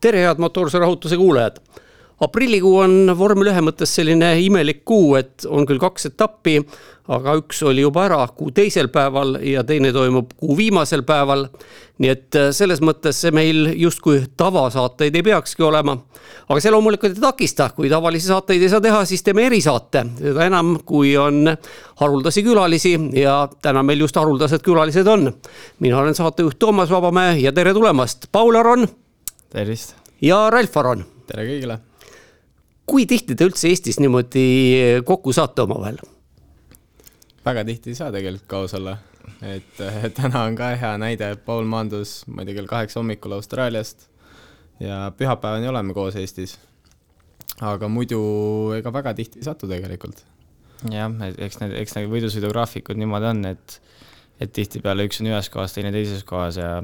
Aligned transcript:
tere, 0.00 0.24
head 0.24 0.40
motoorse 0.42 0.78
rahutuse 0.78 1.16
kuulajad 1.20 1.60
aprillikuu 2.20 2.76
on 2.78 3.12
vormel 3.18 3.50
ühe 3.52 3.62
mõttes 3.64 3.92
selline 3.96 4.34
imelik 4.44 4.82
kuu, 4.88 5.14
et 5.16 5.46
on 5.48 5.64
küll 5.68 5.80
kaks 5.80 6.10
etappi, 6.10 6.58
aga 7.10 7.34
üks 7.40 7.62
oli 7.66 7.82
juba 7.82 8.04
ära 8.06 8.20
kuu 8.36 8.52
teisel 8.54 8.90
päeval 8.92 9.38
ja 9.44 9.64
teine 9.66 9.90
toimub 9.92 10.34
kuu 10.38 10.56
viimasel 10.58 11.02
päeval. 11.08 11.48
nii 12.00 12.08
et 12.08 12.36
äh, 12.38 12.46
selles 12.56 12.80
mõttes 12.80 13.18
see 13.20 13.32
meil 13.34 13.74
justkui 13.76 14.22
tavasaateid 14.36 15.16
ei 15.16 15.22
peakski 15.22 15.62
olema. 15.62 15.96
aga 16.48 16.60
see 16.60 16.70
loomulikult 16.70 17.16
ei 17.16 17.20
takista, 17.20 17.70
kui 17.76 17.88
tavalisi 17.88 18.26
saateid 18.26 18.62
ei 18.62 18.68
saa 18.68 18.80
teha, 18.80 19.04
siis 19.04 19.22
teeme 19.22 19.46
erisaate, 19.46 20.04
seda 20.20 20.46
enam, 20.46 20.78
kui 20.84 21.16
on 21.16 21.56
haruldasi 22.00 22.44
külalisi 22.44 22.96
ja 23.16 23.48
täna 23.62 23.82
meil 23.82 24.00
just 24.00 24.16
haruldased 24.16 24.62
külalised 24.62 25.06
on. 25.06 25.32
mina 25.80 25.98
olen 25.98 26.14
saatejuht 26.14 26.58
Toomas 26.58 26.90
Vabamäe 26.90 27.38
ja 27.40 27.52
tere 27.52 27.72
tulemast, 27.72 28.28
Paul 28.32 28.54
Aron. 28.54 28.88
Tervist. 29.52 29.94
ja 30.22 30.42
Ralf 30.50 30.76
Aron. 30.76 31.04
tere 31.26 31.46
kõigile 31.48 31.80
kui 32.90 33.06
tihti 33.06 33.36
te 33.38 33.46
üldse 33.46 33.70
Eestis 33.70 34.00
niimoodi 34.02 34.46
kokku 35.06 35.34
saate 35.36 35.62
omavahel? 35.62 36.00
väga 37.46 37.64
tihti 37.68 37.92
ei 37.92 37.98
saa 37.98 38.10
tegelikult 38.12 38.48
kaos 38.50 38.74
olla, 38.76 38.96
et 39.46 39.78
äh, 39.84 40.08
täna 40.16 40.44
on 40.48 40.56
ka 40.58 40.72
hea 40.78 40.90
näide, 41.00 41.30
Paul 41.46 41.68
maandus, 41.70 42.20
ma 42.28 42.42
ei 42.42 42.50
tea, 42.50 42.58
kell 42.58 42.70
kaheksa 42.70 43.00
hommikul 43.00 43.36
Austraaliast 43.38 44.08
ja 44.82 45.06
pühapäevani 45.16 45.70
oleme 45.70 45.96
koos 45.96 46.18
Eestis. 46.20 46.58
aga 47.60 47.88
muidu 47.88 48.20
ega 48.76 48.92
väga 48.92 49.14
tihti 49.14 49.40
ei 49.40 49.48
satu 49.48 49.70
tegelikult. 49.70 50.24
jah, 50.90 51.14
eks 51.38 51.62
need, 51.62 51.76
eks 51.84 51.96
need 51.96 52.10
võidusõidugraafikud 52.12 53.00
niimoodi 53.00 53.30
on, 53.30 53.44
et, 53.54 53.80
et 54.40 54.52
tihtipeale 54.52 55.06
üks 55.08 55.22
on 55.22 55.30
ühes 55.30 55.52
kohas, 55.52 55.76
teine 55.76 55.94
teises 55.94 56.26
kohas 56.26 56.58
ja 56.60 56.74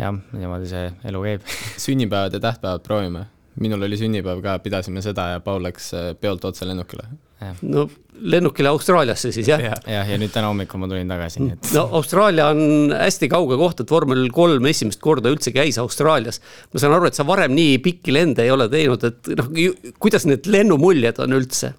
jah, 0.00 0.16
niimoodi 0.32 0.70
see 0.70 0.88
elu 1.10 1.26
käib 1.28 1.52
sünnipäevad 1.86 2.38
ja 2.38 2.42
tähtpäevad 2.48 2.86
proovime 2.86 3.26
minul 3.60 3.82
oli 3.82 3.98
sünnipäev 3.98 4.40
ka, 4.44 4.58
pidasime 4.62 5.02
seda 5.04 5.34
ja 5.34 5.42
Paul 5.44 5.64
läks 5.64 5.90
äh, 5.96 6.12
peolt 6.20 6.44
otse 6.48 6.68
lennukile. 6.68 7.04
no 7.62 7.86
lennukile 8.20 8.68
Austraaliasse 8.68 9.32
siis 9.32 9.48
jah? 9.48 9.62
jah, 9.64 9.76
ja, 9.88 10.02
ja 10.04 10.16
nüüd 10.20 10.32
täna 10.32 10.50
hommikul 10.50 10.82
ma 10.82 10.88
tulin 10.90 11.08
tagasi, 11.08 11.42
nii 11.42 11.54
et. 11.56 11.70
no 11.76 11.86
Austraalia 11.98 12.50
on 12.52 12.92
hästi 12.92 13.30
kauge 13.32 13.56
koht, 13.60 13.80
et 13.80 13.92
vormel 13.92 14.26
kolm 14.34 14.66
esimest 14.68 15.00
korda 15.00 15.32
üldse 15.32 15.54
käis 15.56 15.80
Austraalias. 15.80 16.40
ma 16.72 16.82
saan 16.82 16.96
aru, 16.96 17.08
et 17.08 17.16
sa 17.16 17.26
varem 17.26 17.54
nii 17.56 17.78
pikki 17.84 18.14
lende 18.14 18.44
ei 18.44 18.52
ole 18.54 18.68
teinud, 18.72 19.06
et 19.08 19.32
noh, 19.40 19.54
kuidas 19.98 20.28
need 20.28 20.48
lennumuljed 20.52 21.22
on 21.24 21.38
üldse? 21.40 21.72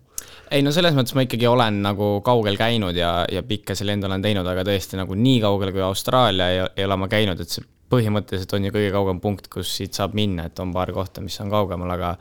ei 0.52 0.66
no 0.66 0.74
selles 0.76 0.98
mõttes 0.98 1.16
ma 1.16 1.24
ikkagi 1.26 1.48
olen 1.48 1.78
nagu 1.86 2.14
kaugel 2.26 2.58
käinud 2.60 2.98
ja, 2.98 3.22
ja 3.32 3.46
pikkasi 3.46 3.88
lende 3.88 4.10
olen 4.10 4.26
teinud, 4.26 4.48
aga 4.50 4.66
tõesti 4.68 5.00
nagu 5.00 5.16
nii 5.16 5.38
kaugel 5.46 5.72
kui 5.78 5.86
Austraalia 5.86 6.50
ei, 6.52 6.66
ei 6.76 6.90
ole 6.90 6.98
ma 7.00 7.08
käinud, 7.12 7.40
et 7.40 7.54
see 7.54 7.64
põhimõtteliselt 7.92 8.56
on 8.58 8.68
ju 8.68 8.74
kõige 8.74 8.94
kaugem 8.96 9.20
punkt, 9.24 9.52
kus 9.52 9.76
siit 9.78 9.98
saab 9.98 10.16
minna, 10.18 10.48
et 10.48 10.64
on 10.64 10.74
paar 10.76 10.92
kohta, 10.96 11.24
mis 11.24 11.38
on 11.44 11.52
kaugemal, 11.54 11.92
aga 11.98 12.16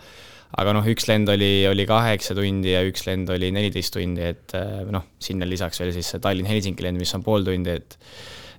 aga 0.58 0.74
noh, 0.74 0.86
üks 0.90 1.06
lend 1.06 1.30
oli, 1.30 1.62
oli 1.70 1.86
kaheksa 1.86 2.34
tundi 2.34 2.72
ja 2.72 2.82
üks 2.86 3.06
lend 3.06 3.30
oli 3.30 3.52
neliteist 3.54 3.94
tundi, 3.94 4.24
et 4.32 4.54
eh, 4.58 4.82
noh, 4.90 5.06
sinna 5.22 5.46
lisaks 5.46 5.78
veel 5.82 5.92
siis 5.94 6.10
see 6.10 6.22
Tallinn-Helsingi 6.24 6.86
lend, 6.86 6.98
mis 6.98 7.14
on 7.14 7.24
pool 7.26 7.46
tundi, 7.46 7.76
et 7.78 7.98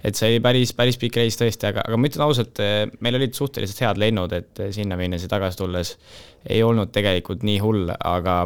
et 0.01 0.17
see 0.17 0.31
oli 0.31 0.39
päris, 0.41 0.71
päris 0.73 0.97
pikk 0.97 1.19
reis 1.19 1.35
tõesti, 1.37 1.67
aga, 1.69 1.83
aga 1.85 1.97
ma 1.99 2.09
ütlen 2.09 2.23
ausalt, 2.25 2.57
eh, 2.63 2.87
meil 3.05 3.19
olid 3.19 3.35
suhteliselt 3.37 3.83
head 3.83 3.99
lennud, 4.01 4.33
et 4.33 4.63
eh, 4.63 4.71
sinna 4.73 4.97
minnes 4.97 5.27
ja 5.27 5.29
tagasi 5.29 5.59
tulles 5.59 5.93
ei 6.49 6.63
olnud 6.65 6.89
tegelikult 6.95 7.43
nii 7.45 7.59
hull, 7.61 7.91
aga 7.91 8.39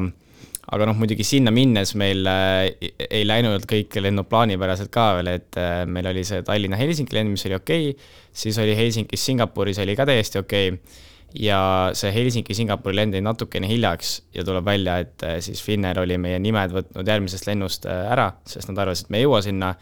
aga 0.73 0.87
noh, 0.89 0.97
muidugi 0.97 1.25
sinna 1.27 1.53
minnes 1.53 1.93
meil 1.99 2.25
äh, 2.29 2.73
ei 3.05 3.25
läinud 3.27 3.67
kõik 3.69 3.97
lennud 4.01 4.29
plaanipäraselt 4.29 4.91
ka 4.93 5.11
veel, 5.19 5.35
et 5.37 5.59
äh, 5.61 5.83
meil 5.89 6.09
oli 6.09 6.23
see 6.25 6.41
Tallinna-Helsingi 6.45 7.17
lend, 7.17 7.33
mis 7.35 7.45
oli 7.49 7.57
okei 7.57 7.91
okay,, 7.91 8.13
siis 8.35 8.57
oli 8.61 8.77
Helsingis 8.77 9.25
Singapuris 9.29 9.81
oli 9.83 9.97
ka 9.97 10.07
täiesti 10.09 10.41
okei 10.41 10.71
okay, 10.73 11.03
ja 11.37 11.59
see 11.97 12.09
Helsingi-Singapuri 12.15 12.97
lend 12.97 13.17
jäi 13.17 13.21
natukene 13.25 13.69
hiljaks 13.69 14.15
ja 14.33 14.45
tuleb 14.47 14.65
välja, 14.65 14.97
et 15.05 15.27
äh, 15.27 15.37
siis 15.45 15.61
Finnair 15.63 16.01
oli 16.01 16.17
meie 16.21 16.41
nimed 16.41 16.73
võtnud 16.73 17.13
järgmisest 17.13 17.49
lennust 17.51 17.85
ära, 17.85 18.31
sest 18.49 18.71
nad 18.71 18.81
arvasid, 18.85 19.05
et 19.05 19.13
me 19.13 19.21
ei 19.21 19.29
jõua 19.29 19.43
sinna. 19.45 19.75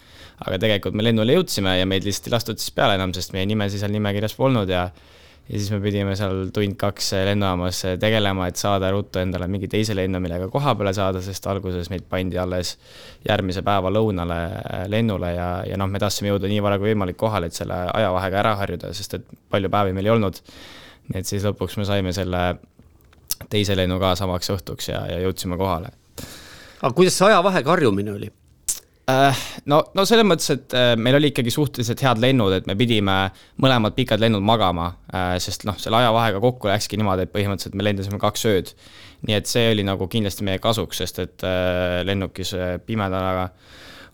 aga 0.44 0.58
tegelikult 0.60 0.96
me 0.98 1.04
lennule 1.06 1.38
jõudsime 1.38 1.78
ja 1.78 1.86
meid 1.88 2.04
lihtsalt 2.04 2.28
ei 2.28 2.34
lastud 2.34 2.60
siis 2.60 2.74
peale 2.76 2.98
enam, 2.98 3.14
sest 3.16 3.32
meie 3.32 3.46
nimesid 3.48 3.80
seal 3.80 3.94
nimekirjas 3.94 4.34
polnud 4.36 4.68
ja 4.70 4.90
ja 5.50 5.59
siis 5.59 5.72
me 5.74 5.80
pidime 5.84 6.16
seal 6.16 6.48
tund-kaks 6.56 7.09
lennujaamas 7.28 7.81
tegelema, 8.00 8.48
et 8.48 8.59
saada 8.59 8.92
ruttu 8.94 9.20
endale 9.20 9.48
mingi 9.52 9.68
teise 9.72 9.96
lennu, 9.96 10.22
millega 10.24 10.48
koha 10.52 10.76
peale 10.80 10.94
saada, 10.96 11.22
sest 11.24 11.48
alguses 11.52 11.90
meid 11.92 12.06
pandi 12.09 12.40
alles 12.40 12.78
järgmise 13.28 13.64
päeva 13.66 13.92
lõunale 13.92 14.40
lennule 14.92 15.34
ja, 15.36 15.50
ja 15.68 15.80
noh, 15.80 15.90
me 15.92 16.00
tahtsime 16.02 16.32
jõuda 16.32 16.52
nii 16.52 16.62
vara 16.64 16.80
kui 16.80 16.94
võimalik 16.94 17.20
kohale, 17.20 17.52
et 17.52 17.59
selle 17.59 17.82
ajavahega 17.92 18.40
ära 18.44 18.53
harjuda, 18.62 18.94
sest 18.96 19.20
et 19.20 19.34
palju 19.52 19.72
päevi 19.74 19.96
meil 19.98 20.08
ei 20.08 20.16
olnud. 20.16 20.40
nii 21.12 21.20
et 21.20 21.28
siis 21.28 21.44
lõpuks 21.44 21.76
me 21.78 21.88
saime 21.90 22.14
selle 22.16 22.44
teise 23.52 23.76
lennu 23.76 24.00
ka 24.00 24.14
samaks 24.16 24.53
õhtuks 24.56 24.88
ja, 24.94 25.03
ja 25.12 25.20
jõudsime 25.26 25.59
kohale. 25.59 25.92
aga 26.82 26.94
kuidas 26.96 27.20
see 27.20 27.28
ajavahega 27.28 27.76
harjumine 27.76 28.16
oli? 28.16 28.32
Äh, 29.09 29.36
no, 29.68 29.81
no 29.97 30.06
selles 30.08 30.24
mõttes, 30.24 30.47
et 30.53 30.74
äh, 30.80 30.94
meil 30.96 31.18
oli 31.18 31.34
ikkagi 31.34 31.52
suhteliselt 31.52 32.00
head 32.06 32.22
lennud, 32.24 32.53
et 32.56 32.68
me 32.69 32.75
pidime 32.80 33.18
mõlemad 33.59 33.97
pikad 33.97 34.22
lennud 34.24 34.44
magama, 34.47 34.94
äh, 35.12 35.34
sest 35.44 35.66
noh, 35.68 35.75
selle 35.81 36.00
ajavahega 36.00 36.40
kokku 36.44 36.72
läkski 36.72 37.00
niimoodi, 37.02 37.25
et 37.28 37.34
põhimõtteliselt 37.34 37.75
me 37.75 37.84
lendasime 37.84 38.19
kaks 38.22 38.47
ööd. 38.47 38.72
nii 39.28 39.36
et 39.36 39.47
see 39.47 39.69
oli 39.72 39.84
nagu 39.88 40.08
kindlasti 40.12 40.44
meie 40.44 40.59
kasuks, 40.59 41.00
sest 41.00 41.19
et 41.24 41.44
lennukis 42.03 42.50
pimedaga 42.84 43.46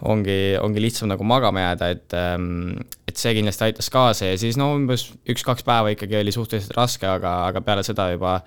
ongi, 0.05 0.35
ongi 0.61 0.83
lihtsam 0.83 1.09
nagu 1.09 1.25
magama 1.25 1.63
jääda, 1.63 1.89
et, 1.95 2.13
ähm, 2.13 2.77
et 3.09 3.17
see 3.17 3.33
kindlasti 3.37 3.65
aitas 3.65 3.89
kaasa 3.89 4.29
ja 4.29 4.37
siis 4.37 4.57
no 4.57 4.69
umbes 4.75 5.07
üks-kaks 5.29 5.65
päeva 5.65 5.95
ikkagi 5.95 6.19
oli 6.21 6.33
suhteliselt 6.35 6.77
raske, 6.77 7.09
aga, 7.09 7.33
aga 7.49 7.61
peale 7.65 7.81
seda 7.87 8.11
juba 8.13 8.37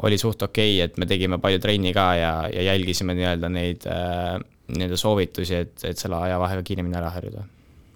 oli 0.00 0.16
suht 0.20 0.42
okei 0.42 0.78
okay,, 0.78 0.86
et 0.88 0.96
me 0.96 1.08
tegime 1.10 1.36
palju 1.42 1.60
trenni 1.60 1.92
ka 1.92 2.08
ja, 2.16 2.32
ja 2.52 2.70
jälgisime 2.70 3.16
nii-öelda 3.18 3.52
neid 3.52 3.84
äh, 3.92 4.38
nii-öelda 4.72 4.98
soovitusi, 5.00 5.62
et, 5.64 5.76
et 5.88 6.00
selle 6.00 6.18
ajavahega 6.28 6.64
kiiremini 6.66 6.98
ära 6.98 7.12
harjuda. 7.14 7.44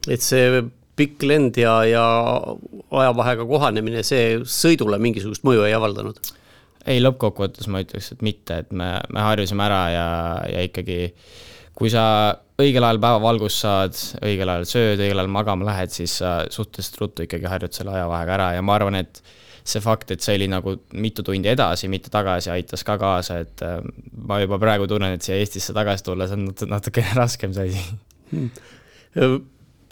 et 0.08 0.24
see 0.24 0.62
pikk 0.96 1.24
lend 1.24 1.56
ja, 1.60 1.78
ja 1.88 2.04
ajavahega 3.02 3.46
kohanemine, 3.48 4.04
see 4.06 4.38
sõidule 4.44 4.98
mingisugust 5.02 5.44
mõju 5.48 5.66
ei 5.68 5.76
avaldanud? 5.76 6.20
ei, 6.82 6.98
lõppkokkuvõttes 7.02 7.68
ma 7.70 7.82
ütleks, 7.84 8.12
et 8.14 8.22
mitte, 8.26 8.62
et 8.64 8.72
me, 8.74 8.96
me 9.14 9.22
harjusime 9.22 9.64
ära 9.68 9.82
ja, 9.92 10.06
ja 10.50 10.64
ikkagi 10.66 11.12
kui 11.78 11.90
sa 11.92 12.04
õigel 12.62 12.84
ajal 12.84 13.00
päevavalgust 13.02 13.62
saad, 13.64 14.00
õigel 14.22 14.50
ajal 14.50 14.66
sööd, 14.68 15.00
õigel 15.00 15.22
ajal 15.22 15.30
magama 15.32 15.68
lähed, 15.70 15.94
siis 15.94 16.18
sa 16.20 16.40
suhteliselt 16.52 16.98
ruttu 17.00 17.26
ikkagi 17.26 17.48
harjud 17.48 17.74
selle 17.74 17.94
ajavahega 17.96 18.36
ära 18.36 18.48
ja 18.56 18.64
ma 18.66 18.76
arvan, 18.76 18.98
et 19.00 19.22
see 19.64 19.82
fakt, 19.84 20.10
et 20.14 20.24
see 20.24 20.36
oli 20.38 20.48
nagu 20.50 20.74
mitu 20.98 21.24
tundi 21.26 21.50
edasi, 21.52 21.90
mitte 21.92 22.10
tagasi, 22.12 22.50
aitas 22.54 22.84
ka 22.86 22.98
kaasa, 23.00 23.38
et 23.44 23.64
äh, 23.66 23.78
ma 24.26 24.40
juba 24.42 24.58
praegu 24.62 24.88
tunnen, 24.90 25.16
et 25.16 25.24
siia 25.24 25.38
Eestisse 25.40 25.74
tagasi 25.76 26.06
tulles 26.06 26.34
on 26.34 26.50
natukene 26.70 27.16
raskem 27.22 27.54
see 27.56 27.70
asi 27.70 27.88
hmm.. 28.32 29.40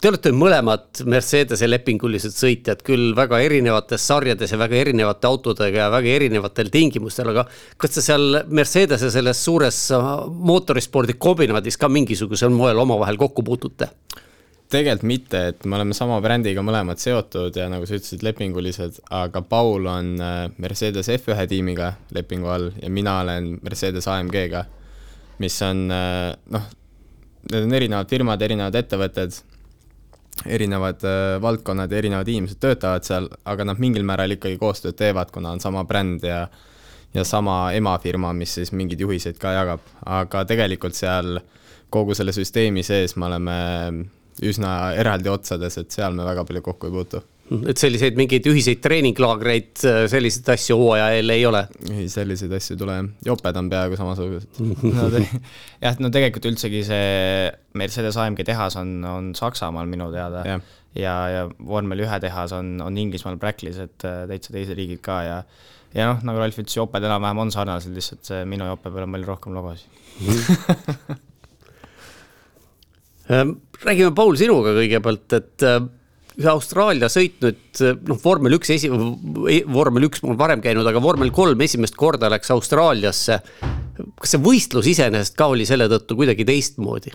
Te 0.01 0.09
olete 0.09 0.31
mõlemad 0.33 1.03
Mercedese 1.05 1.67
lepingulised 1.67 2.33
sõitjad, 2.33 2.79
küll 2.81 3.11
väga 3.13 3.37
erinevates 3.45 4.01
sarjades 4.09 4.49
ja 4.49 4.57
väga 4.57 4.79
erinevate 4.79 5.29
autodega 5.29 5.83
ja 5.83 5.91
väga 5.93 6.09
erinevatel 6.15 6.71
tingimustel, 6.73 7.29
aga 7.29 7.43
kas 7.77 7.93
te 7.93 8.01
seal 8.01 8.39
Mercedese 8.49 9.11
selles 9.13 9.43
suures 9.45 9.77
mootorispordi 10.49 11.19
kombinaadis 11.21 11.77
ka 11.77 11.85
mingisugusel 11.93 12.49
moel 12.49 12.81
omavahel 12.81 13.21
kokku 13.21 13.45
puutute? 13.45 13.91
Tegelikult 14.71 15.07
mitte, 15.07 15.41
et 15.51 15.65
me 15.67 15.77
oleme 15.77 15.95
sama 15.95 16.17
brändiga 16.23 16.63
mõlemad 16.63 16.99
seotud 17.01 17.55
ja 17.57 17.67
nagu 17.71 17.87
sa 17.87 17.97
ütlesid, 17.97 18.23
lepingulised, 18.25 19.01
aga 19.13 19.43
Paul 19.43 19.87
on 19.91 20.13
äh, 20.23 20.43
Mercedes 20.61 21.09
F1 21.11 21.47
tiimiga 21.51 21.93
lepingu 22.15 22.51
all 22.51 22.69
ja 22.79 22.89
mina 22.93 23.19
olen 23.23 23.53
Mercedes 23.63 24.07
AMG-ga, 24.11 24.65
mis 25.43 25.57
on 25.67 25.85
äh, 25.91 26.31
noh, 26.55 26.67
need 27.51 27.67
on 27.67 27.77
erinevad 27.79 28.11
firmad, 28.11 28.43
erinevad 28.47 28.77
ettevõtted, 28.79 29.41
erinevad 30.45 31.03
äh, 31.07 31.35
valdkonnad 31.43 31.91
ja 31.91 32.01
erinevad 32.01 32.31
inimesed 32.31 32.61
töötavad 32.63 33.07
seal, 33.07 33.27
aga 33.45 33.67
nad 33.67 33.81
mingil 33.81 34.07
määral 34.07 34.37
ikkagi 34.37 34.59
koostööd 34.61 34.99
teevad, 34.99 35.33
kuna 35.35 35.55
on 35.55 35.63
sama 35.63 35.83
bränd 35.87 36.27
ja 36.27 36.45
ja 37.11 37.25
sama 37.27 37.73
emafirma, 37.75 38.29
mis 38.31 38.53
siis 38.55 38.69
mingeid 38.71 39.01
juhiseid 39.03 39.35
ka 39.35 39.51
jagab, 39.51 39.83
aga 40.07 40.45
tegelikult 40.47 40.95
seal 40.95 41.41
kogu 41.91 42.15
selle 42.15 42.31
süsteemi 42.31 42.85
sees 42.87 43.17
me 43.19 43.27
oleme 43.27 43.55
üsna 44.49 44.93
eraldi 44.97 45.31
otsades, 45.31 45.77
et 45.81 45.93
seal 45.93 46.15
me 46.17 46.25
väga 46.27 46.45
palju 46.47 46.63
kokku 46.65 46.89
ei 46.89 46.95
puutu. 46.95 47.21
et 47.67 47.81
selliseid 47.81 48.15
mingeid 48.15 48.45
ühiseid 48.47 48.79
treeninglaagreid, 48.83 49.71
selliseid 50.11 50.51
asju 50.53 50.77
hooaja 50.79 51.09
eel 51.17 51.33
ei 51.35 51.45
ole? 51.45 51.65
ei, 51.89 52.07
selliseid 52.11 52.53
asju 52.57 52.75
ei 52.75 52.81
tule, 52.83 52.97
joped 53.27 53.59
on 53.61 53.71
peaaegu 53.71 53.99
samasugused. 53.99 54.61
No, 54.91 55.09
jah, 55.81 55.97
no 55.99 56.11
tegelikult 56.13 56.47
üldsegi 56.51 56.83
see 56.87 57.49
Mercedes 57.79 58.17
AMG 58.19 58.45
tehas 58.47 58.77
on, 58.79 58.95
on 59.07 59.33
Saksamaal 59.37 59.89
minu 59.89 60.11
teada. 60.13 60.45
Ja, 60.47 60.61
ja, 60.95 61.17
ja 61.31 61.43
vormel 61.59 62.05
ühe 62.05 62.21
tehas 62.23 62.55
on, 62.55 62.77
on 62.83 62.97
Inglismaal 62.97 63.39
Bracklis, 63.41 63.81
et 63.83 64.07
äh, 64.07 64.23
täitsa 64.31 64.55
teised 64.55 64.77
riigid 64.79 65.03
ka 65.05 65.21
ja 65.27 65.41
ja 65.95 66.07
noh, 66.13 66.21
nagu 66.27 66.39
Ralf 66.39 66.59
ütles, 66.59 66.77
joped 66.77 67.03
enam-vähem 67.03 67.43
on 67.43 67.51
sarnased, 67.53 67.91
lihtsalt 67.95 68.23
see 68.27 68.45
minu 68.47 68.69
jope 68.69 68.91
peal 68.91 69.07
on 69.07 69.17
palju 69.17 69.27
rohkem 69.27 69.57
logosid 69.57 69.99
räägime, 73.31 74.13
Paul, 74.15 74.37
sinuga 74.39 74.75
kõigepealt, 74.75 75.27
et 75.37 75.65
äh, 75.67 75.79
ühe 76.39 76.51
Austraalia 76.51 77.09
sõitnud, 77.11 77.81
noh, 78.07 78.19
vormel 78.23 78.57
üks 78.57 78.71
esi-, 78.75 78.91
vormel 79.71 80.07
üks 80.07 80.23
olen 80.23 80.39
varem 80.39 80.63
käinud, 80.63 80.87
aga 80.87 81.01
vormel 81.03 81.33
kolm 81.35 81.61
esimest 81.65 81.97
korda 81.99 82.31
läks 82.31 82.53
Austraaliasse. 82.55 83.41
kas 84.21 84.33
see 84.33 84.41
võistlus 84.41 84.87
iseenesest 84.93 85.35
ka 85.37 85.51
oli 85.51 85.67
selle 85.67 85.89
tõttu 85.91 86.17
kuidagi 86.19 86.47
teistmoodi? 86.47 87.13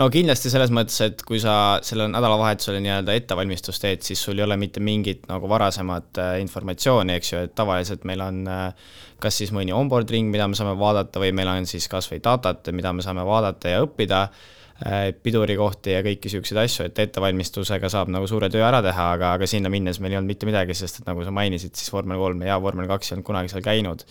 No 0.00 0.08
kindlasti 0.12 0.50
selles 0.52 0.72
mõttes, 0.74 0.96
et 1.04 1.22
kui 1.26 1.38
sa 1.42 1.78
sellel 1.86 2.10
nädalavahetusel 2.12 2.80
nii-öelda 2.82 3.14
ettevalmistust 3.18 3.84
teed, 3.84 4.02
siis 4.06 4.22
sul 4.26 4.40
ei 4.40 4.46
ole 4.46 4.58
mitte 4.60 4.82
mingit 4.84 5.28
nagu 5.30 5.48
varasemat 5.50 6.20
äh, 6.22 6.32
informatsiooni, 6.42 7.14
eks 7.18 7.32
ju, 7.32 7.44
et 7.46 7.54
tavaliselt 7.58 8.06
meil 8.08 8.24
on 8.24 8.42
äh, 8.50 8.90
kas 9.22 9.38
siis 9.40 9.54
mõni 9.54 9.74
onboard 9.76 10.10
ring, 10.10 10.32
mida 10.32 10.48
me 10.50 10.58
saame 10.58 10.74
vaadata 10.80 11.22
või 11.22 11.32
meil 11.36 11.52
on 11.52 11.70
siis 11.70 11.86
kas 11.90 12.10
või 12.10 12.20
datat, 12.24 12.68
mida 12.74 12.92
me 12.92 13.06
saame 13.06 13.24
vaadata 13.26 13.76
ja 13.76 13.82
õppida 13.86 14.24
äh, 14.26 15.10
pidurikohti 15.14 15.94
ja 15.94 16.02
kõiki 16.06 16.28
niisuguseid 16.28 16.62
asju, 16.64 16.88
et 16.90 17.02
ettevalmistusega 17.06 17.90
saab 17.92 18.10
nagu 18.14 18.28
suure 18.30 18.50
töö 18.52 18.66
ära 18.66 18.82
teha, 18.84 19.10
aga, 19.18 19.34
aga 19.38 19.50
sinna 19.50 19.72
minnes 19.72 20.02
meil 20.02 20.16
ei 20.16 20.22
olnud 20.22 20.34
mitte 20.34 20.50
midagi, 20.50 20.76
sest 20.78 21.02
et 21.02 21.10
nagu 21.10 21.22
sa 21.26 21.34
mainisid, 21.34 21.76
siis 21.78 21.94
vormel 21.94 22.18
kolm 22.20 22.42
ja 22.46 22.58
vormel 22.62 22.90
kaks 22.90 23.12
ei 23.12 23.18
olnud 23.18 23.30
kunagi 23.30 23.54
seal 23.54 23.64
käinud 23.64 24.02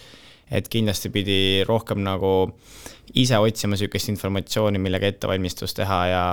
et 0.51 0.69
kindlasti 0.71 1.11
pidi 1.13 1.37
rohkem 1.67 2.03
nagu 2.03 2.33
ise 3.19 3.37
otsima 3.37 3.75
niisugust 3.75 4.09
informatsiooni, 4.13 4.81
millega 4.81 5.09
ettevalmistust 5.11 5.77
teha 5.79 5.99
ja, 6.09 6.25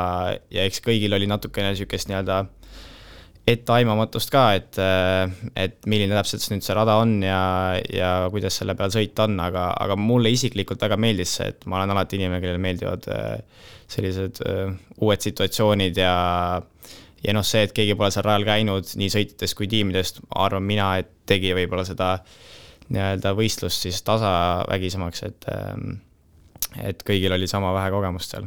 ja 0.52 0.64
eks 0.66 0.82
kõigil 0.84 1.14
oli 1.16 1.28
natukene 1.30 1.74
niisugust 1.74 2.10
nii-öelda 2.10 2.44
etteaimamatust 3.50 4.30
ka, 4.30 4.42
et, 4.54 4.78
et 5.58 5.78
milline 5.90 6.14
täpselt 6.14 6.44
nüüd 6.52 6.64
see 6.64 6.76
rada 6.76 6.98
on 7.00 7.16
ja, 7.24 7.40
ja 7.90 8.10
kuidas 8.30 8.60
selle 8.60 8.76
peal 8.78 8.92
sõita 8.94 9.26
on, 9.26 9.38
aga, 9.42 9.70
aga 9.80 9.96
mulle 9.98 10.30
isiklikult 10.34 10.82
väga 10.84 10.98
meeldis 11.00 11.32
see, 11.38 11.48
et 11.54 11.64
ma 11.66 11.80
olen 11.80 11.94
alati 11.96 12.20
inimene, 12.20 12.42
kellele 12.44 12.62
meeldivad 12.62 13.08
sellised 13.90 14.42
uued 15.00 15.24
situatsioonid 15.26 15.98
ja 15.98 16.14
ja 17.20 17.34
noh, 17.36 17.44
see, 17.44 17.66
et 17.66 17.74
keegi 17.76 17.96
pole 17.98 18.12
seal 18.14 18.24
rajal 18.24 18.46
käinud 18.48 18.94
nii 18.96 19.10
sõitjatest 19.12 19.56
kui 19.58 19.66
tiimidest, 19.68 20.22
arvan 20.40 20.64
mina, 20.64 20.92
et 21.02 21.10
tegi 21.28 21.50
võib-olla 21.56 21.84
seda 21.88 22.14
äh, 22.14 22.38
nii-öelda 22.90 23.34
võistlust 23.38 23.86
siis 23.86 24.02
tasavägisemaks, 24.06 25.26
et 25.28 25.50
ähm, 25.54 26.00
et 26.86 27.02
kõigil 27.06 27.32
oli 27.34 27.48
sama 27.50 27.72
vähe 27.74 27.90
kogemust 27.90 28.34
seal 28.36 28.46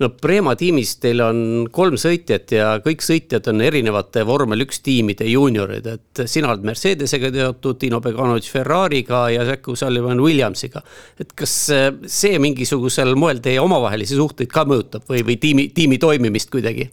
no 0.00 0.08
Prema 0.20 0.54
tiimis 0.58 0.94
teil 1.02 1.22
on 1.24 1.40
kolm 1.72 1.96
sõitjat 2.00 2.54
ja 2.54 2.68
kõik 2.84 3.02
sõitjad 3.04 3.48
on 3.52 3.62
erinevate 3.64 4.22
vormel 4.26 4.64
üks 4.64 4.82
tiimide 4.84 5.26
juuniorid, 5.28 5.88
et 5.90 6.22
sina 6.30 6.50
oled 6.52 6.66
Mercedesega 6.66 7.32
teatud, 7.34 7.78
Dino 7.80 8.00
Beganovic 8.04 8.48
Ferrari'ga 8.52 9.24
ja 9.34 9.46
Jack 9.48 9.68
O'Sullivan 9.72 10.22
Williamsiga. 10.22 10.82
et 11.20 11.32
kas 11.36 11.56
see 12.06 12.38
mingisugusel 12.42 13.14
moel 13.18 13.42
teie 13.42 13.60
omavahelisi 13.60 14.18
suhteid 14.18 14.50
ka 14.52 14.64
mõjutab 14.68 15.06
või, 15.10 15.24
või 15.26 15.38
tiimi, 15.40 15.68
tiimi 15.74 15.98
toimimist 15.98 16.50
kuidagi? 16.50 16.90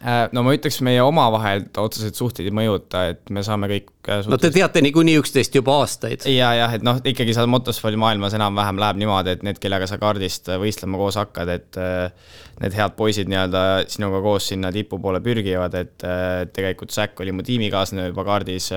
Äh, 0.00 0.28
no 0.36 0.42
ma 0.46 0.54
ütleks, 0.56 0.78
meie 0.84 1.02
omavahel 1.04 1.64
otseselt 1.80 2.18
suhteid 2.18 2.48
ei 2.48 2.54
mõjuta, 2.54 3.02
et 3.12 3.32
me 3.34 3.42
saame 3.46 3.68
kõik 3.70 3.88
suhteliselt... 3.90 4.32
no 4.32 4.38
te 4.40 4.50
teate 4.54 4.82
niikuinii 4.84 5.16
üksteist 5.20 5.56
juba 5.58 5.78
aastaid. 5.82 6.26
ja, 6.30 6.52
jah, 6.56 6.76
et 6.76 6.84
noh, 6.86 7.00
ikkagi 7.04 7.34
seal 7.36 7.50
motospordimaailmas 7.52 8.36
enam-vähem 8.38 8.80
läheb 8.82 9.00
niimoodi, 9.02 9.34
et 9.36 9.44
need, 9.46 9.60
kellega 9.62 9.88
sa 9.90 10.00
kaardist 10.02 10.48
võistlema 10.62 11.00
koos 11.00 11.18
hakkad, 11.20 11.52
et 11.52 11.80
äh, 11.80 12.36
need 12.62 12.76
head 12.76 12.96
poisid 12.98 13.30
nii-öelda 13.32 13.64
sinuga 13.92 14.22
koos 14.24 14.50
sinna 14.52 14.72
tipu 14.74 15.00
poole 15.02 15.22
pürgivad, 15.24 15.76
et 15.80 16.06
äh, 16.06 16.46
tegelikult 16.54 16.94
Zack 16.94 17.20
oli 17.20 17.34
mu 17.36 17.46
tiimikaaslane 17.46 18.10
juba 18.10 18.26
kaardis 18.28 18.70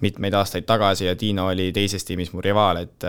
mitmeid 0.00 0.34
aastaid 0.34 0.64
tagasi 0.64 1.10
ja 1.10 1.16
Tiino 1.18 1.50
oli 1.52 1.68
teises 1.76 2.06
tiimis 2.08 2.32
mu 2.32 2.40
rivaal, 2.44 2.80
et 2.86 3.04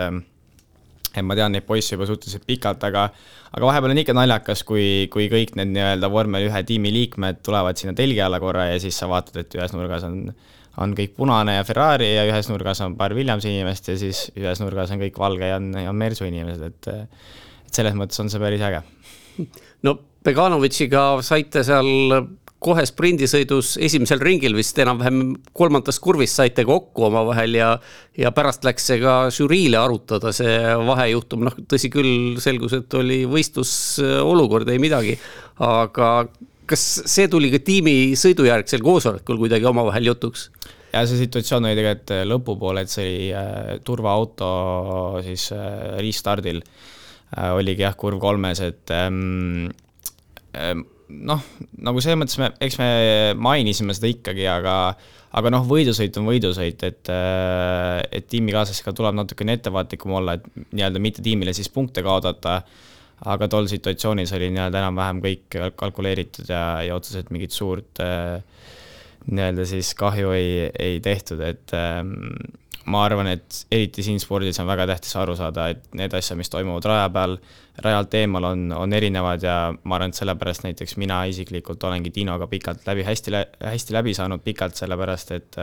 et 1.12 1.24
ma 1.26 1.36
tean 1.36 1.52
neid 1.52 1.66
poisse 1.68 1.94
juba 1.94 2.08
suhteliselt 2.08 2.46
pikalt, 2.48 2.84
aga 2.88 3.08
aga 3.52 3.68
vahepeal 3.68 3.92
on 3.92 4.00
ikka 4.00 4.16
naljakas, 4.16 4.64
kui, 4.64 5.08
kui 5.12 5.28
kõik 5.32 5.54
need 5.60 5.74
nii-öelda 5.74 6.08
vormel 6.12 6.48
ühe 6.48 6.62
tiimi 6.68 6.92
liikmed 6.94 7.42
tulevad 7.44 7.76
sinna 7.76 7.92
telgi 7.96 8.22
alla 8.24 8.40
korra 8.40 8.70
ja 8.70 8.80
siis 8.80 8.96
sa 8.96 9.10
vaatad, 9.10 9.42
et 9.44 9.60
ühes 9.60 9.76
nurgas 9.76 10.08
on 10.08 10.24
on 10.80 10.94
kõik 10.96 11.16
punane 11.18 11.58
ja 11.58 11.64
Ferrari 11.68 12.14
ja 12.14 12.24
ühes 12.24 12.48
nurgas 12.48 12.80
on 12.84 12.94
paar 12.96 13.12
Williamsi 13.16 13.50
inimest 13.50 13.90
ja 13.92 13.96
siis 14.00 14.24
ühes 14.38 14.62
nurgas 14.62 14.92
on 14.94 15.02
kõik 15.02 15.18
valge 15.20 15.50
ja 15.50 15.58
on, 15.60 15.68
ja 15.76 15.90
on 15.90 15.98
Mersu 16.00 16.24
inimesed, 16.28 16.62
et 16.70 16.88
et 16.92 17.76
selles 17.76 17.96
mõttes 17.96 18.20
on 18.20 18.30
see 18.32 18.40
päris 18.40 18.64
äge. 18.64 18.82
no 19.86 19.98
Beganovitšiga 20.24 21.04
saite 21.26 21.64
seal 21.66 21.88
kohe 22.62 22.84
sprindisõidus 22.86 23.74
esimesel 23.82 24.22
ringil 24.22 24.54
vist 24.56 24.78
enam-vähem 24.82 25.34
kolmandas 25.56 25.98
kurvis 26.02 26.34
saite 26.38 26.64
kokku 26.68 27.08
omavahel 27.08 27.58
ja, 27.58 27.72
ja 28.18 28.32
pärast 28.34 28.64
läks 28.66 28.86
see 28.90 29.00
ka 29.02 29.16
žüriile 29.34 29.80
arutada, 29.80 30.32
see 30.36 30.54
vahejuhtum, 30.86 31.46
noh, 31.48 31.58
tõsi 31.68 31.90
küll, 31.92 32.38
selgus, 32.42 32.76
et 32.78 32.98
oli 32.98 33.22
võistlusolukord, 33.30 34.70
ei 34.72 34.82
midagi. 34.82 35.18
aga 35.62 36.12
kas 36.70 36.84
see 37.10 37.28
tuli 37.30 37.50
ka 37.52 37.60
tiimi 37.64 38.14
sõidujärgsel 38.18 38.84
koosolekul 38.84 39.40
kuidagi 39.42 39.68
omavahel 39.68 40.12
jutuks? 40.12 40.48
ja 40.92 41.02
see 41.08 41.22
situatsioon 41.22 41.66
oli 41.66 41.78
tegelikult 41.78 42.14
lõpupoole, 42.28 42.84
et 42.84 42.92
see 42.92 43.04
oli 43.06 43.28
äh, 43.36 43.76
turvaauto 43.84 44.48
siis 45.24 45.48
äh, 45.56 45.96
restardil 46.04 46.60
äh, 46.62 47.52
oligi 47.56 47.86
jah, 47.86 47.96
kurv 47.98 48.20
kolmes, 48.22 48.60
et 48.64 48.92
ähm, 48.92 49.70
ähm, 50.56 50.84
noh, 51.12 51.42
nagu 51.84 52.02
selles 52.02 52.20
mõttes 52.20 52.38
me, 52.40 52.52
eks 52.62 52.78
me 52.80 52.88
mainisime 53.38 53.96
seda 53.96 54.10
ikkagi, 54.12 54.46
aga 54.50 54.76
aga 55.32 55.52
noh, 55.52 55.64
võidusõit 55.64 56.16
on 56.20 56.28
võidusõit, 56.28 56.82
et, 56.84 57.08
äh, 57.12 58.00
et 58.12 58.26
tiimikaaslasega 58.28 58.92
tuleb 58.96 59.16
natukene 59.16 59.56
ettevaatlikum 59.56 60.16
olla, 60.18 60.36
et 60.36 60.66
nii-öelda 60.76 61.00
mitte 61.00 61.24
tiimile 61.24 61.54
siis 61.56 61.70
punkte 61.72 62.04
kaotada, 62.04 62.58
aga 63.32 63.48
tol 63.48 63.68
situatsioonis 63.70 64.34
oli 64.36 64.50
nii-öelda 64.52 64.82
enam-vähem 64.82 65.22
kõik 65.24 65.58
kalkuleeritud 65.78 66.50
ja, 66.50 66.82
ja 66.84 66.98
otseselt 66.98 67.30
mingit 67.32 67.54
suurt 67.54 68.02
äh, 68.04 68.42
nii-öelda 69.30 69.66
siis 69.68 69.94
kahju 69.98 70.34
ei, 70.36 70.66
ei 70.78 71.00
tehtud, 71.04 71.40
et 71.46 71.72
ähm, 71.78 72.34
ma 72.90 73.04
arvan, 73.06 73.28
et 73.30 73.58
eriti 73.70 74.02
siin 74.02 74.18
spordis 74.22 74.58
on 74.62 74.66
väga 74.66 74.86
tähtis 74.90 75.14
aru 75.20 75.36
saada, 75.38 75.68
et 75.70 75.84
need 75.98 76.14
asjad, 76.18 76.38
mis 76.40 76.50
toimuvad 76.50 76.86
raja 76.90 77.10
peal, 77.14 77.36
rajalt 77.84 78.14
eemal, 78.18 78.48
on, 78.52 78.64
on 78.76 78.96
erinevad 78.96 79.44
ja 79.46 79.56
ma 79.72 79.98
arvan, 79.98 80.12
et 80.12 80.18
sellepärast 80.18 80.66
näiteks 80.66 80.96
mina 81.00 81.22
isiklikult 81.30 81.84
olengi 81.88 82.10
Tinoga 82.14 82.48
pikalt 82.50 82.86
läbi, 82.88 83.04
hästi, 83.06 83.36
hästi 83.62 83.96
läbi 83.96 84.14
saanud 84.18 84.42
pikalt, 84.44 84.78
sellepärast 84.78 85.36
et 85.38 85.60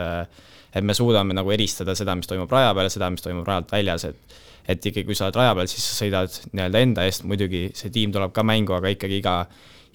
et 0.70 0.86
me 0.86 0.94
suudame 0.94 1.34
nagu 1.34 1.50
eristada 1.50 1.96
seda, 1.98 2.14
mis 2.14 2.30
toimub 2.30 2.50
raja 2.52 2.70
peal 2.76 2.86
ja 2.86 2.94
seda, 2.94 3.08
mis 3.10 3.24
toimub 3.24 3.48
rajalt 3.48 3.72
väljas, 3.74 4.06
et 4.06 4.40
et 4.70 4.86
ikkagi, 4.86 5.06
kui 5.08 5.16
sa 5.18 5.26
oled 5.26 5.38
raja 5.40 5.54
peal, 5.56 5.68
siis 5.70 5.82
sa 5.82 5.96
sõidad 5.98 6.34
nii-öelda 6.52 6.82
enda 6.84 7.04
eest, 7.08 7.24
muidugi 7.26 7.70
see 7.74 7.90
tiim 7.90 8.12
tuleb 8.14 8.30
ka 8.36 8.44
mängu, 8.46 8.76
aga 8.76 8.92
ikkagi 8.92 9.18
iga, 9.18 9.34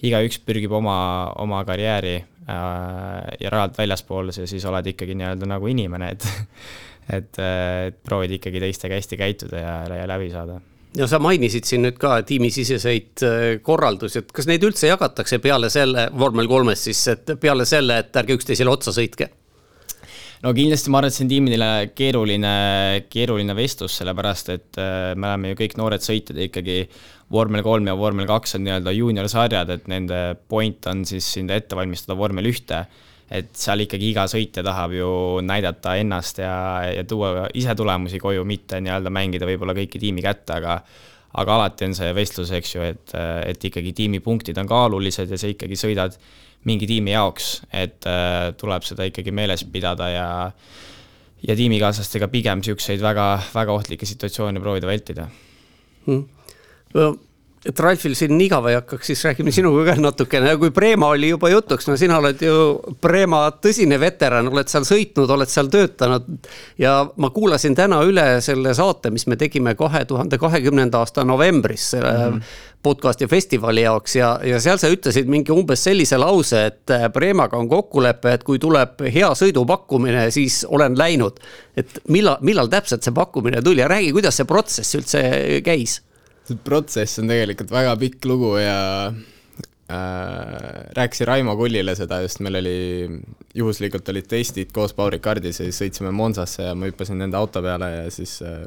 igaüks 0.04 0.40
pürgib 0.44 0.74
oma, 0.76 0.96
oma 1.40 1.62
karjääri 1.64 2.16
äh, 2.18 2.26
ja 3.40 3.52
rajalt 3.54 3.78
väljaspool, 3.78 4.34
siis 4.36 4.66
oled 4.68 4.90
ikkagi 4.92 5.16
nii-öelda 5.16 5.48
nagu 5.48 5.70
inimene, 5.72 6.10
et 6.16 6.26
et, 7.08 7.38
et 7.38 7.98
proovid 8.04 8.38
ikkagi 8.38 8.62
teistega 8.62 8.98
hästi 8.98 9.20
käituda 9.20 9.62
ja, 9.62 9.76
ja 10.02 10.08
läbi 10.10 10.30
saada. 10.32 10.60
No 10.96 11.04
sa 11.10 11.18
mainisid 11.20 11.66
siin 11.68 11.82
nüüd 11.84 11.98
ka 12.00 12.14
tiimisiseseid 12.24 13.24
äh, 13.26 13.48
korraldusi, 13.64 14.22
et 14.22 14.30
kas 14.32 14.48
neid 14.48 14.64
üldse 14.64 14.88
jagatakse 14.88 15.38
peale 15.44 15.68
selle, 15.72 16.06
vormel 16.16 16.48
kolmes 16.48 16.86
siis, 16.88 17.02
et 17.12 17.34
peale 17.40 17.66
selle, 17.68 18.00
et 18.00 18.16
ärge 18.16 18.38
üksteisele 18.38 18.72
otsa 18.72 18.94
sõitke? 18.96 19.28
no 20.44 20.52
kindlasti 20.56 20.92
ma 20.92 21.00
arvan, 21.00 21.10
et 21.10 21.16
see 21.16 21.24
on 21.24 21.30
tiimidele 21.32 21.68
keeruline, 21.96 22.54
keeruline 23.12 23.56
vestlus, 23.56 23.96
sellepärast 24.00 24.50
et 24.54 24.80
äh, 24.80 25.12
me 25.16 25.30
oleme 25.30 25.52
ju 25.52 25.60
kõik 25.62 25.76
noored 25.80 26.04
sõitjad 26.04 26.40
ja 26.40 26.50
ikkagi. 26.50 26.80
Vormel 27.34 27.64
kolm 27.66 27.88
ja 27.90 27.96
vormel 27.98 28.28
kaks 28.28 28.54
on 28.54 28.62
nii-öelda 28.62 28.92
juuniorsarjad, 28.94 29.70
et 29.74 29.88
nende 29.90 30.18
point 30.46 30.86
on 30.86 31.00
siis 31.08 31.26
sind 31.34 31.50
ette 31.50 31.74
valmistada 31.74 32.14
vormel 32.14 32.46
ühte 32.46 32.84
et 33.30 33.50
seal 33.58 33.82
ikkagi 33.82 34.12
iga 34.12 34.26
sõitja 34.30 34.62
tahab 34.66 34.94
ju 34.94 35.10
näidata 35.42 35.96
ennast 35.98 36.38
ja, 36.42 36.54
ja 36.94 37.04
tuua 37.08 37.48
ise 37.58 37.74
tulemusi 37.78 38.20
koju, 38.22 38.44
mitte 38.46 38.80
nii-öelda 38.82 39.12
mängida 39.12 39.48
võib-olla 39.48 39.74
kõiki 39.76 40.00
tiimi 40.02 40.24
kätte, 40.24 40.60
aga 40.60 40.80
aga 41.36 41.56
alati 41.58 41.84
on 41.84 41.94
see 41.98 42.12
vestlus, 42.16 42.52
eks 42.56 42.70
ju, 42.76 42.84
et, 42.86 43.12
et 43.44 43.64
ikkagi 43.68 43.92
tiimipunktid 43.98 44.56
on 44.62 44.68
kaalulised 44.70 45.28
ja 45.28 45.36
sa 45.36 45.50
ikkagi 45.50 45.76
sõidad 45.76 46.14
mingi 46.66 46.88
tiimi 46.88 47.12
jaoks, 47.12 47.50
et 47.76 48.06
äh, 48.08 48.54
tuleb 48.56 48.86
seda 48.86 49.04
ikkagi 49.10 49.34
meeles 49.34 49.66
pidada 49.70 50.08
ja 50.10 50.28
ja 51.46 51.54
tiimikaaslastega 51.54 52.30
pigem 52.32 52.62
niisuguseid 52.62 53.02
väga, 53.04 53.26
väga 53.54 53.74
ohtlikke 53.76 54.06
situatsioone 54.08 54.62
proovida 54.62 54.88
vältida. 54.88 55.28
Hmm 56.06 56.24
et 57.66 57.80
Ralfil 57.80 58.14
siin 58.18 58.38
igav 58.40 58.66
ei 58.70 58.76
hakkaks, 58.78 59.10
siis 59.10 59.24
räägime 59.26 59.52
sinuga 59.54 59.84
ka 59.88 59.96
natukene 60.00 60.54
kui 60.60 60.70
Preema 60.74 61.08
oli 61.14 61.30
juba 61.32 61.50
jutuks, 61.50 61.88
no 61.88 61.96
sina 61.98 62.18
oled 62.20 62.42
ju 62.42 62.54
Preema 63.02 63.46
tõsine 63.62 63.98
veteran, 64.00 64.48
oled 64.52 64.70
seal 64.70 64.86
sõitnud, 64.88 65.30
oled 65.32 65.50
seal 65.50 65.70
töötanud. 65.72 66.28
ja 66.78 66.98
ma 67.16 67.30
kuulasin 67.34 67.74
täna 67.74 68.02
üle 68.06 68.40
selle 68.44 68.74
saate, 68.74 69.10
mis 69.10 69.26
me 69.26 69.36
tegime 69.40 69.74
kahe 69.74 70.04
tuhande 70.04 70.38
kahekümnenda 70.38 71.02
aasta 71.02 71.24
novembris 71.24 71.90
selle 71.90 72.12
mm 72.12 72.32
-hmm. 72.32 72.56
podcast'i 72.82 73.26
festivali 73.26 73.82
jaoks 73.82 74.16
ja, 74.16 74.40
ja 74.44 74.60
seal 74.60 74.78
sa 74.78 74.88
ütlesid 74.88 75.26
mingi 75.26 75.52
umbes 75.52 75.84
sellise 75.84 76.18
lause, 76.18 76.66
et 76.66 77.12
Preemaga 77.12 77.56
on 77.56 77.68
kokkulepe, 77.68 78.32
et 78.32 78.44
kui 78.44 78.58
tuleb 78.58 79.02
hea 79.14 79.30
sõidupakkumine, 79.34 80.30
siis 80.30 80.66
olen 80.68 80.98
läinud. 80.98 81.40
et 81.76 82.00
millal, 82.08 82.36
millal 82.40 82.68
täpselt 82.68 83.02
see 83.02 83.12
pakkumine 83.12 83.62
tuli 83.62 83.80
ja 83.80 83.88
räägi, 83.88 84.12
kuidas 84.12 84.36
see 84.36 84.44
protsess 84.44 84.94
üldse 84.94 85.20
käis 85.64 86.05
see 86.46 86.58
protsess 86.64 87.20
on 87.22 87.30
tegelikult 87.30 87.72
väga 87.74 87.94
pikk 88.00 88.26
lugu 88.30 88.52
ja 88.60 88.78
äh, 89.10 90.82
rääkisin 90.96 91.28
Raimo 91.28 91.56
Kullile 91.58 91.96
seda 91.98 92.20
just, 92.24 92.40
meil 92.44 92.60
oli, 92.60 92.76
juhuslikult 93.54 94.08
olid 94.12 94.28
testid 94.30 94.72
koos 94.74 94.94
Paul 94.94 95.14
Ricardis 95.16 95.60
ja 95.60 95.68
siis 95.68 95.80
sõitsime 95.82 96.12
Monzasse 96.14 96.68
ja 96.68 96.74
ma 96.78 96.90
hüppasin 96.90 97.18
nende 97.22 97.38
auto 97.38 97.62
peale 97.64 97.90
ja 97.94 98.04
siis 98.14 98.38
äh, 98.46 98.66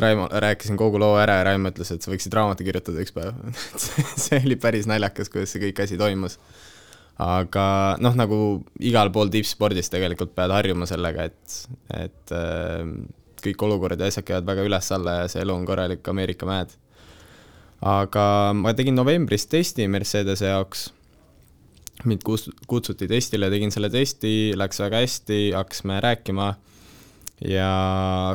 Raimo, 0.00 0.26
rääkisin 0.32 0.78
kogu 0.80 0.98
loo 0.98 1.14
ära 1.20 1.38
ja 1.38 1.48
Raimo 1.50 1.70
ütles, 1.70 1.92
et 1.94 2.02
sa 2.02 2.10
võiksid 2.10 2.34
raamatu 2.34 2.66
kirjutada 2.66 3.02
üks 3.04 3.14
päev 3.14 3.36
see 4.24 4.40
oli 4.40 4.56
päris 4.60 4.88
naljakas, 4.90 5.30
kuidas 5.32 5.54
see 5.54 5.66
kõik 5.68 5.84
asi 5.84 6.00
toimus. 6.00 6.38
aga 7.22 7.66
noh, 8.02 8.16
nagu 8.18 8.38
igal 8.82 9.12
pool 9.14 9.30
tippspordis 9.30 9.92
tegelikult 9.92 10.34
pead 10.34 10.50
harjuma 10.50 10.88
sellega, 10.90 11.28
et, 11.30 11.60
et 11.94 12.34
äh, 12.34 12.88
kõik 13.44 13.66
olukorrad 13.68 14.00
ja 14.00 14.08
asjad 14.10 14.26
käivad 14.28 14.48
väga 14.48 14.64
üles-alla 14.68 15.20
ja 15.20 15.28
see 15.28 15.44
elu 15.44 15.54
on 15.54 15.68
korralik 15.68 16.08
Ameerika 16.08 16.48
mäed 16.48 16.74
aga 17.84 18.26
ma 18.56 18.72
tegin 18.76 18.96
novembris 18.96 19.44
testi 19.50 19.86
Mercedese 19.88 20.48
jaoks. 20.48 20.90
mind 22.04 22.24
kus-, 22.26 22.50
kutsuti 22.66 23.06
testile, 23.08 23.48
tegin 23.52 23.70
selle 23.72 23.88
testi, 23.88 24.52
läks 24.58 24.80
väga 24.82 24.98
hästi, 25.04 25.38
hakkasime 25.54 26.00
rääkima 26.02 26.48
ja 27.48 27.68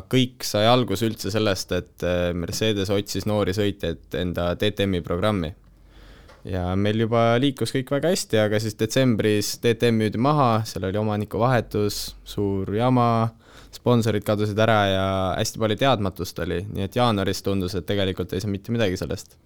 kõik 0.10 0.46
sai 0.48 0.64
alguse 0.70 1.10
üldse 1.10 1.32
sellest, 1.34 1.74
et 1.76 2.06
äh, 2.08 2.30
Mercedes 2.34 2.90
otsis 2.94 3.28
noori 3.30 3.54
sõitjaid 3.54 4.16
enda 4.22 4.54
DTM-i 4.56 5.04
programmi. 5.06 5.52
Ja 6.48 6.64
meil 6.80 7.04
juba 7.04 7.34
liikus 7.42 7.74
kõik 7.76 7.92
väga 7.98 8.14
hästi, 8.14 8.40
aga 8.46 8.60
siis 8.62 8.78
detsembris 8.80 9.58
DTM 9.64 10.00
müüdi 10.04 10.22
maha, 10.22 10.62
seal 10.68 10.88
oli 10.88 11.02
omanikuvahetus, 11.02 12.00
suur 12.28 12.72
jama 12.76 13.10
sponsorid 13.76 14.26
kadusid 14.26 14.60
ära 14.60 14.80
ja 14.90 15.06
hästi 15.38 15.62
palju 15.62 15.78
teadmatust 15.80 16.40
oli, 16.46 16.64
nii 16.74 16.88
et 16.88 16.98
jaanuaris 16.98 17.44
tundus, 17.46 17.76
et 17.78 17.86
tegelikult 17.90 18.34
ei 18.34 18.42
saa 18.44 18.52
mitte 18.52 18.74
midagi 18.74 18.98
sellest. 19.00 19.38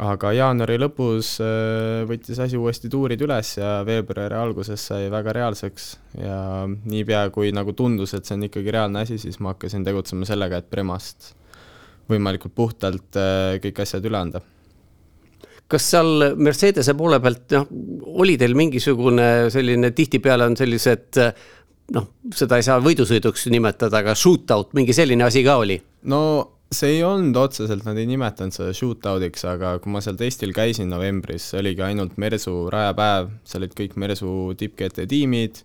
aga 0.00 0.30
jaanuari 0.32 0.78
lõpus 0.78 1.34
äh, 1.44 2.04
võttis 2.08 2.38
asi 2.40 2.56
uuesti 2.56 2.88
tuurid 2.88 3.20
üles 3.20 3.56
ja 3.58 3.80
veebruari 3.84 4.36
alguses 4.38 4.86
sai 4.86 5.10
väga 5.12 5.34
reaalseks. 5.36 5.88
Ja 6.16 6.38
niipea, 6.68 7.26
kui 7.34 7.50
nagu 7.52 7.74
tundus, 7.76 8.14
et 8.14 8.24
see 8.24 8.38
on 8.38 8.46
ikkagi 8.46 8.72
reaalne 8.72 9.02
asi, 9.04 9.18
siis 9.20 9.36
ma 9.42 9.52
hakkasin 9.52 9.84
tegutsema 9.84 10.28
sellega, 10.28 10.62
et 10.62 10.70
Premast 10.70 11.34
võimalikult 12.08 12.54
puhtalt 12.54 13.18
äh, 13.18 13.58
kõik 13.66 13.82
asjad 13.84 14.06
üle 14.08 14.22
anda 14.22 14.40
kas 15.70 15.88
seal 15.94 16.30
Mercedese 16.36 16.94
poole 16.98 17.20
pealt, 17.22 17.46
noh, 17.54 17.66
oli 18.20 18.36
teil 18.40 18.56
mingisugune 18.58 19.50
selline, 19.54 19.92
tihtipeale 19.96 20.48
on 20.50 20.58
sellised 20.58 21.20
noh, 21.94 22.06
seda 22.34 22.58
ei 22.60 22.66
saa 22.66 22.78
võidusõiduks 22.82 23.48
nimetada, 23.52 24.02
aga 24.02 24.14
shootout, 24.18 24.74
mingi 24.78 24.94
selline 24.96 25.26
asi 25.26 25.44
ka 25.46 25.58
oli? 25.62 25.78
no 26.10 26.20
see 26.70 26.96
ei 26.96 27.02
olnud 27.02 27.34
otseselt, 27.40 27.82
nad 27.86 27.98
ei 27.98 28.06
nimetanud 28.06 28.54
seda 28.54 28.74
shootout'iks, 28.76 29.42
aga 29.50 29.74
kui 29.82 29.92
ma 29.92 30.02
seal 30.04 30.18
testil 30.20 30.54
käisin 30.54 30.90
novembris, 30.92 31.48
see 31.50 31.62
oligi 31.62 31.82
ainult 31.86 32.14
Mersu 32.22 32.54
rajapäev, 32.72 33.32
seal 33.44 33.64
olid 33.64 33.74
kõik 33.78 33.96
Mersu 33.98 34.34
tipp-GT 34.58 35.08
tiimid, 35.10 35.64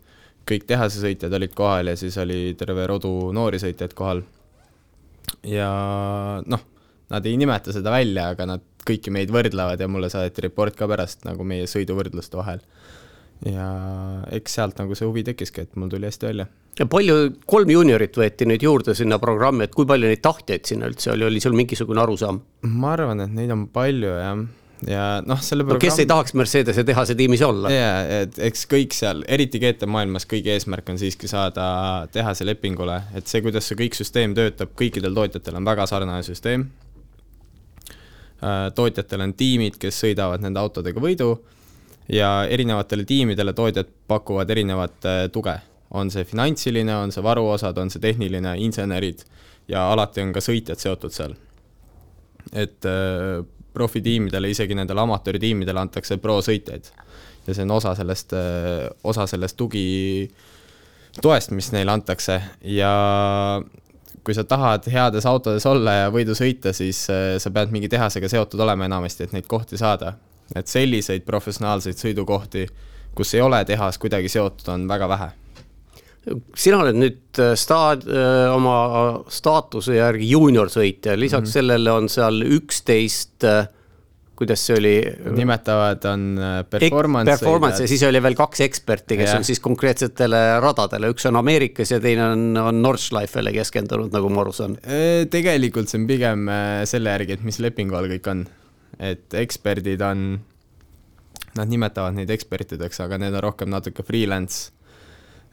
kõik 0.49 0.65
tehasesõitjad 0.69 1.33
olid 1.37 1.53
kohal 1.57 1.91
ja 1.91 1.97
siis 1.99 2.17
oli 2.21 2.55
terve 2.57 2.87
rodu 2.89 3.11
noori 3.37 3.61
sõitjaid 3.61 3.93
kohal. 3.97 4.23
ja 5.45 5.69
noh, 6.45 6.65
nad 7.13 7.25
ei 7.25 7.37
nimeta 7.37 7.73
seda 7.75 7.93
välja, 7.93 8.29
aga 8.33 8.47
nad 8.55 8.65
kõiki 8.85 9.13
meid 9.13 9.31
võrdlevad 9.33 9.81
ja 9.81 9.89
mulle 9.89 10.11
saadeti 10.13 10.45
report 10.45 10.77
ka 10.77 10.87
pärast 10.89 11.25
nagu 11.25 11.45
meie 11.47 11.65
sõiduvõrdluste 11.69 12.37
vahel 12.37 12.61
ja 13.43 13.65
eks 14.35 14.59
sealt 14.59 14.77
nagu 14.79 14.95
see 14.97 15.07
huvi 15.07 15.25
tekkiski, 15.27 15.65
et 15.65 15.79
mul 15.79 15.89
tuli 15.91 16.07
hästi 16.07 16.29
välja. 16.29 16.45
ja 16.79 16.87
palju, 16.89 17.15
kolm 17.49 17.71
juuniorit 17.73 18.17
võeti 18.17 18.47
nüüd 18.47 18.63
juurde 18.63 18.95
sinna 18.97 19.19
programmi, 19.21 19.67
et 19.67 19.75
kui 19.75 19.87
palju 19.89 20.11
neid 20.11 20.21
tahtjaid 20.23 20.67
sinna 20.67 20.89
üldse 20.91 21.11
oli, 21.13 21.27
oli 21.27 21.41
sul 21.43 21.57
mingisugune 21.57 22.01
arusaam? 22.03 22.41
ma 22.71 22.93
arvan, 22.95 23.25
et 23.25 23.35
neid 23.35 23.51
on 23.53 23.67
palju 23.75 24.13
jah, 24.13 24.45
ja 24.87 25.03
noh, 25.25 25.41
selle 25.43 25.65
programm... 25.65 25.81
no 25.81 25.83
kes 25.83 25.99
ei 26.03 26.09
tahaks 26.09 26.35
Mercedese 26.37 26.85
tehase 26.87 27.17
tiimis 27.19 27.43
olla? 27.45 27.73
jaa, 27.73 27.99
et 28.21 28.39
eks 28.49 28.65
kõik 28.71 28.95
seal, 28.95 29.25
eriti 29.27 29.61
GT 29.63 29.89
maailmas, 29.89 30.27
kõigi 30.31 30.55
eesmärk 30.55 30.89
on 30.93 31.01
siiski 31.01 31.29
saada 31.31 31.67
tehase 32.15 32.47
lepingule, 32.47 33.01
et 33.19 33.27
see, 33.27 33.43
kuidas 33.45 33.67
see 33.67 33.79
kõik 33.83 33.99
süsteem 33.99 34.35
töötab, 34.37 34.73
kõikidel 34.79 35.15
tootjatel 35.17 35.59
on 35.59 35.67
väga 35.67 35.87
sarnane 35.91 36.23
süsteem. 36.27 36.69
Äh, 38.43 38.71
tootjatel 38.75 39.21
on 39.23 39.31
tiimid, 39.33 39.77
kes 39.79 39.95
sõidavad 40.03 40.41
nende 40.43 40.59
autodega 40.59 40.99
võidu 40.99 41.29
ja 42.11 42.43
erinevatele 42.51 43.05
tiimidele 43.07 43.53
tootjad 43.55 43.87
pakuvad 44.11 44.49
erinevat 44.51 45.07
äh, 45.07 45.19
tuge. 45.31 45.55
on 45.95 46.09
see 46.11 46.25
finantsiline, 46.27 46.91
on 46.95 47.11
see 47.15 47.23
varuosad, 47.23 47.77
on 47.77 47.89
see 47.89 48.01
tehniline, 48.03 48.57
insenerid 48.59 49.23
ja 49.71 49.85
alati 49.91 50.21
on 50.21 50.33
ka 50.35 50.43
sõitjad 50.43 50.81
seotud 50.81 51.15
seal. 51.15 51.35
et 52.51 52.85
äh, 52.85 53.45
profitiimidele, 53.73 54.49
isegi 54.49 54.75
nendele 54.75 55.01
amatööritiimidele 55.01 55.79
antakse 55.79 56.17
pro-sõitjaid. 56.17 56.91
ja 57.47 57.53
see 57.53 57.63
on 57.63 57.71
osa 57.71 57.95
sellest, 57.95 58.35
osa 59.03 59.27
sellest 59.31 59.55
tugi, 59.55 60.27
toest, 61.21 61.55
mis 61.55 61.71
neile 61.71 61.91
antakse 61.91 62.41
ja 62.61 62.91
kui 64.25 64.33
sa 64.33 64.43
tahad 64.43 64.87
heades 64.89 65.25
autodes 65.29 65.65
olla 65.69 65.93
ja 65.99 66.11
võidu 66.13 66.33
sõita, 66.37 66.73
siis 66.73 67.05
sa 67.05 67.51
pead 67.53 67.73
mingi 67.73 67.89
tehasega 67.91 68.29
seotud 68.31 68.59
olema 68.65 68.87
enamasti, 68.89 69.27
et 69.27 69.35
neid 69.35 69.45
kohti 69.47 69.77
saada. 69.77 70.15
Et 70.55 70.67
selliseid 70.69 71.25
professionaalseid 71.25 71.97
sõidukohti, 71.97 72.65
kus 73.15 73.33
ei 73.37 73.41
ole 73.41 73.63
tehas 73.65 73.97
kuidagi 74.01 74.29
seotud, 74.29 74.67
on 74.73 74.87
väga 74.89 75.09
vähe. 75.09 75.31
Sina 76.57 76.79
oled 76.81 76.97
nüüd 76.97 77.39
äh, 77.41 77.53
staad-, 77.59 78.07
äh, 78.09 78.49
oma 78.49 78.77
staatuse 79.29 79.99
järgi 79.99 80.31
juuniorsõitja, 80.31 81.13
lisaks 81.19 81.41
mm 81.41 81.49
-hmm. 81.49 81.53
sellele 81.53 81.91
on 81.91 82.09
seal 82.09 82.41
üksteist 82.57 83.45
äh, 83.45 83.67
kuidas 84.35 84.65
see 84.67 84.75
oli? 84.79 84.95
nimetavad, 85.35 86.03
on 86.11 86.25
performance. 86.69 87.31
Performance 87.31 87.85
ja 87.85 87.91
siis 87.91 88.03
oli 88.07 88.19
veel 88.23 88.35
kaks 88.37 88.65
eksperti, 88.65 89.19
kes 89.21 89.29
yeah. 89.29 89.39
on 89.39 89.47
siis 89.47 89.61
konkreetsetele 89.63 90.43
radadele, 90.63 91.13
üks 91.13 91.27
on 91.29 91.39
Ameerikas 91.39 91.95
ja 91.95 92.01
teine 92.03 92.27
on, 92.33 92.45
on 92.59 92.83
Nordschleifele 92.83 93.55
keskendunud, 93.55 94.11
nagu 94.15 94.29
ma 94.33 94.43
aru 94.43 94.53
saan. 94.55 94.77
tegelikult 95.31 95.91
see 95.91 96.03
on 96.03 96.07
pigem 96.11 96.45
selle 96.89 97.15
järgi, 97.15 97.39
et 97.39 97.47
mis 97.47 97.59
lepingu 97.63 97.97
all 97.97 98.11
kõik 98.11 98.31
on 98.31 98.45
et 98.99 99.35
eksperdid 99.35 100.01
on, 100.05 100.23
nad 101.55 101.71
nimetavad 101.71 102.15
neid 102.17 102.31
ekspertideks, 102.35 103.01
aga 103.03 103.19
need 103.21 103.35
on 103.35 103.43
rohkem 103.45 103.71
natuke 103.71 104.05
freelance 104.07 104.71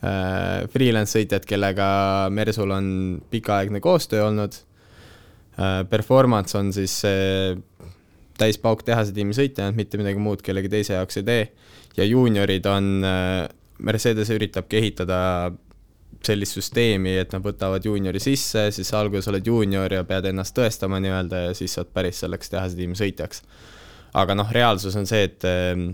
äh,, 0.02 0.68
freelance 0.72 1.16
sõitjad, 1.16 1.46
kellega 1.48 1.86
Mersul 2.34 2.74
on 2.74 2.86
pikaaegne 3.30 3.82
koostöö 3.84 4.26
olnud 4.28 4.56
äh,. 5.58 5.82
Performance 5.90 6.58
on 6.58 6.72
siis 6.74 6.94
see 7.04 7.56
täispauk 8.42 8.84
tehase 8.86 9.14
tiimi 9.16 9.34
sõitja, 9.36 9.70
mitte 9.76 10.00
midagi 10.00 10.20
muud 10.22 10.42
kellegi 10.44 10.70
teise 10.72 10.98
jaoks 10.98 11.20
ei 11.22 11.26
tee. 11.28 11.42
ja 11.96 12.04
juuniorid 12.08 12.66
on 12.66 12.94
äh,, 13.06 13.48
Mercedes 13.82 14.30
üritabki 14.30 14.78
ehitada 14.78 15.18
sellist 16.22 16.56
süsteemi, 16.58 17.16
et 17.18 17.32
nad 17.34 17.42
võtavad 17.42 17.84
juuniori 17.84 18.20
sisse, 18.22 18.68
siis 18.74 18.92
alguses 18.94 19.28
oled 19.32 19.46
juunior 19.46 19.92
ja 19.92 20.04
pead 20.06 20.28
ennast 20.30 20.54
tõestama 20.56 21.00
nii-öelda 21.02 21.46
ja 21.48 21.54
siis 21.56 21.74
saad 21.78 21.90
päris 21.94 22.22
selleks 22.22 22.52
tehase 22.52 22.78
tiimi 22.78 22.98
sõitjaks. 22.98 23.42
aga 24.14 24.36
noh, 24.36 24.50
reaalsus 24.52 24.96
on 24.96 25.06
see, 25.08 25.24
et 25.24 25.44
ehm, 25.48 25.88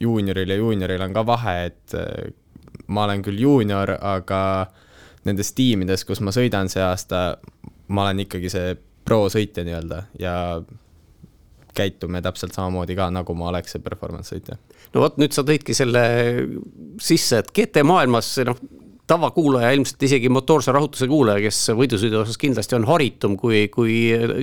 juunioril 0.00 0.50
ja 0.50 0.56
juunioril 0.60 1.02
on 1.06 1.14
ka 1.14 1.22
vahe, 1.26 1.56
et 1.70 1.94
eh, 1.94 2.32
ma 2.88 3.06
olen 3.06 3.22
küll 3.24 3.40
juunior, 3.40 3.96
aga 4.00 4.40
nendes 5.24 5.52
tiimides, 5.56 6.04
kus 6.04 6.20
ma 6.20 6.34
sõidan 6.34 6.68
see 6.70 6.82
aasta, 6.82 7.38
ma 7.88 8.06
olen 8.06 8.26
ikkagi 8.26 8.50
see 8.52 8.74
pro-sõitja 9.06 9.64
nii-öelda 9.66 10.02
ja 10.20 10.34
käitume 11.76 12.22
täpselt 12.24 12.56
samamoodi 12.56 12.96
ka, 12.98 13.10
nagu 13.14 13.36
ma 13.38 13.50
oleks 13.52 13.76
see 13.76 13.84
performance 13.84 14.34
sõitja. 14.34 14.58
no 14.94 15.04
vot, 15.04 15.20
nüüd 15.20 15.36
sa 15.36 15.44
tõidki 15.46 15.76
selle 15.76 16.02
sisse, 17.02 17.42
et 17.42 17.52
GT 17.54 17.84
maailmas 17.86 18.34
noh, 18.48 18.60
tavakuulaja, 19.06 19.70
ilmselt 19.76 20.02
isegi 20.02 20.28
motoorse 20.32 20.72
rahutuse 20.74 21.06
kuulaja, 21.10 21.40
kes 21.44 21.60
võidusõidu 21.78 22.20
osas 22.22 22.38
kindlasti 22.40 22.76
on 22.78 22.86
haritum 22.88 23.36
kui, 23.38 23.66
kui 23.72 23.94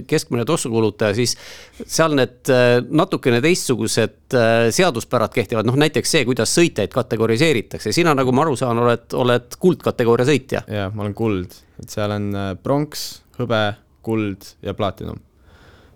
keskmine 0.07 0.45
tossukulutaja, 0.47 1.15
siis 1.17 1.35
seal 1.83 2.15
need 2.17 2.51
äh, 2.53 2.77
natukene 2.87 3.41
teistsugused 3.43 4.37
äh, 4.37 4.69
seaduspärad 4.75 5.35
kehtivad, 5.35 5.67
noh 5.67 5.77
näiteks 5.79 6.15
see, 6.15 6.23
kuidas 6.27 6.55
sõitjaid 6.55 6.95
kategoriseeritakse, 6.95 7.91
sina, 7.95 8.15
nagu 8.15 8.35
ma 8.35 8.45
aru 8.45 8.55
saan, 8.59 8.79
oled, 8.85 9.05
oled 9.19 9.59
kuldkategooria 9.59 10.29
sõitja. 10.31 10.63
jah, 10.71 10.95
ma 10.95 11.05
olen 11.05 11.17
kuld, 11.17 11.59
et 11.83 11.91
seal 11.91 12.15
on 12.15 12.31
äh, 12.31 12.49
pronks, 12.63 13.07
hõbe, 13.39 13.65
kuld 14.05 14.53
ja 14.63 14.75
platinum. 14.77 15.19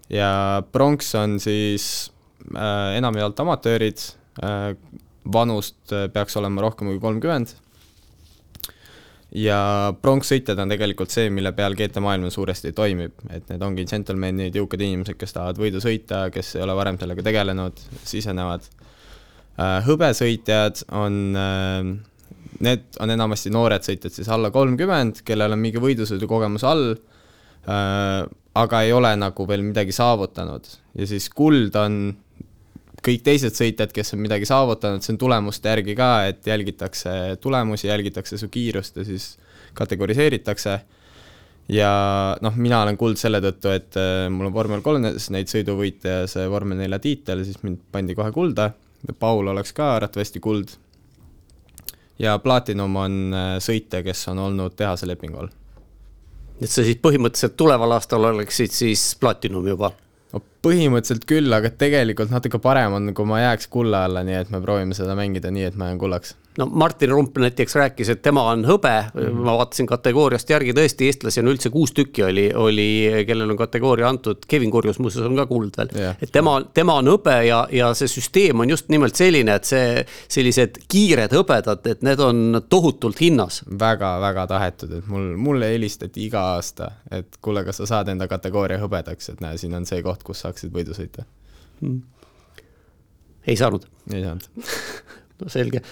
Ja 0.09 0.63
pronks 0.71 1.13
on 1.19 1.37
siis 1.43 2.11
äh, 2.55 2.97
enamjaolt 2.97 3.39
amatöörid 3.43 4.01
äh,, 4.43 4.73
vanust 5.33 5.91
peaks 6.13 6.37
olema 6.39 6.63
rohkem 6.63 6.87
kui 6.87 6.99
kolmkümmend. 7.03 7.49
Ja 9.35 9.91
pronkssõitjad 10.01 10.59
on 10.63 10.71
tegelikult 10.71 11.11
see, 11.11 11.27
mille 11.33 11.51
peal 11.55 11.75
GT 11.75 11.99
maailm 12.03 12.29
suuresti 12.31 12.71
toimib, 12.75 13.17
et 13.27 13.49
need 13.51 13.65
ongi 13.65 13.83
džentelmenid, 13.83 14.55
jõukad 14.55 14.81
inimesed, 14.85 15.17
kes 15.19 15.35
tahavad 15.35 15.59
võidu 15.59 15.81
sõita, 15.83 16.29
kes 16.31 16.53
ei 16.55 16.63
ole 16.63 16.77
varem 16.77 16.99
sellega 17.01 17.25
tegelenud, 17.27 17.81
sisenevad. 18.07 18.69
Äh, 19.59 19.81
hõbesõitjad 19.83 20.85
on, 20.95 21.19
äh, 21.35 21.91
need 22.63 22.87
on 23.03 23.11
enamasti 23.17 23.51
noored 23.51 23.83
sõitjad, 23.83 24.15
siis 24.15 24.31
alla 24.31 24.53
kolmkümmend, 24.55 25.25
kellel 25.27 25.57
on 25.57 25.59
mingi 25.59 25.83
võidusõidukogemus 25.83 26.63
all, 26.63 26.93
äh, 26.95 27.16
aga 27.67 28.81
ei 28.85 28.93
ole 28.95 29.09
nagu 29.19 29.47
veel 29.47 29.65
midagi 29.65 29.91
saavutanud 29.91 30.69
ja 30.95 31.07
siis 31.09 31.27
kuld 31.35 31.75
on 31.75 32.15
kõik 33.07 33.23
teised 33.23 33.55
sõitjad, 33.55 33.91
kes 33.93 34.15
on 34.15 34.21
midagi 34.23 34.47
saavutanud, 34.49 35.03
see 35.03 35.13
on 35.13 35.19
tulemuste 35.21 35.71
järgi 35.71 35.95
ka, 35.97 36.11
et 36.31 36.47
jälgitakse 36.47 37.37
tulemusi, 37.41 37.87
jälgitakse 37.87 38.39
su 38.39 38.49
kiirust 38.51 38.97
ja 38.99 39.05
siis 39.07 39.35
kategoriseeritakse. 39.77 40.79
ja 41.69 41.91
noh, 42.41 42.55
mina 42.55 42.81
olen 42.81 42.97
kuld 42.97 43.19
selle 43.19 43.41
tõttu, 43.43 43.71
et 43.75 43.97
äh, 43.99 44.27
mul 44.31 44.49
on 44.49 44.55
vormel 44.55 44.81
kolmes 44.81 45.29
neid 45.35 45.51
sõiduvõite 45.51 46.13
ja 46.21 46.27
see 46.31 46.47
vormel 46.49 46.79
nelja 46.79 46.99
tiitel, 47.03 47.43
siis 47.45 47.59
mind 47.63 47.81
pandi 47.91 48.15
kohe 48.15 48.31
kulda. 48.31 48.71
Paul 49.19 49.51
oleks 49.51 49.75
ka 49.75 49.93
arvatavasti 49.97 50.39
kuld. 50.39 50.71
ja 52.19 52.37
Platinum 52.39 52.95
on 52.95 53.19
äh, 53.33 53.53
sõitja, 53.63 54.03
kes 54.03 54.27
on 54.31 54.39
olnud 54.47 54.75
tehase 54.75 55.07
lepingu 55.07 55.43
all. 55.43 55.51
Et 56.61 56.69
sa 56.71 56.83
siis 56.85 56.99
põhimõtteliselt 57.03 57.57
tuleval 57.59 57.97
aastal 57.97 58.29
oleksid 58.31 58.73
siis 58.73 59.09
Platinum 59.19 59.67
juba? 59.67 59.91
No 60.33 60.41
põhimõtteliselt 60.65 61.27
küll, 61.29 61.53
aga 61.53 61.71
tegelikult 61.71 62.33
natuke 62.33 62.59
parem 62.63 62.97
on, 62.97 63.13
kui 63.15 63.29
ma 63.29 63.39
jääks 63.45 63.69
kulla 63.71 64.03
alla, 64.07 64.25
nii 64.27 64.41
et 64.41 64.51
me 64.53 64.61
proovime 64.63 64.97
seda 64.97 65.15
mängida 65.17 65.51
nii, 65.53 65.69
et 65.69 65.79
ma 65.79 65.91
jään 65.91 66.01
kullaks 66.01 66.35
no 66.57 66.65
Martin 66.65 67.09
Rump 67.09 67.37
näiteks 67.37 67.75
rääkis, 67.75 68.09
et 68.09 68.21
tema 68.21 68.43
on 68.51 68.65
hõbe. 68.65 68.93
-hmm. 69.13 69.33
ma 69.45 69.57
vaatasin 69.57 69.87
kategooriast 69.87 70.49
järgi, 70.49 70.73
tõesti 70.73 71.09
eestlasi 71.09 71.41
on 71.41 71.51
üldse 71.53 71.69
kuus 71.69 71.93
tükki 71.93 72.23
oli, 72.23 72.47
oli, 72.55 72.87
kellel 73.27 73.51
on 73.53 73.57
kategooria 73.57 74.09
antud, 74.09 74.45
Kevin 74.47 74.71
Kurjus 74.71 74.99
muuseas 74.99 75.25
on 75.25 75.35
ka 75.35 75.45
kuld 75.45 75.77
veel. 75.77 75.89
Yeah.. 75.95 76.17
et 76.21 76.31
tema, 76.31 76.61
tema 76.73 76.97
on 77.01 77.11
hõbe 77.13 77.35
ja, 77.47 77.67
ja 77.71 77.93
see 77.93 78.07
süsteem 78.11 78.59
on 78.59 78.69
just 78.69 78.89
nimelt 78.89 79.15
selline, 79.15 79.55
et 79.55 79.69
see, 79.69 80.05
sellised 80.27 80.81
kiired 80.87 81.33
hõbedad, 81.33 81.85
et 81.87 82.01
need 82.01 82.19
on 82.19 82.61
tohutult 82.69 83.21
hinnas. 83.21 83.61
Väga,. 83.67 83.97
väga-väga 83.97 84.47
tahetud, 84.47 84.97
et 84.99 85.07
mul, 85.07 85.31
mulle 85.37 85.71
helistati 85.73 86.25
iga 86.25 86.41
aasta, 86.55 86.91
et 87.11 87.39
kuule, 87.41 87.63
kas 87.67 87.81
sa 87.81 87.89
saad 87.93 88.11
enda 88.13 88.27
kategooria 88.27 88.79
hõbedaks, 88.81 89.33
et 89.33 89.41
näe, 89.41 89.57
siin 89.57 89.75
on 89.77 89.85
see 89.85 90.01
koht, 90.05 90.23
kus 90.23 90.41
saaksid 90.45 90.73
võidu 90.73 90.97
sõita. 90.97 91.25
Hmm.. 91.81 92.01
ei 93.47 93.55
saanud? 93.55 93.85
ei 94.13 94.23
saanud. 94.23 94.49
No 95.37 95.51
selge 95.53 95.83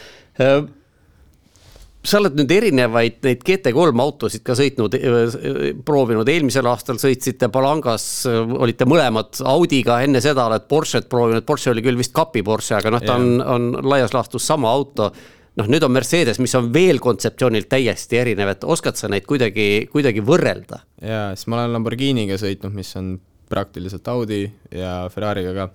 sa 2.06 2.20
oled 2.20 2.38
nüüd 2.38 2.52
erinevaid 2.54 3.18
neid 3.26 3.44
GT3 3.46 4.02
autosid 4.04 4.44
ka 4.46 4.56
sõitnud, 4.58 4.98
äh, 4.98 5.64
proovinud, 5.86 6.30
eelmisel 6.30 6.68
aastal 6.70 7.00
sõitsite 7.02 7.50
Palangas, 7.54 8.08
äh, 8.30 8.42
olite 8.66 8.88
mõlemad 8.90 9.42
Audiga, 9.46 10.00
enne 10.06 10.22
seda 10.24 10.48
oled 10.50 10.68
Porsche't 10.70 11.10
proovinud, 11.12 11.46
Porsche 11.48 11.74
oli 11.74 11.84
küll 11.86 12.00
vist 12.00 12.14
kapi 12.16 12.44
Porsche, 12.46 12.78
aga 12.80 12.94
noh, 12.94 13.04
ta 13.04 13.18
on, 13.18 13.40
on 13.42 13.72
laias 13.90 14.14
laastus 14.16 14.46
sama 14.46 14.72
auto. 14.72 15.12
noh, 15.56 15.70
nüüd 15.72 15.86
on 15.88 15.94
Mercedes, 15.96 16.40
mis 16.44 16.56
on 16.60 16.68
veel 16.74 17.00
kontseptsioonilt 17.00 17.70
täiesti 17.72 18.20
erinev, 18.20 18.50
et 18.52 18.66
oskad 18.68 19.00
sa 19.00 19.08
neid 19.08 19.26
kuidagi, 19.26 19.88
kuidagi 19.92 20.22
võrrelda? 20.26 20.84
jaa, 21.02 21.32
siis 21.36 21.48
ma 21.48 21.62
olen 21.62 21.78
Lamborghiniga 21.78 22.38
sõitnud, 22.42 22.76
mis 22.76 22.92
on 23.00 23.16
praktiliselt 23.50 24.08
Audi 24.12 24.44
ja 24.74 25.06
Ferrari'ga 25.14 25.54
ka 25.56 25.70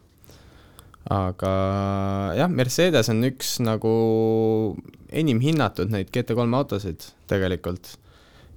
aga 1.08 1.52
jah, 2.36 2.50
Mercedes 2.52 3.08
on 3.12 3.24
üks 3.30 3.56
nagu 3.64 3.94
enim 5.08 5.40
hinnatud 5.40 5.90
neid 5.92 6.12
GT3 6.12 6.44
autosid 6.58 7.08
tegelikult. 7.30 7.96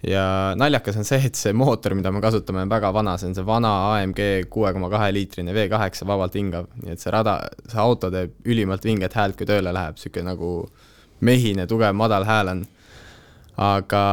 ja 0.03 0.51
naljakas 0.59 0.97
on 0.99 1.07
see, 1.07 1.21
et 1.29 1.39
see 1.39 1.53
mootor, 1.55 1.93
mida 1.95 2.11
me 2.11 2.19
kasutame, 2.19 2.65
on 2.65 2.71
väga 2.71 2.91
vana, 2.91 3.15
see 3.17 3.29
on 3.29 3.37
see 3.37 3.45
vana 3.47 3.71
AMG 3.93 4.49
kuue 4.51 4.73
koma 4.75 4.89
kahe 4.91 5.13
liitrine 5.15 5.55
V8 5.55 6.03
vabalt 6.09 6.35
hingav, 6.35 6.67
nii 6.81 6.91
et 6.91 6.99
see 6.99 7.13
rada, 7.13 7.37
see 7.71 7.79
auto 7.79 8.11
teeb 8.11 8.33
ülimalt 8.43 8.83
vinget 8.83 9.15
häält, 9.15 9.37
kui 9.39 9.47
tööle 9.47 9.71
läheb, 9.71 9.95
niisugune 9.95 10.33
nagu 10.33 10.49
mehine, 11.23 11.67
tugev, 11.71 11.95
madal 11.95 12.27
hääl 12.27 12.51
on. 12.51 12.65
Aga 13.63 14.03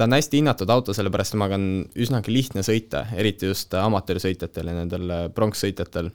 ta 0.00 0.06
on 0.08 0.16
hästi 0.16 0.40
hinnatud 0.40 0.70
auto, 0.72 0.94
sellepärast 0.96 1.36
temaga 1.36 1.58
on 1.60 1.84
üsnagi 1.92 2.32
lihtne 2.32 2.64
sõita, 2.66 3.04
eriti 3.14 3.50
just 3.50 3.74
amatöörsõitjatel 3.76 4.72
ja 4.72 4.76
nendel 4.80 5.12
pronkssõitjatel 5.36 6.08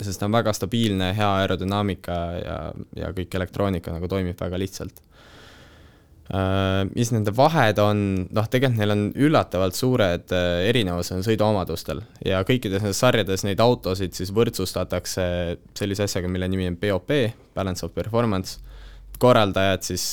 sest 0.00 0.20
ta 0.20 0.28
on 0.28 0.34
väga 0.34 0.52
stabiilne, 0.56 1.12
hea 1.16 1.30
aerodünaamika 1.42 2.18
ja, 2.38 2.58
ja 2.96 3.10
kõik 3.16 3.34
elektroonika 3.38 3.94
nagu 3.94 4.10
toimib 4.10 4.38
väga 4.40 4.60
lihtsalt 4.60 5.02
uh,. 6.32 6.82
mis 6.94 7.12
nende 7.14 7.34
vahed 7.36 7.80
on, 7.82 8.02
noh, 8.30 8.48
tegelikult 8.50 8.80
neil 8.80 8.94
on 8.94 9.04
üllatavalt 9.26 9.78
suured 9.78 10.34
uh, 10.34 10.58
erinevused 10.68 11.24
sõiduomadustel 11.26 12.02
ja 12.26 12.42
kõikides 12.48 12.84
nendes 12.84 13.00
sarjades 13.02 13.46
neid 13.48 13.62
autosid 13.62 14.14
siis 14.16 14.32
võrdsustatakse 14.34 15.24
sellise 15.78 16.06
asjaga, 16.08 16.30
mille 16.30 16.50
nimi 16.52 16.68
on 16.70 16.78
BOP, 16.80 17.16
Balance 17.56 17.86
of 17.86 17.94
Performance, 17.96 18.60
korraldajad 19.22 19.84
siis 19.86 20.06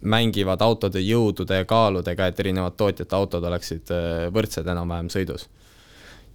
mängivad 0.00 0.62
autode 0.64 1.00
jõudude 1.04 1.58
ja 1.58 1.66
kaaludega, 1.68 2.30
et 2.30 2.38
erinevad 2.40 2.76
tootjate 2.80 3.16
autod 3.16 3.44
oleksid 3.44 3.90
uh, 3.92 4.28
võrdsed 4.34 4.68
enam-vähem 4.68 5.10
sõidus 5.12 5.48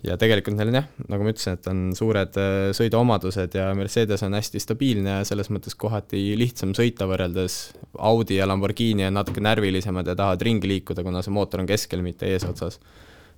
ja 0.06 0.18
tegelikult 0.22 0.58
neil 0.58 0.72
on 0.72 0.78
jah, 0.80 0.88
nagu 1.10 1.26
ma 1.26 1.34
ütlesin, 1.34 1.58
et 1.58 1.70
on 1.72 1.82
suured 1.98 2.40
äh, 2.42 2.56
sõiduomadused 2.78 3.58
ja 3.58 3.68
Mercedes 3.78 4.24
on 4.28 4.38
hästi 4.38 4.62
stabiilne 4.62 5.20
ja 5.20 5.28
selles 5.28 5.50
mõttes 5.54 5.78
kohati 5.80 6.22
lihtsam 6.40 6.76
sõita 6.78 7.08
võrreldes 7.10 7.58
Audi 7.98 8.40
ja 8.40 8.48
Lamborghini 8.50 9.08
on 9.08 9.18
natuke 9.20 9.44
närvilisemad 9.44 10.08
ja 10.12 10.18
tahavad 10.18 10.46
ringi 10.46 10.70
liikuda, 10.72 11.06
kuna 11.06 11.24
see 11.26 11.36
mootor 11.36 11.64
on 11.64 11.70
keskel, 11.70 12.04
mitte 12.06 12.30
eesotsas. 12.32 12.80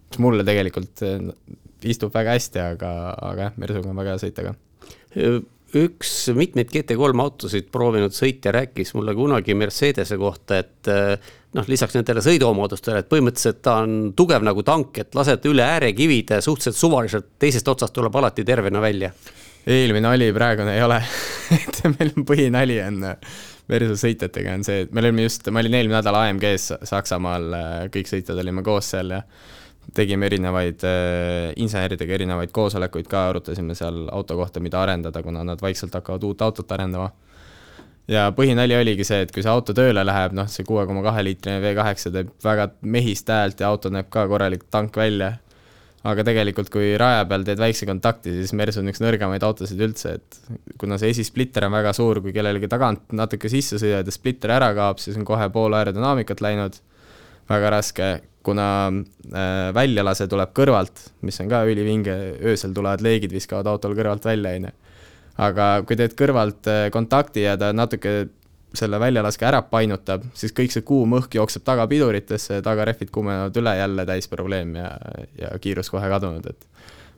mis 0.09 0.21
mulle 0.23 0.45
tegelikult 0.47 1.03
äh, 1.07 1.29
istub 1.87 2.13
väga 2.13 2.35
hästi, 2.37 2.63
aga, 2.73 2.93
aga 3.31 3.49
jah, 3.49 3.61
Mersuga 3.61 3.93
on 3.93 4.01
väga 4.01 4.15
hea 4.15 4.25
sõita 4.27 4.49
ka 4.49 4.57
üks 5.75 6.11
mitmeid 6.37 6.69
GT3 6.71 7.23
autosid 7.23 7.67
proovinud 7.73 8.15
sõitja 8.15 8.53
rääkis 8.55 8.93
mulle 8.95 9.15
kunagi 9.17 9.55
Mercedese 9.57 10.17
kohta, 10.19 10.61
et 10.61 10.91
äh, 10.91 11.33
noh, 11.57 11.67
lisaks 11.67 11.97
nendele 11.97 12.23
sõiduomadustele, 12.23 13.01
et 13.03 13.09
põhimõtteliselt 13.11 13.59
ta 13.65 13.81
on 13.83 14.13
tugev 14.17 14.45
nagu 14.47 14.63
tank, 14.67 15.01
et 15.03 15.17
lased 15.17 15.43
üle 15.49 15.65
äärekivide 15.65 16.39
suhteliselt 16.45 16.79
suvaliselt, 16.79 17.29
teisest 17.39 17.67
otsast 17.67 17.95
tuleb 17.95 18.15
alati 18.15 18.47
tervena 18.47 18.81
välja. 18.81 19.11
eelmine 19.67 20.07
oli, 20.07 20.31
praegune 20.33 20.77
ei 20.77 20.83
ole 20.83 21.01
et 21.57 21.83
meil 21.97 22.15
on 22.15 22.25
põhinali 22.25 22.81
on 22.87 23.05
Versus 23.67 23.99
sõitjatega 23.99 24.53
on 24.55 24.61
see, 24.63 24.85
et 24.85 24.93
me 24.95 25.01
olime 25.03 25.25
just, 25.25 25.43
ma 25.51 25.59
olin 25.59 25.73
eelmine 25.75 25.97
nädal 25.97 26.15
AMG-s 26.15 26.85
Saksamaal, 26.87 27.51
kõik 27.91 28.07
sõitjad 28.07 28.39
olime 28.39 28.63
koos 28.63 28.93
seal 28.93 29.11
ja 29.11 29.25
tegime 29.95 30.27
erinevaid 30.27 30.83
äh, 30.87 31.53
inseneridega 31.63 32.17
erinevaid 32.17 32.51
koosolekuid 32.55 33.07
ka, 33.07 33.27
arutasime 33.31 33.75
seal 33.77 34.07
auto 34.11 34.35
kohta, 34.39 34.59
mida 34.63 34.81
arendada, 34.81 35.23
kuna 35.23 35.43
nad 35.47 35.61
vaikselt 35.63 35.95
hakkavad 35.95 36.25
uut 36.27 36.43
autot 36.43 36.71
arendama 36.75 37.11
ja 38.11 38.27
põhinali 38.35 38.75
oligi 38.77 39.05
see, 39.07 39.23
et 39.25 39.33
kui 39.35 39.43
see 39.43 39.51
auto 39.51 39.75
tööle 39.75 40.03
läheb, 40.07 40.35
noh, 40.37 40.47
see 40.51 40.65
kuue 40.67 40.85
koma 40.87 41.03
kahe 41.05 41.25
liitrine 41.27 41.59
V8 41.63 42.13
teeb 42.13 42.31
väga 42.43 42.69
mehist 42.87 43.29
häält 43.31 43.61
ja 43.63 43.71
auto 43.71 43.91
näeb 43.93 44.09
ka 44.13 44.25
korralik 44.31 44.67
tank 44.71 44.97
välja. 44.97 45.37
aga 46.07 46.23
tegelikult, 46.23 46.69
kui 46.71 46.93
raja 46.95 47.25
peal 47.27 47.41
teed 47.43 47.59
väikse 47.59 47.83
kontakti, 47.89 48.31
siis 48.31 48.53
Mersu 48.55 48.79
on 48.79 48.87
üks 48.87 49.01
nõrgemaid 49.03 49.43
autosid 49.43 49.81
üldse, 49.83 50.13
et 50.15 50.37
kuna 50.79 50.95
see 51.01 51.09
esisplitter 51.11 51.65
on 51.67 51.73
väga 51.73 51.91
suur, 51.97 52.21
kui 52.23 52.31
kellelegi 52.31 52.69
tagant 52.71 53.11
natuke 53.17 53.49
sisse 53.51 53.79
sõidad 53.81 54.07
ja 54.07 54.13
splitter 54.15 54.53
ära 54.55 54.69
kaob, 54.77 55.01
siis 55.03 55.17
on 55.19 55.25
kohe 55.27 55.49
pool 55.51 55.75
aerodünaamikat 55.75 56.43
läinud. 56.45 56.79
väga 57.49 57.69
raske, 57.73 58.07
kuna 58.47 58.67
äh, 58.87 59.69
väljalase 59.75 60.29
tuleb 60.31 60.53
kõrvalt, 60.55 61.03
mis 61.27 61.39
on 61.43 61.51
ka 61.51 61.65
ülivinge, 61.67 62.15
öösel 62.47 62.75
tulevad 62.75 63.03
leegid, 63.03 63.33
viskavad 63.35 63.67
autol 63.73 63.95
kõrvalt 63.97 64.27
välja, 64.27 64.55
on 64.55 64.69
ju. 64.69 64.75
Aga 65.47 65.65
kui 65.85 65.99
teed 65.99 66.15
kõrvalt 66.17 66.69
äh, 66.71 66.87
kontakti 66.93 67.43
ja 67.43 67.57
ta 67.59 67.73
natuke 67.75 68.15
selle 68.77 68.99
väljalaske 68.99 69.45
ära 69.47 69.61
painutab, 69.65 70.25
siis 70.37 70.53
kõik 70.55 70.73
see 70.73 70.85
kuum 70.85 71.15
õhk 71.17 71.37
jookseb 71.39 71.63
tagapiduritesse, 71.67 72.61
tagarehvid 72.65 73.11
kuumenevad 73.13 73.59
üle, 73.61 73.73
jälle 73.79 74.05
täis 74.09 74.27
probleem 74.31 74.75
ja, 74.77 74.89
ja 75.39 75.53
kiirus 75.61 75.89
kohe 75.93 76.09
kadunud, 76.11 76.45
et 76.51 76.67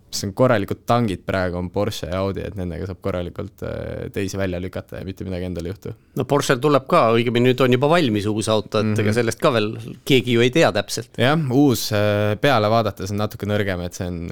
mis 0.10 0.24
on 0.26 0.34
korralikud 0.34 0.82
tangid 0.90 1.22
praegu, 1.26 1.58
on 1.60 1.70
Porsche 1.74 2.10
ja 2.10 2.20
Audi, 2.24 2.42
et 2.46 2.56
nendega 2.58 2.88
saab 2.90 3.02
korralikult 3.06 3.64
äh, 3.66 4.10
teisi 4.14 4.40
välja 4.40 4.60
lükata 4.62 5.00
ja 5.00 5.08
mitte 5.08 5.28
midagi 5.28 5.46
endale 5.50 5.70
ei 5.70 5.76
juhtu. 5.76 5.94
no 6.18 6.26
Porsche'l 6.30 6.62
tuleb 6.62 6.88
ka, 6.90 7.06
õigemini 7.18 7.52
nüüd 7.52 7.64
on 7.66 7.78
juba 7.78 7.92
valmis 7.92 8.26
uus 8.30 8.50
auto, 8.50 8.80
et 8.80 8.86
mm 8.86 8.94
-hmm. 8.94 9.06
ega 9.06 9.14
sellest 9.20 9.40
ka 9.40 9.54
veel 9.54 9.72
keegi 10.06 10.38
ju 10.38 10.42
ei 10.46 10.52
tea 10.52 10.72
täpselt. 10.72 11.12
jah, 11.18 11.40
uus 11.52 11.92
äh, 11.94 12.36
peale 12.42 12.70
vaadates 12.70 13.12
on 13.12 13.18
natuke 13.22 13.46
nõrgem, 13.46 13.86
et 13.86 13.94
see 13.94 14.08
on 14.08 14.32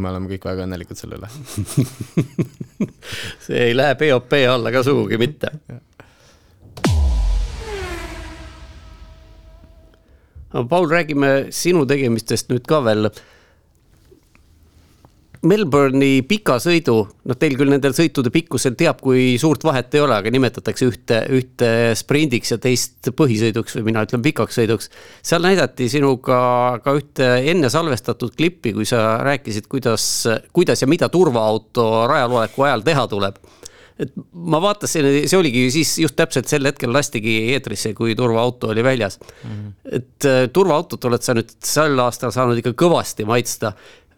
me 0.00 0.08
oleme 0.08 0.30
kõik 0.30 0.44
väga 0.44 0.64
õnnelikud 0.64 0.96
selle 0.96 1.18
üle 1.18 1.28
see 3.44 3.66
ei 3.68 3.76
lähe 3.76 3.94
POP 4.00 4.32
alla 4.48 4.72
ka 4.72 4.82
sugugi 4.86 5.18
mitte 5.20 5.50
Paul, 10.50 10.88
räägime 10.90 11.46
sinu 11.54 11.84
tegemistest 11.86 12.48
nüüd 12.50 12.64
ka 12.66 12.80
veel 12.82 13.10
Melbourne'i 15.40 16.20
pika 16.28 16.58
sõidu, 16.60 16.94
noh, 17.24 17.36
teil 17.40 17.54
küll 17.56 17.70
nendel 17.72 17.94
sõitude 17.96 18.28
pikkusel 18.34 18.74
teab, 18.76 18.98
kui 19.00 19.38
suurt 19.40 19.62
vahet 19.64 19.94
ei 19.96 20.02
ole, 20.04 20.18
aga 20.20 20.32
nimetatakse 20.34 20.88
ühte, 20.90 21.20
ühte 21.32 21.70
sprindiks 21.96 22.52
ja 22.52 22.58
teist 22.60 23.08
põhisõiduks 23.16 23.78
või 23.78 23.86
mina 23.88 24.02
ütlen 24.04 24.20
pikaks 24.26 24.60
sõiduks. 24.60 24.90
seal 25.24 25.40
näidati 25.46 25.88
sinuga 25.88 26.40
ka 26.84 26.92
ühte 26.98 27.30
enne 27.54 27.72
salvestatud 27.72 28.36
klippi, 28.36 28.74
kui 28.76 28.84
sa 28.84 29.16
rääkisid, 29.24 29.70
kuidas, 29.72 30.04
kuidas 30.52 30.84
ja 30.84 30.90
mida 30.90 31.08
turvaauto 31.08 31.88
rajal 32.10 32.36
oleku 32.36 32.68
ajal 32.68 32.84
teha 32.84 33.06
tuleb 33.08 33.40
et 34.00 34.12
ma 34.32 34.60
vaatasin, 34.62 35.06
see 35.28 35.38
oligi 35.38 35.66
siis 35.74 35.92
just 36.00 36.16
täpselt 36.16 36.48
sel 36.48 36.64
hetkel 36.64 36.92
lastigi 36.94 37.34
eetrisse, 37.54 37.92
kui 37.96 38.14
turvaauto 38.16 38.70
oli 38.72 38.84
väljas 38.84 39.18
mm. 39.20 39.50
-hmm. 39.50 39.96
et 39.98 40.52
turvaautot 40.52 41.04
oled 41.04 41.24
sa 41.24 41.34
nüüd 41.36 41.52
sel 41.64 41.98
aastal 42.00 42.32
saanud 42.32 42.60
ikka 42.60 42.72
kõvasti 42.84 43.26
maitsta 43.28 43.74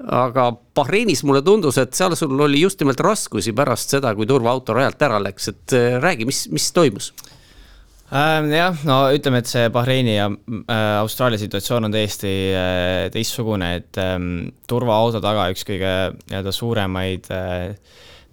aga 0.08 0.48
Bahreinis 0.74 1.22
mulle 1.26 1.42
tundus, 1.46 1.78
et 1.78 1.94
seal 1.94 2.16
sul 2.18 2.40
oli 2.40 2.62
just 2.62 2.80
nimelt 2.82 3.00
raskusi 3.04 3.54
pärast 3.56 3.94
seda, 3.94 4.14
kui 4.18 4.26
turvaauto 4.28 4.74
rajalt 4.76 5.04
ära 5.06 5.20
läks, 5.22 5.52
et 5.52 5.76
äh, 5.76 5.98
räägi, 6.02 6.26
mis, 6.28 6.46
mis 6.52 6.70
toimus? 6.74 7.12
Ähm, 8.12 8.50
jah, 8.52 8.76
no 8.88 9.06
ütleme, 9.14 9.40
et 9.40 9.48
see 9.48 9.68
Bahreini 9.72 10.16
ja 10.16 10.26
äh, 10.28 10.80
Austraalia 11.00 11.40
situatsioon 11.40 11.88
on 11.88 11.94
täiesti 11.94 12.32
äh, 12.52 13.06
teistsugune, 13.14 13.74
et 13.80 14.00
ähm, 14.02 14.50
turvaauto 14.68 15.22
taga 15.24 15.48
üks 15.54 15.64
kõige 15.68 15.92
nii-öelda 16.26 16.56
suuremaid 16.56 17.30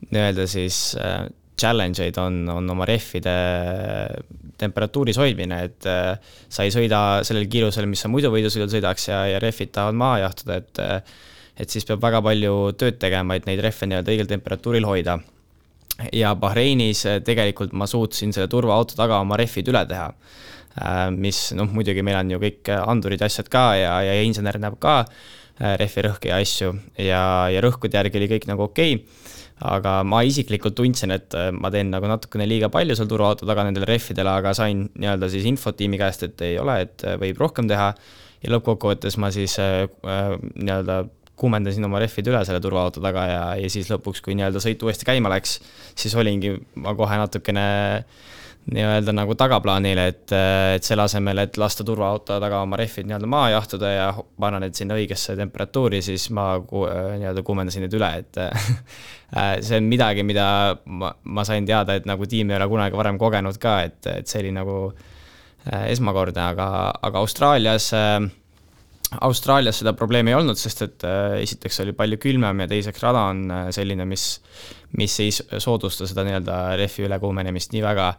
nii-öelda 0.10 0.46
siis 0.48 0.96
challenge 1.60 2.06
eid 2.06 2.16
on, 2.22 2.46
on 2.52 2.70
oma 2.72 2.86
rehvide 2.88 3.34
temperatuuris 4.60 5.20
hoidmine, 5.20 5.58
et 5.68 5.88
sa 5.88 6.64
ei 6.64 6.72
sõida 6.72 7.20
sellel 7.28 7.50
kiirusel, 7.52 7.88
mis 7.88 8.00
sa 8.04 8.12
muidu 8.12 8.32
võidusõidul 8.32 8.72
sõidaks 8.72 9.10
ja, 9.12 9.26
ja 9.28 9.42
rehvid 9.44 9.74
tahavad 9.76 10.00
maha 10.00 10.22
jahtuda, 10.24 10.58
et 10.60 10.82
et 11.60 11.74
siis 11.74 11.86
peab 11.88 12.02
väga 12.04 12.22
palju 12.24 12.54
tööd 12.80 13.00
tegema, 13.02 13.36
et 13.36 13.48
neid 13.50 13.62
rehve 13.64 13.90
nii-öelda 13.90 14.14
õigel 14.14 14.30
temperatuuril 14.32 14.88
hoida. 14.88 15.20
ja 16.16 16.32
Bahreinis 16.40 17.04
eh, 17.06 17.18
tegelikult 17.26 17.74
ma 17.76 17.88
suutsin 17.88 18.32
selle 18.32 18.48
turvaauto 18.48 18.96
taga 18.96 19.18
oma 19.20 19.36
rehvid 19.40 19.68
üle 19.68 19.82
teha. 19.90 20.14
Eh, 20.80 21.10
mis 21.12 21.50
noh, 21.58 21.68
muidugi 21.76 22.06
meil 22.06 22.22
on 22.22 22.32
ju 22.32 22.40
kõik 22.40 22.72
andurid 22.80 23.20
ja 23.20 23.28
asjad 23.28 23.50
ka 23.52 23.66
ja, 23.76 23.98
ja 24.08 24.22
insener 24.24 24.60
näeb 24.62 24.80
ka 24.80 25.02
eh, 25.04 25.76
rehvi 25.82 26.06
rõhke 26.08 26.32
ja 26.32 26.40
asju 26.40 26.72
ja, 26.96 27.24
ja 27.52 27.66
rõhkude 27.66 28.00
järgi 28.00 28.22
oli 28.22 28.32
kõik 28.38 28.48
nagu 28.52 28.70
okei 28.70 28.96
okay 29.02 29.36
aga 29.60 29.98
ma 30.08 30.22
isiklikult 30.24 30.72
tundsin, 30.72 31.12
et 31.12 31.36
ma 31.52 31.68
teen 31.68 31.90
nagu 31.92 32.08
natukene 32.08 32.46
liiga 32.48 32.70
palju 32.72 32.96
seal 32.96 33.10
turvaauto 33.12 33.44
taga 33.44 33.66
nendele 33.68 33.90
rehvidele, 33.90 34.32
aga 34.40 34.54
sain 34.56 34.86
nii-öelda 34.94 35.28
siis 35.34 35.44
infot 35.52 35.76
tiimi 35.76 36.00
käest, 36.00 36.24
et 36.24 36.44
ei 36.48 36.56
ole, 36.62 36.78
et 36.86 37.04
võib 37.20 37.42
rohkem 37.44 37.68
teha. 37.68 37.90
ja 38.40 38.54
lõppkokkuvõttes 38.54 39.18
ma 39.20 39.34
siis 39.36 39.58
äh, 39.60 39.84
nii-öelda 40.00 41.02
kuumendasin 41.40 41.86
oma 41.88 42.02
rehvid 42.04 42.32
üle 42.32 42.42
selle 42.48 42.62
turvaauto 42.64 43.04
taga 43.04 43.26
ja, 43.30 43.44
ja 43.60 43.70
siis 43.72 43.90
lõpuks, 43.92 44.24
kui 44.26 44.36
nii-öelda 44.38 44.62
sõit 44.64 44.84
uuesti 44.86 45.08
käima 45.08 45.32
läks, 45.32 45.60
siis 45.98 46.16
olingi 46.20 46.56
ma 46.84 46.96
kohe 46.98 47.20
natukene 47.22 47.66
nii-öelda 48.70 49.14
nagu 49.16 49.34
tagaplaanil, 49.40 49.98
et, 50.04 50.34
et 50.76 50.86
selle 50.86 51.06
asemel, 51.08 51.42
et 51.42 51.58
lasta 51.58 51.86
turvaauto 51.88 52.38
taga 52.42 52.62
oma 52.66 52.78
rehvid 52.78 53.08
nii-öelda 53.10 53.30
maha 53.30 53.54
jahtuda 53.56 53.92
ja 53.94 54.10
panna 54.40 54.60
need 54.62 54.78
sinna 54.78 54.98
õigesse 55.00 55.36
temperatuuri, 55.40 56.02
siis 56.06 56.28
ma 56.36 56.52
ku, 56.68 56.84
nii-öelda 56.86 57.44
kuumendasin 57.48 57.88
need 57.88 57.96
üle, 57.98 58.12
et 58.22 58.42
see 59.66 59.80
on 59.80 59.88
midagi, 59.90 60.26
mida 60.28 60.50
ma, 60.86 61.14
ma 61.24 61.48
sain 61.48 61.66
teada, 61.66 61.98
et 61.98 62.10
nagu 62.10 62.28
tiim 62.30 62.52
ei 62.52 62.60
ole 62.60 62.70
kunagi 62.70 63.00
varem 63.00 63.18
kogenud 63.22 63.58
ka, 63.62 63.80
et, 63.90 64.12
et 64.12 64.30
see 64.30 64.44
oli 64.44 64.54
nagu 64.60 64.82
esmakordne, 65.70 66.44
aga, 66.54 66.68
aga 67.10 67.24
Austraalias 67.24 67.90
äh, 67.98 68.22
Austraalias 69.18 69.80
seda 69.82 69.96
probleemi 69.98 70.30
ei 70.30 70.38
olnud, 70.38 70.58
sest 70.60 70.84
et 70.86 71.06
äh, 71.08 71.40
esiteks 71.42 71.82
oli 71.82 71.96
palju 71.98 72.20
külmem 72.22 72.62
ja 72.62 72.68
teiseks 72.70 73.02
rada 73.02 73.24
on 73.32 73.42
äh, 73.50 73.64
selline, 73.74 74.06
mis, 74.06 74.26
mis 75.02 75.16
ei 75.24 75.32
soodusta 75.34 76.06
seda 76.10 76.26
nii-öelda 76.28 76.60
rehvi 76.78 77.08
ülekuumenemist 77.08 77.74
nii 77.74 77.82
väga. 77.88 78.12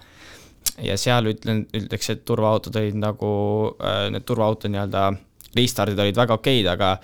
ja 0.83 0.97
seal 0.99 1.31
ütlen, 1.31 1.63
ütleks, 1.77 2.11
et 2.11 2.25
turvaautod 2.27 2.77
olid 2.83 2.99
nagu, 2.99 3.31
äh, 3.79 4.09
need 4.11 4.27
turvaauto 4.27 4.69
nii-öelda 4.69 5.07
restardid 5.55 5.99
olid 5.99 6.19
väga 6.19 6.39
okeid, 6.39 6.67
aga 6.71 6.97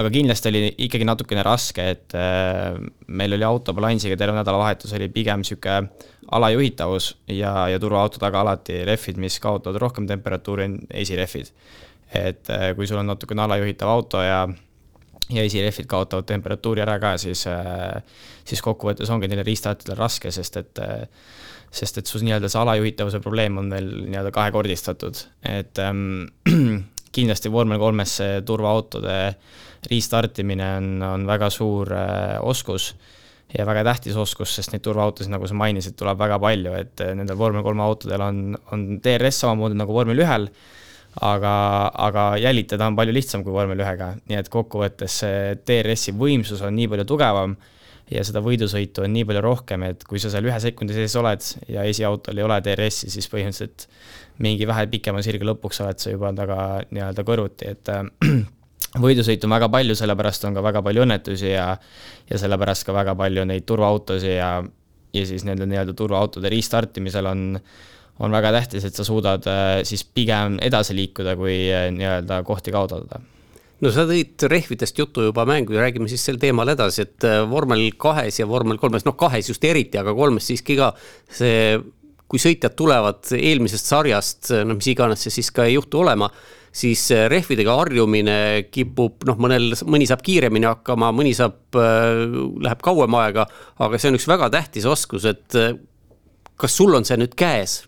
aga 0.00 0.10
kindlasti 0.12 0.48
oli 0.48 0.66
ikkagi 0.86 1.04
natukene 1.04 1.42
raske, 1.42 1.82
et 1.82 2.14
meil 3.10 3.34
oli 3.34 3.44
auto 3.44 3.74
balansiga 3.74 4.14
terve 4.16 4.36
nädalavahetus 4.38 4.92
oli 4.94 5.08
pigem 5.10 5.42
niisugune 5.42 5.90
alajuhitavus 6.30 7.08
ja, 7.34 7.66
ja 7.68 7.80
turvaauto 7.82 8.22
taga 8.22 8.44
alati 8.44 8.84
rehvid, 8.86 9.18
mis 9.18 9.40
kaotavad 9.42 9.80
rohkem 9.82 10.06
temperatuuri, 10.08 10.68
on 10.70 10.78
esirehvid 11.02 11.50
et 12.14 12.50
äh, 12.50 12.70
kui 12.76 12.88
sul 12.90 13.00
on 13.00 13.10
natukene 13.12 13.46
alajuhitav 13.46 13.88
auto 13.88 14.22
ja 14.22 14.42
ja 15.30 15.44
esirehvid 15.46 15.86
kaotavad 15.90 16.26
temperatuuri 16.26 16.82
ära 16.82 16.96
ka, 17.02 17.14
siis, 17.20 17.44
äh, 17.46 18.00
siis 18.46 18.62
kokkuvõttes 18.64 19.10
ongi 19.14 19.28
neil 19.30 19.44
restartidel 19.46 19.98
raske, 19.98 20.32
sest 20.34 20.58
et 20.60 20.80
äh, 20.82 21.04
sest 21.70 22.00
et 22.00 22.10
sul 22.10 22.24
nii-öelda 22.26 22.50
see 22.50 22.58
alajuhitavuse 22.58 23.20
probleem 23.22 23.60
on 23.60 23.70
veel 23.70 23.90
nii-öelda 24.08 24.32
kahekordistatud, 24.34 25.22
et 25.46 25.78
ähm, 25.82 26.26
kindlasti 27.16 27.52
vormel 27.52 27.78
kolmes 27.82 28.16
see 28.20 28.40
turvaautode 28.46 29.16
restartimine 29.90 30.66
on, 30.80 30.90
on 31.06 31.30
väga 31.30 31.50
suur 31.54 31.94
äh, 31.94 32.36
oskus 32.42 32.92
ja 33.56 33.64
väga 33.66 33.84
tähtis 33.86 34.18
oskus, 34.18 34.52
sest 34.54 34.74
neid 34.74 34.82
turvaautosid, 34.86 35.30
nagu 35.32 35.46
sa 35.46 35.56
mainisid, 35.58 35.96
tuleb 35.98 36.18
väga 36.18 36.38
palju, 36.42 36.74
et 36.78 37.02
nendel 37.18 37.38
vormel 37.38 37.64
kolme 37.66 37.82
autodel 37.82 38.22
on, 38.22 38.44
on 38.74 38.84
DRS 39.02 39.42
samamoodi 39.42 39.78
nagu 39.78 39.94
vormel 39.94 40.22
ühel 40.22 40.46
aga, 41.16 41.54
aga 42.06 42.24
jälitada 42.40 42.86
on 42.86 42.96
palju 42.98 43.14
lihtsam 43.14 43.44
kui 43.44 43.54
vormel 43.54 43.82
ühega, 43.82 44.14
nii 44.30 44.38
et 44.38 44.48
kokkuvõttes 44.52 45.20
see 45.24 45.58
DRS-i 45.66 46.14
võimsus 46.16 46.62
on 46.66 46.76
nii 46.76 46.88
palju 46.92 47.06
tugevam 47.08 47.56
ja 48.10 48.22
seda 48.26 48.42
võidusõitu 48.42 49.04
on 49.04 49.12
nii 49.14 49.26
palju 49.26 49.42
rohkem, 49.44 49.84
et 49.90 50.04
kui 50.06 50.22
sa 50.22 50.30
seal 50.32 50.46
ühe 50.48 50.56
sekundi 50.62 50.94
sees 50.96 51.14
oled 51.18 51.44
ja 51.70 51.84
esiautol 51.86 52.38
ei 52.38 52.46
ole 52.46 52.58
DRS-i, 52.64 53.10
siis 53.12 53.28
põhimõtteliselt 53.30 53.86
mingi 54.42 54.66
vähe 54.66 54.86
pikema 54.90 55.22
sirge 55.22 55.46
lõpuks 55.46 55.82
oled 55.84 56.00
sa 56.00 56.14
juba 56.14 56.32
taga 56.36 56.58
nii-öelda 56.90 57.26
kõrvuti, 57.26 57.74
et 57.74 57.92
võidusõitu 59.04 59.46
on 59.46 59.54
väga 59.54 59.70
palju, 59.70 59.98
sellepärast 59.98 60.46
on 60.48 60.58
ka 60.58 60.64
väga 60.64 60.82
palju 60.86 61.06
õnnetusi 61.06 61.52
ja 61.52 61.70
ja 62.30 62.38
sellepärast 62.38 62.86
ka 62.86 62.94
väga 62.94 63.14
palju 63.18 63.46
neid 63.50 63.66
turvaautosid 63.68 64.38
ja 64.38 64.52
ja 65.10 65.26
siis 65.26 65.42
nende 65.46 65.66
nii-öelda 65.66 65.94
turvaautode 65.98 66.50
restartimisel 66.52 67.26
on 67.26 67.46
on 68.20 68.34
väga 68.34 68.52
tähtis, 68.52 68.84
et 68.84 68.96
sa 68.96 69.04
suudad 69.06 69.46
äh, 69.48 69.80
siis 69.88 70.04
pigem 70.04 70.58
edasi 70.62 70.96
liikuda, 70.96 71.36
kui 71.40 71.56
äh, 71.72 71.88
nii-öelda 71.94 72.42
kohti 72.46 72.74
kaotada. 72.74 73.20
No 73.80 73.92
sa 73.94 74.04
tõid 74.08 74.44
rehvidest 74.52 74.98
juttu 75.00 75.24
juba 75.24 75.46
mängu 75.48 75.72
ja 75.72 75.86
räägime 75.86 76.08
siis 76.10 76.26
sel 76.28 76.36
teemal 76.40 76.68
edasi, 76.74 77.06
et 77.06 77.24
äh, 77.28 77.40
vormel 77.48 77.86
kahes 78.00 78.42
ja 78.42 78.48
vormel 78.48 78.80
kolmes, 78.80 79.06
noh 79.08 79.16
kahes 79.20 79.48
just 79.48 79.64
eriti, 79.64 80.00
aga 80.00 80.14
kolmes 80.16 80.50
siiski 80.50 80.76
ka 80.76 80.92
see, 81.32 81.78
kui 82.30 82.42
sõitjad 82.42 82.76
tulevad 82.76 83.32
eelmisest 83.38 83.88
sarjast, 83.88 84.52
no 84.68 84.76
mis 84.76 84.92
iganes 84.92 85.24
see 85.24 85.40
siis 85.40 85.48
ka 85.56 85.64
ei 85.66 85.78
juhtu 85.78 86.04
olema, 86.04 86.28
siis 86.70 87.08
rehvidega 87.32 87.72
harjumine 87.80 88.36
kipub, 88.70 89.24
noh, 89.26 89.40
mõnel, 89.40 89.72
mõni 89.90 90.06
saab 90.06 90.20
kiiremini 90.22 90.68
hakkama, 90.68 91.08
mõni 91.16 91.32
saab 91.34 91.80
äh,, 91.80 92.20
läheb 92.68 92.84
kauem 92.84 93.16
aega, 93.18 93.48
aga 93.80 93.98
see 93.98 94.12
on 94.12 94.20
üks 94.20 94.28
väga 94.30 94.52
tähtis 94.52 94.86
oskus, 94.86 95.26
et 95.26 95.56
kas 96.60 96.76
sul 96.76 96.94
on 96.94 97.08
see 97.08 97.16
nüüd 97.18 97.32
käes 97.32 97.80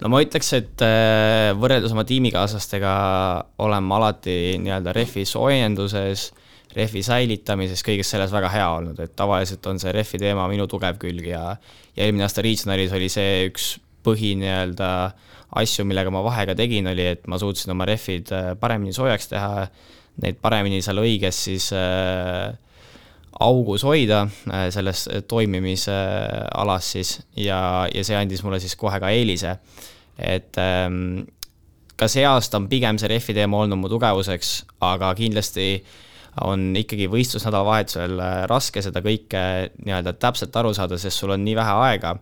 no 0.00 0.12
ma 0.12 0.22
ütleks, 0.24 0.52
et 0.56 0.84
äh, 0.86 1.50
võrreldes 1.58 1.92
oma 1.94 2.06
tiimikaaslastega 2.08 2.92
olen 3.62 3.84
ma 3.88 3.98
alati 4.00 4.56
nii-öelda 4.62 4.94
rehvi 4.96 5.26
soojenduses, 5.28 6.30
rehvi 6.76 7.02
säilitamises, 7.04 7.84
kõiges 7.84 8.08
selles 8.14 8.32
väga 8.32 8.48
hea 8.52 8.68
olnud, 8.78 9.00
et 9.04 9.12
tavaliselt 9.18 9.66
on 9.68 9.80
see 9.82 9.92
rehvi 9.92 10.20
teema 10.22 10.48
minu 10.50 10.66
tugev 10.70 11.00
külg 11.02 11.28
ja 11.28 11.56
ja 11.92 12.06
eelmine 12.06 12.24
aasta 12.24 12.44
Regionalis 12.44 12.94
oli 12.96 13.10
see 13.12 13.46
üks 13.50 13.74
põhi 14.02 14.32
nii-öelda 14.40 14.88
asju, 15.60 15.84
millega 15.84 16.12
ma 16.12 16.22
vahega 16.24 16.56
tegin, 16.56 16.88
oli, 16.88 17.04
et 17.12 17.26
ma 17.28 17.38
suutsin 17.40 17.74
oma 17.74 17.86
rehvid 17.88 18.32
äh, 18.32 18.52
paremini 18.60 18.94
soojaks 18.96 19.28
teha, 19.34 19.66
neid 20.24 20.40
paremini 20.44 20.80
seal 20.84 21.00
õiges 21.02 21.44
siis 21.48 21.68
äh, 21.76 22.56
augus 23.42 23.84
hoida 23.86 24.24
äh, 24.50 24.68
selles 24.74 25.06
toimimisalas 25.28 26.92
siis 26.94 27.16
ja, 27.36 27.88
ja 27.92 28.04
see 28.06 28.18
andis 28.18 28.42
mulle 28.46 28.60
siis 28.62 28.76
kohe 28.78 29.00
ka 29.02 29.10
eelise. 29.12 29.56
et 30.18 30.58
ähm, 30.60 31.24
ka 31.96 32.08
see 32.10 32.24
aasta 32.26 32.60
on 32.60 32.68
pigem 32.70 32.98
see 32.98 33.10
rehvi 33.12 33.34
teema 33.36 33.62
olnud 33.62 33.80
mu 33.80 33.90
tugevuseks, 33.92 34.54
aga 34.84 35.12
kindlasti 35.18 35.68
on 36.42 36.70
ikkagi 36.76 37.10
võistlusnädalavahetusel 37.12 38.20
äh, 38.20 38.38
raske 38.50 38.82
seda 38.84 39.02
kõike 39.04 39.42
nii-öelda 39.84 40.16
täpselt 40.20 40.56
aru 40.56 40.72
saada, 40.76 40.98
sest 40.98 41.20
sul 41.20 41.34
on 41.34 41.44
nii 41.44 41.58
vähe 41.58 41.76
aega 41.88 42.16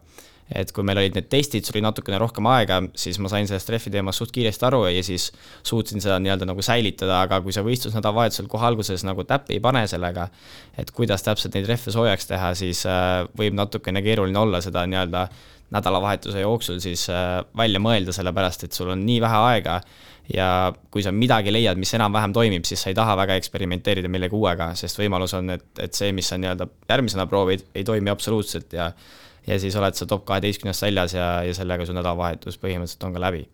et 0.51 0.73
kui 0.75 0.85
meil 0.87 0.99
olid 0.99 1.15
need 1.15 1.29
testid, 1.31 1.67
sul 1.67 1.79
oli 1.79 1.85
natukene 1.85 2.19
rohkem 2.21 2.47
aega, 2.51 2.81
siis 2.99 3.21
ma 3.23 3.31
sain 3.31 3.47
sellest 3.47 3.71
rehvi 3.71 3.93
teemast 3.95 4.23
suht 4.23 4.33
kiiresti 4.35 4.67
aru 4.67 4.83
ja 4.91 5.05
siis 5.07 5.29
suutsin 5.67 6.03
seda 6.03 6.19
nii-öelda 6.23 6.49
nagu 6.51 6.65
säilitada, 6.65 7.23
aga 7.27 7.39
kui 7.45 7.55
sa 7.55 7.63
võistlusnädalavahetusel 7.67 8.51
kohe 8.51 8.67
alguses 8.67 9.07
nagu 9.07 9.25
täppi 9.29 9.59
ei 9.59 9.63
pane 9.65 9.87
sellega, 9.91 10.27
et 10.79 10.91
kuidas 10.97 11.23
täpselt 11.27 11.55
neid 11.55 11.71
rehve 11.71 11.95
soojaks 11.95 12.31
teha, 12.33 12.53
siis 12.59 12.83
äh, 12.91 13.23
võib 13.39 13.57
natukene 13.59 14.03
keeruline 14.07 14.43
olla 14.43 14.63
seda 14.65 14.87
nii-öelda 14.91 15.29
nädalavahetuse 15.71 16.43
jooksul 16.43 16.81
siis 16.83 17.07
äh, 17.15 17.41
välja 17.57 17.79
mõelda, 17.83 18.15
sellepärast 18.15 18.67
et 18.67 18.75
sul 18.75 18.91
on 18.91 19.05
nii 19.07 19.21
vähe 19.23 19.43
aega 19.53 19.81
ja 20.35 20.49
kui 20.91 21.03
sa 21.03 21.13
midagi 21.15 21.53
leiad, 21.53 21.79
mis 21.79 21.93
enam-vähem 21.97 22.35
toimib, 22.35 22.67
siis 22.67 22.83
sa 22.83 22.91
ei 22.91 22.99
taha 22.99 23.17
väga 23.19 23.39
eksperimenteerida 23.41 24.11
millegi 24.11 24.37
uuega, 24.37 24.73
sest 24.79 24.99
võimalus 25.01 25.35
on, 25.39 25.51
et, 25.57 25.67
et 25.83 25.97
see, 25.97 26.13
mis 26.15 26.29
sa 26.31 26.39
nii-öelda 26.39 26.69
järgmisena 26.91 27.27
proovid, 27.31 27.67
ei 27.75 27.87
toimi 27.87 28.13
absoluutselt 28.13 28.75
ja 28.77 28.91
ja 29.47 29.59
siis 29.61 29.77
oled 29.77 29.97
sa 29.97 30.07
top 30.07 30.27
kaheteistkümnest 30.29 30.83
väljas 30.83 31.15
ja, 31.17 31.31
ja 31.47 31.55
sellega 31.57 31.87
su 31.87 31.97
nädalavahetus 31.97 32.61
põhimõtteliselt 32.61 33.07
on 33.09 33.17
ka 33.17 33.23
läbi. 33.27 33.47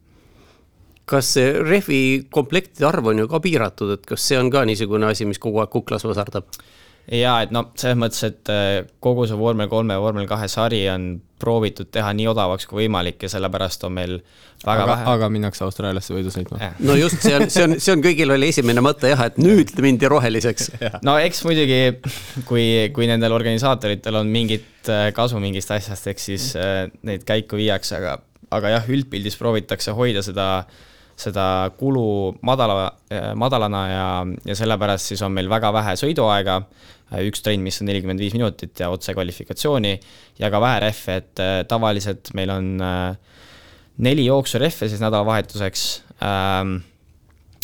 kas 1.07 1.35
see 1.37 1.53
rehvi 1.63 2.01
komplektide 2.31 2.87
arv 2.89 3.13
on 3.13 3.23
ju 3.23 3.29
ka 3.31 3.41
piiratud, 3.41 3.93
et 3.95 4.07
kas 4.07 4.25
see 4.27 4.39
on 4.39 4.51
ka 4.51 4.65
niisugune 4.67 5.07
asi, 5.07 5.25
mis 5.25 5.39
kogu 5.39 5.63
aeg 5.63 5.71
kuklas 5.71 6.05
vasardab? 6.05 6.49
Jaa, 7.13 7.37
et 7.45 7.53
no 7.55 7.69
selles 7.79 7.99
mõttes, 8.01 8.25
et 8.27 8.51
äh, 8.53 8.81
kogu 9.03 9.27
see 9.29 9.39
vormel 9.39 9.71
kolme 9.71 9.95
ja 9.95 10.03
vormel 10.03 10.27
kahe 10.31 10.49
sari 10.51 10.83
on 10.91 11.17
proovitud 11.39 11.91
teha 11.93 12.11
nii 12.17 12.27
odavaks 12.31 12.67
kui 12.67 12.83
võimalik 12.85 13.27
ja 13.27 13.31
sellepärast 13.31 13.85
on 13.87 13.93
meil 13.99 14.15
väga 14.65 14.83
aga, 14.83 14.87
vähe. 14.91 15.07
aga 15.13 15.29
minnakse 15.33 15.65
Austraaliasse 15.67 16.15
võidu 16.17 16.33
sõitma. 16.33 16.73
no 16.81 16.97
just, 16.97 17.21
see 17.23 17.35
on, 17.37 17.47
see 17.53 17.67
on, 17.67 17.77
see 17.83 17.93
on 17.93 18.03
kõigil 18.05 18.33
oli 18.33 18.49
esimene 18.55 18.83
mõte 18.85 19.13
jah, 19.13 19.27
et 19.29 19.39
nüüd 19.41 19.75
mindi 19.85 20.09
roheliseks 20.11 20.73
no 21.07 21.19
eks 21.21 21.45
muidugi, 21.47 21.81
kui, 22.49 22.67
kui 22.97 23.11
nendel 23.11 23.37
organisaatoritel 23.37 24.23
on 24.23 24.33
mingit 24.33 24.91
äh, 24.91 25.11
kasu 25.17 25.41
mingist 25.43 25.71
asjast, 25.77 26.09
eks 26.13 26.29
siis 26.33 26.51
äh, 26.59 26.87
neid 27.07 27.29
käiku 27.29 27.61
viiakse, 27.61 28.01
aga, 28.01 28.19
aga 28.57 28.77
jah, 28.79 28.93
üldpildis 28.97 29.39
proovitakse 29.39 29.95
hoida 29.97 30.25
seda 30.25 30.51
seda 31.17 31.71
kulu 31.81 32.37
madala, 32.45 32.91
madalana 33.41 33.79
ja, 33.89 34.09
ja 34.45 34.57
sellepärast 34.59 35.15
siis 35.15 35.23
on 35.25 35.33
meil 35.33 35.49
väga 35.49 35.71
vähe 35.73 35.95
sõiduaega 35.97 36.59
üks 37.27 37.43
trenn, 37.45 37.63
mis 37.63 37.79
on 37.81 37.89
nelikümmend 37.91 38.21
viis 38.23 38.35
minutit 38.35 38.81
ja 38.83 38.91
otse 38.91 39.15
kvalifikatsiooni 39.15 39.95
ja 40.41 40.51
ka 40.51 40.61
vähe 40.63 40.83
rehve, 40.89 41.19
et 41.23 41.43
äh, 41.43 41.61
tavaliselt 41.69 42.33
meil 42.35 42.51
on 42.55 42.73
äh, 42.83 43.39
neli 44.03 44.27
jooksurehve 44.27 44.91
siis 44.91 45.03
nädalavahetuseks. 45.05 45.87
Ähm, 46.27 46.79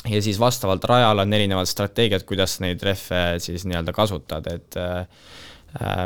ja 0.09 0.23
siis 0.23 0.41
vastavalt 0.41 0.85
rajal 0.89 1.23
on 1.23 1.35
erinevad 1.35 1.69
strateegiad, 1.71 2.25
kuidas 2.27 2.59
neid 2.63 2.83
rehve 2.83 3.23
siis 3.43 3.67
nii-öelda 3.71 3.95
kasutad, 3.95 4.49
et 4.51 4.79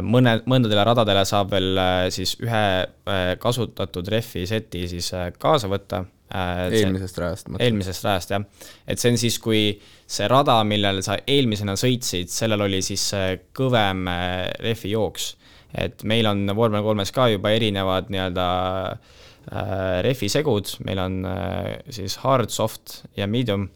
mõne, 0.04 0.34
mõndadele 0.44 0.84
radadele 0.84 1.22
saab 1.26 1.54
veel 1.54 1.80
siis 2.12 2.34
ühe 2.44 3.38
kasutatud 3.40 4.10
rehvi 4.12 4.44
seti 4.46 4.84
siis 4.92 5.08
kaasa 5.40 5.72
võtta 5.72 6.02
Äh, 6.34 6.72
eelmisest 6.74 7.18
rajast. 7.22 7.50
eelmisest 7.62 8.02
rajast, 8.02 8.32
jah. 8.34 8.42
et 8.90 8.98
see 8.98 9.12
on 9.12 9.18
siis, 9.20 9.36
kui 9.38 9.60
see 10.10 10.26
rada, 10.26 10.56
millel 10.66 10.98
sa 11.06 11.20
eelmisena 11.22 11.76
sõitsid, 11.78 12.32
sellel 12.34 12.64
oli 12.64 12.80
siis 12.82 13.04
kõvem 13.54 14.08
äh, 14.10 14.48
rehvi 14.64 14.90
jooks. 14.96 15.36
et 15.70 16.02
meil 16.02 16.26
on 16.26 16.42
vormel 16.58 16.82
kolmes 16.82 17.14
ka 17.14 17.28
juba 17.30 17.52
erinevad 17.54 18.10
nii-öelda 18.10 18.48
äh, 18.90 20.02
rehvisegud, 20.08 20.74
meil 20.88 21.04
on 21.04 21.20
siis 21.94 22.18
hard, 22.24 22.50
soft 22.50 23.04
ja 23.16 23.30
medium. 23.30 23.68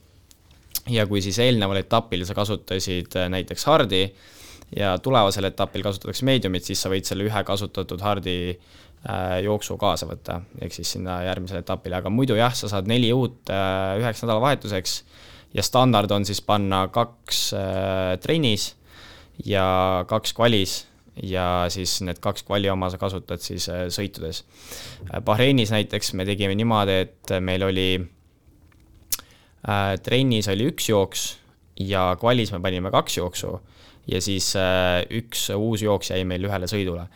ja 0.91 1.07
kui 1.07 1.23
siis 1.23 1.39
eelneval 1.39 1.85
etapil 1.85 2.27
sa 2.27 2.35
kasutasid 2.35 3.15
näiteks 3.31 3.69
hard'i 3.71 4.09
ja 4.75 4.97
tulevasel 4.99 5.47
etapil 5.47 5.87
kasutatakse 5.87 6.27
medium'it, 6.27 6.67
siis 6.67 6.83
sa 6.83 6.91
võid 6.91 7.07
selle 7.07 7.31
ühe 7.31 7.47
kasutatud 7.47 8.03
hard'i 8.03 8.39
äh, 8.51 8.59
Äh, 8.59 8.90
jooksu 9.45 9.79
kaasa 9.81 10.05
võtta, 10.05 10.43
ehk 10.61 10.75
siis 10.77 10.91
sinna 10.97 11.23
järgmisele 11.25 11.63
etapile, 11.65 11.97
aga 12.03 12.13
muidu 12.13 12.37
jah, 12.37 12.53
sa 12.53 12.69
saad 12.69 12.89
neli 12.91 13.09
uut 13.17 13.49
äh, 13.49 13.97
üheks 14.01 14.21
nädalavahetuseks 14.21 14.97
ja 15.57 15.65
standard 15.65 16.13
on 16.13 16.27
siis 16.29 16.43
panna 16.45 16.85
kaks 16.93 17.41
äh, 17.57 18.19
trennis 18.21 18.75
ja 19.47 20.05
kaks 20.09 20.35
kvalis 20.37 20.75
ja 21.25 21.67
siis 21.73 21.99
need 22.05 22.21
kaks 22.23 22.45
kvali 22.45 22.69
oma 22.71 22.91
sa 22.93 23.01
kasutad 23.01 23.43
siis 23.43 23.67
sõitudes. 23.93 24.45
Bahreinis 25.25 25.73
näiteks 25.75 26.15
me 26.17 26.25
tegime 26.29 26.55
niimoodi, 26.57 26.99
et 27.07 27.35
meil 27.45 27.65
oli 27.67 27.89
äh, 29.65 29.97
trennis 30.05 30.49
oli 30.53 30.69
üks 30.71 30.89
jooks 30.93 31.25
ja 31.81 32.11
kvalis 32.21 32.53
me 32.53 32.61
panime 32.61 32.93
kaks 32.93 33.17
jooksu 33.17 33.57
ja 34.11 34.21
siis 34.21 34.53
äh, 34.61 35.03
üks 35.21 35.49
uus 35.57 35.83
jooks 35.85 36.13
jäi 36.13 36.25
meil 36.29 36.45
ühele 36.49 36.69
sõidule 36.71 37.09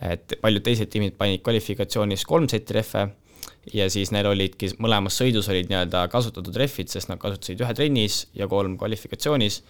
et 0.00 0.36
paljud 0.40 0.64
teised 0.64 0.90
tiimid 0.92 1.16
panid 1.18 1.42
kvalifikatsioonis 1.44 2.24
kolm 2.28 2.48
setti 2.48 2.76
rehve 2.76 3.08
ja 3.74 3.88
siis 3.92 4.12
neil 4.14 4.28
olidki, 4.30 4.72
mõlemas 4.80 5.18
sõidus 5.20 5.48
olid 5.52 5.70
nii-öelda 5.70 6.06
kasutatud 6.12 6.56
rehvid, 6.56 6.90
sest 6.92 7.10
nad 7.10 7.20
kasutasid 7.20 7.60
ühe 7.60 7.74
trennis 7.76 8.22
ja 8.36 8.48
kolm 8.48 8.78
kvalifikatsioonis. 8.80 9.60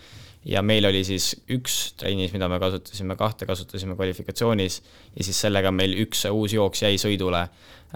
Ja 0.44 0.62
meil 0.64 0.86
oli 0.88 1.02
siis 1.04 1.32
üks 1.52 1.78
trennis, 2.00 2.32
mida 2.32 2.48
me 2.48 2.60
kasutasime, 2.62 3.16
kahte 3.18 3.48
kasutasime 3.48 3.96
kvalifikatsioonis 3.98 4.80
ja 5.16 5.26
siis 5.26 5.40
sellega 5.46 5.72
meil 5.74 5.98
üks 6.06 6.24
uus 6.30 6.54
jooks 6.56 6.84
jäi 6.86 6.96
sõidule, 7.00 7.44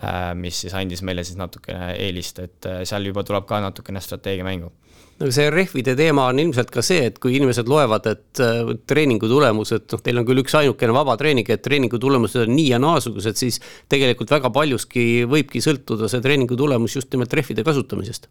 äh, 0.02 0.30
mis 0.38 0.64
siis 0.64 0.76
andis 0.76 1.02
meile 1.02 1.24
siis 1.24 1.40
natukene 1.40 1.94
eelist, 1.96 2.42
et 2.44 2.70
äh, 2.70 2.82
seal 2.88 3.08
juba 3.08 3.24
tuleb 3.24 3.48
ka 3.48 3.62
natukene 3.64 4.02
strateegia 4.04 4.46
mängu 4.46 4.72
no 5.20 5.30
see 5.34 5.46
rehvide 5.52 5.94
teema 5.98 6.26
on 6.30 6.40
ilmselt 6.42 6.72
ka 6.74 6.82
see, 6.84 7.06
et 7.08 7.18
kui 7.22 7.36
inimesed 7.38 7.68
loevad, 7.70 8.08
et 8.10 8.42
äh, 8.42 8.72
treeningu 8.88 9.28
tulemused, 9.30 9.86
noh, 9.92 10.02
teil 10.04 10.20
on 10.20 10.26
küll 10.28 10.42
üks 10.42 10.56
ainukene 10.58 10.96
vaba 10.96 11.16
treening, 11.20 11.48
et 11.54 11.62
treeningu 11.64 12.00
tulemused 12.02 12.44
on 12.44 12.54
nii 12.54 12.72
ja 12.72 12.80
naasugused, 12.82 13.38
siis 13.38 13.60
tegelikult 13.92 14.34
väga 14.34 14.50
paljuski 14.54 15.24
võibki 15.30 15.62
sõltuda 15.64 16.10
see 16.10 16.24
treeningu 16.24 16.58
tulemus 16.58 16.98
just 16.98 17.12
nimelt 17.14 17.32
rehvide 17.36 17.64
kasutamisest. 17.66 18.28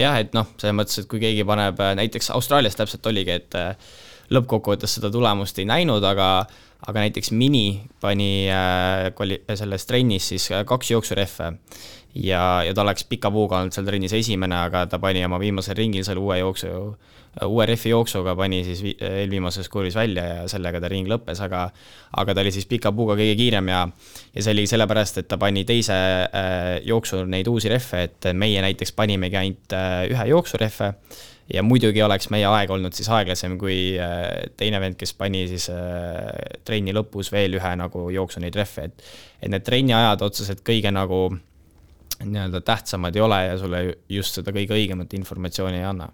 Jah, 0.00 0.18
et 0.20 0.34
noh, 0.36 0.48
selles 0.60 0.76
mõttes, 0.76 1.02
et 1.02 1.08
kui 1.10 1.20
keegi 1.22 1.44
paneb, 1.48 1.80
äh, 1.82 1.94
näiteks 1.98 2.32
Austraalias 2.36 2.78
täpselt 2.78 3.06
oligi, 3.10 3.36
et 3.36 3.56
äh, 3.58 3.92
lõppkokkuvõttes 4.34 4.98
seda 4.98 5.10
tulemust 5.12 5.58
ei 5.60 5.68
näinud, 5.68 6.04
aga 6.06 6.32
aga 6.80 7.02
näiteks 7.04 7.34
Mini 7.36 7.82
pani 8.00 8.48
äh, 8.48 9.10
selles 9.58 9.84
trennis 9.84 10.30
siis 10.32 10.46
kaks 10.66 10.94
jooksurehve 10.94 11.50
ja, 12.14 12.62
ja 12.66 12.74
ta 12.74 12.82
oleks 12.82 13.04
pika 13.08 13.30
puuga 13.30 13.60
olnud 13.60 13.74
seal 13.74 13.86
trennis 13.86 14.14
esimene, 14.16 14.56
aga 14.66 14.84
ta 14.90 14.98
pani 15.02 15.22
oma 15.24 15.38
viimasel 15.40 15.76
ringil 15.78 16.04
seal 16.06 16.18
uue 16.18 16.40
jooksu, 16.40 16.70
uue 17.46 17.66
rehvi 17.70 17.92
jooksuga 17.92 18.34
pani 18.38 18.62
siis 18.66 18.82
eelviimases 18.96 19.68
kurvis 19.70 19.94
välja 19.94 20.24
ja 20.26 20.46
sellega 20.50 20.80
ta 20.82 20.90
ring 20.90 21.08
lõppes, 21.10 21.42
aga 21.44 21.68
aga 22.20 22.34
ta 22.34 22.42
oli 22.42 22.52
siis 22.54 22.66
pika 22.70 22.92
puuga 22.92 23.14
kõige 23.18 23.36
kiirem 23.38 23.70
ja 23.70 23.84
ja 24.34 24.42
see 24.42 24.54
oli 24.56 24.66
sellepärast, 24.70 25.22
et 25.22 25.28
ta 25.30 25.38
pani 25.38 25.64
teise 25.68 25.96
äh, 26.26 26.78
jooksu 26.86 27.24
neid 27.30 27.48
uusi 27.50 27.70
rehve, 27.70 28.06
et 28.08 28.32
meie 28.34 28.62
näiteks 28.64 28.94
panimegi 28.98 29.38
ainult 29.42 29.76
äh, 29.76 30.06
ühe 30.10 30.30
jooksurehve 30.32 30.94
ja 31.54 31.62
muidugi 31.66 32.02
oleks 32.02 32.30
meie 32.30 32.46
aeg 32.46 32.70
olnud 32.70 32.94
siis 32.94 33.08
aeglasem 33.12 33.56
kui 33.60 33.76
äh, 33.98 34.50
teine 34.58 34.80
vend, 34.82 34.98
kes 34.98 35.14
pani 35.18 35.44
siis 35.50 35.68
äh, 35.70 36.58
trenni 36.66 36.94
lõpus 36.94 37.32
veel 37.34 37.54
ühe 37.58 37.72
nagu 37.78 38.08
jooksu 38.14 38.42
neid 38.42 38.58
rehve, 38.58 38.90
et 38.90 39.06
et 39.40 39.48
need 39.54 39.64
trenniajad 39.64 40.26
otseselt 40.26 40.60
kõige 40.66 40.90
nagu 40.92 41.28
nii-öelda 42.24 42.60
tähtsamad 42.60 43.16
ei 43.16 43.22
ole 43.24 43.44
ja 43.46 43.58
sulle 43.58 43.82
just 44.08 44.36
seda 44.36 44.52
kõige 44.52 44.76
õigemat 44.76 45.14
informatsiooni 45.18 45.80
ei 45.80 45.86
anna. 45.88 46.10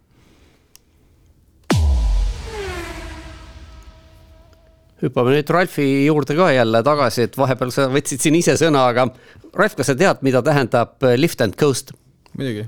hüppame 4.97 5.35
nüüd 5.35 5.51
Ralfi 5.53 5.85
juurde 6.07 6.33
ka 6.38 6.47
jälle 6.55 6.81
tagasi, 6.83 7.27
et 7.27 7.35
vahepeal 7.37 7.69
sa 7.75 7.85
võtsid 7.92 8.23
siin 8.23 8.38
ise 8.38 8.55
sõna, 8.57 8.87
aga 8.88 9.11
Ralf, 9.53 9.77
kas 9.77 9.90
sa 9.90 9.95
tead, 9.99 10.23
mida 10.25 10.40
tähendab 10.42 11.05
lift 11.21 11.42
and 11.45 11.59
coast? 11.61 11.92
muidugi 12.33 12.64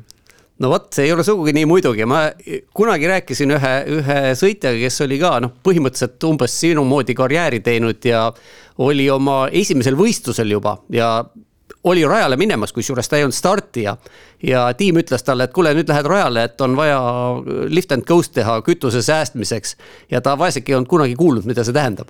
no 0.58 0.70
vot, 0.72 0.90
see 0.92 1.06
ei 1.06 1.14
ole 1.14 1.24
sugugi 1.26 1.54
nii 1.56 1.66
muidugi, 1.70 2.04
ma 2.08 2.26
kunagi 2.76 3.08
rääkisin 3.10 3.54
ühe, 3.56 3.72
ühe 3.98 4.18
sõitjaga, 4.38 4.78
kes 4.82 5.04
oli 5.06 5.18
ka 5.22 5.36
noh, 5.44 5.54
põhimõtteliselt 5.64 6.28
umbes 6.28 6.56
sinu 6.64 6.84
moodi 6.88 7.16
karjääri 7.18 7.62
teinud 7.64 8.08
ja 8.10 8.26
oli 8.84 9.08
oma 9.10 9.46
esimesel 9.54 9.96
võistlusel 9.98 10.52
juba 10.52 10.76
ja 10.92 11.22
oli 11.84 12.04
rajale 12.04 12.36
minemas, 12.36 12.72
kusjuures 12.72 13.08
ta 13.08 13.16
ei 13.16 13.24
olnud 13.24 13.36
startija. 13.36 13.96
ja 14.42 14.74
tiim 14.74 14.96
ütles 15.00 15.22
talle, 15.24 15.48
et 15.48 15.52
kuule, 15.52 15.72
nüüd 15.74 15.88
lähed 15.88 16.06
rajale, 16.06 16.44
et 16.44 16.60
on 16.60 16.76
vaja 16.76 17.00
lift 17.68 17.92
and 17.92 18.06
coast 18.08 18.34
teha 18.34 18.60
kütuse 18.66 19.02
säästmiseks. 19.02 19.76
ja 20.10 20.20
ta 20.20 20.38
vaeseke 20.38 20.72
ei 20.72 20.76
olnud 20.76 20.90
kunagi 20.90 21.14
kuulnud, 21.14 21.46
mida 21.46 21.64
see 21.64 21.76
tähendab. 21.76 22.08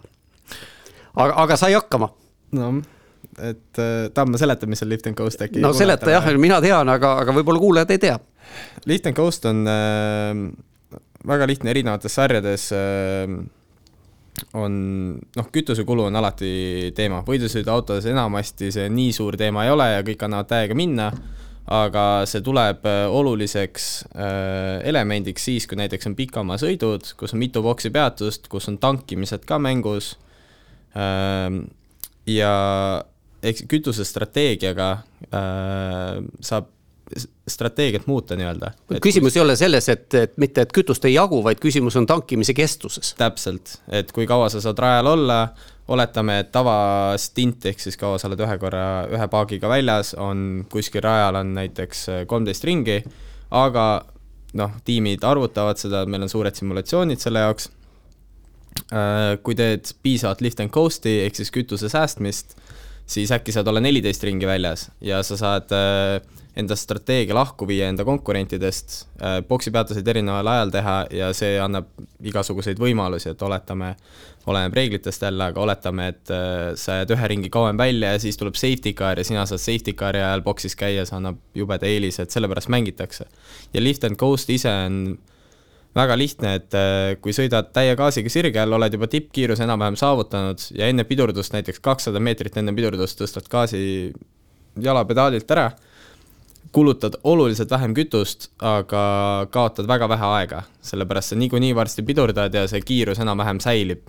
aga, 1.17 1.35
aga 1.35 1.57
sai 1.57 1.73
hakkama. 1.73 2.11
no, 2.53 2.71
et 3.39 3.79
äh, 3.79 4.09
tahad 4.15 4.33
ma 4.33 4.41
seletan, 4.41 4.71
mis 4.71 4.83
on 4.83 4.89
lift 4.89 5.07
and 5.07 5.17
coast 5.17 5.43
äkki? 5.43 5.61
no 5.61 5.73
seleta 5.73 6.11
jah, 6.11 6.33
mina 6.39 6.61
tean, 6.65 6.89
aga, 6.89 7.19
aga 7.25 7.37
võib-olla 7.41 7.61
kuulajad 7.63 7.95
ei 7.97 8.03
tea. 8.09 8.19
Lift 8.87 9.07
and 9.07 9.17
coast 9.17 9.45
on 9.47 9.67
äh, 9.69 10.33
väga 11.29 11.47
lihtne 11.47 11.71
erinevates 11.71 12.15
sarjades 12.15 12.71
äh, 12.73 13.39
on 14.59 14.79
noh, 15.19 15.49
kütusekulu 15.53 16.07
on 16.09 16.19
alati 16.21 16.93
teema, 16.97 17.23
võidusõiduautodes 17.27 18.09
enamasti 18.11 18.71
see 18.75 18.89
nii 18.93 19.13
suur 19.17 19.37
teema 19.41 19.67
ei 19.67 19.73
ole 19.75 19.91
ja 19.93 20.07
kõik 20.07 20.25
annavad 20.27 20.49
täiega 20.51 20.77
minna, 20.79 21.11
aga 21.69 22.05
see 22.29 22.41
tuleb 22.45 22.87
äh, 22.89 23.03
oluliseks 23.13 23.89
äh, 24.15 24.79
elemendiks 24.89 25.49
siis, 25.51 25.69
kui 25.69 25.81
näiteks 25.81 26.09
on 26.09 26.17
pikamaasõidud, 26.19 27.13
kus 27.19 27.37
on 27.37 27.43
mitu 27.43 27.63
boksi 27.65 27.93
peatust, 27.95 28.49
kus 28.53 28.71
on 28.73 28.81
tankimised 28.81 29.45
ka 29.49 29.61
mängus 29.61 30.15
äh,, 30.97 31.53
ja 32.29 32.55
eks 33.43 33.67
kütusestrateegiaga 33.69 34.91
äh, 35.29 36.19
saab 36.41 36.73
strateegiat 37.53 38.07
muuta 38.07 38.37
nii-öelda. 38.37 38.73
küsimus 39.03 39.37
ei 39.37 39.43
ole 39.43 39.57
selles, 39.57 39.89
et, 39.89 40.15
et 40.15 40.37
mitte, 40.37 40.65
et 40.65 40.75
kütust 40.75 41.05
ei 41.09 41.15
jagu, 41.15 41.41
vaid 41.45 41.61
küsimus 41.63 41.97
on 42.01 42.07
tankimise 42.07 42.55
kestuses. 42.55 43.15
täpselt, 43.19 43.79
et 43.89 44.13
kui 44.13 44.27
kaua 44.27 44.49
sa 44.53 44.61
saad 44.65 44.79
rajal 44.79 45.13
olla, 45.15 45.41
oletame, 45.89 46.39
et 46.43 46.53
tavastint 46.53 47.67
ehk 47.71 47.81
siis 47.81 47.97
kaua 47.97 48.19
sa 48.21 48.29
oled 48.29 48.45
ühe 48.45 48.59
korra 48.61 48.85
ühe 49.09 49.29
paagiga 49.33 49.71
väljas, 49.73 50.15
on 50.21 50.67
kuskil 50.73 51.03
rajal 51.05 51.41
on 51.41 51.55
näiteks 51.57 52.07
kolmteist 52.29 52.65
ringi, 52.69 53.01
aga 53.51 53.89
noh, 54.59 54.79
tiimid 54.85 55.25
arvutavad 55.25 55.81
seda, 55.81 56.05
meil 56.09 56.25
on 56.27 56.33
suured 56.33 56.57
simulatsioonid 56.57 57.21
selle 57.23 57.45
jaoks. 57.47 57.71
Äh, 58.95 59.35
kui 59.43 59.57
teed 59.59 59.91
piisavalt 60.05 60.41
lift 60.45 60.61
and 60.63 60.71
coast'i 60.73 61.19
ehk 61.25 61.37
siis 61.37 61.51
kütuse 61.53 61.89
säästmist 61.91 62.55
siis 63.09 63.33
äkki 63.33 63.53
saad 63.55 63.69
olla 63.71 63.81
neliteist 63.81 64.25
ringi 64.25 64.47
väljas 64.47 64.91
ja 65.01 65.23
sa 65.27 65.37
saad 65.41 65.73
äh, 65.73 66.21
enda 66.59 66.77
strateegia 66.77 67.37
lahku 67.37 67.67
viia 67.69 67.89
enda 67.89 68.05
konkurentidest, 68.05 68.97
äh, 69.23 69.39
poksipeatuseid 69.49 70.09
erineval 70.11 70.51
ajal 70.53 70.73
teha 70.75 70.97
ja 71.15 71.31
see 71.37 71.55
annab 71.63 71.89
igasuguseid 72.25 72.81
võimalusi, 72.83 73.31
et 73.33 73.43
oletame, 73.47 73.93
oleneb 74.49 74.75
reeglitest 74.75 75.23
jälle, 75.23 75.51
aga 75.53 75.63
oletame, 75.63 76.09
et 76.15 76.35
äh, 76.35 76.73
sa 76.81 77.01
jääd 77.01 77.15
ühe 77.15 77.33
ringi 77.35 77.53
kauem 77.55 77.79
välja 77.79 78.13
ja 78.17 78.23
siis 78.23 78.41
tuleb 78.41 78.59
safety 78.59 78.93
car 78.99 79.21
ja 79.21 79.27
sina 79.27 79.47
saad 79.47 79.63
safety 79.63 79.95
car'i 79.99 80.23
ajal 80.23 80.45
boksis 80.47 80.77
käia, 80.79 81.07
see 81.07 81.17
annab 81.19 81.41
jubeda 81.57 81.89
eelise, 81.89 82.27
et 82.27 82.35
sellepärast 82.35 82.73
mängitakse. 82.75 83.29
ja 83.75 83.83
lift 83.83 84.05
and 84.05 84.19
coast 84.21 84.51
ise 84.51 84.73
on 84.87 85.19
väga 85.99 86.17
lihtne, 86.19 86.55
et 86.61 86.79
äh, 86.79 87.17
kui 87.23 87.35
sõidad 87.37 87.73
täie 87.75 87.97
gaasiga 87.99 88.33
sirge 88.33 88.63
all, 88.63 88.79
oled 88.79 88.95
juba 88.95 89.11
tippkiiruse 89.11 89.67
enam-vähem 89.67 89.99
saavutanud 89.99 90.71
ja 90.79 90.89
enne 90.89 91.05
pidurdust, 91.09 91.55
näiteks 91.57 91.83
kakssada 91.85 92.23
meetrit 92.23 92.57
enne 92.61 92.75
pidurdust 92.77 93.21
tõstad 93.21 93.51
gaasi 93.51 93.83
jalapedaalilt 94.79 95.57
ära 95.57 95.73
kulutad 96.73 97.13
oluliselt 97.25 97.71
vähem 97.71 97.95
kütust, 97.95 98.51
aga 98.61 99.03
kaotad 99.51 99.89
väga 99.89 100.09
vähe 100.09 100.31
aega, 100.39 100.63
sellepärast 100.85 101.33
sa 101.33 101.39
niikuinii 101.41 101.75
varsti 101.75 102.05
pidurdad 102.05 102.55
ja 102.55 102.67
see 102.69 102.81
kiirus 102.85 103.21
enam-vähem 103.25 103.61
säilib. 103.61 104.07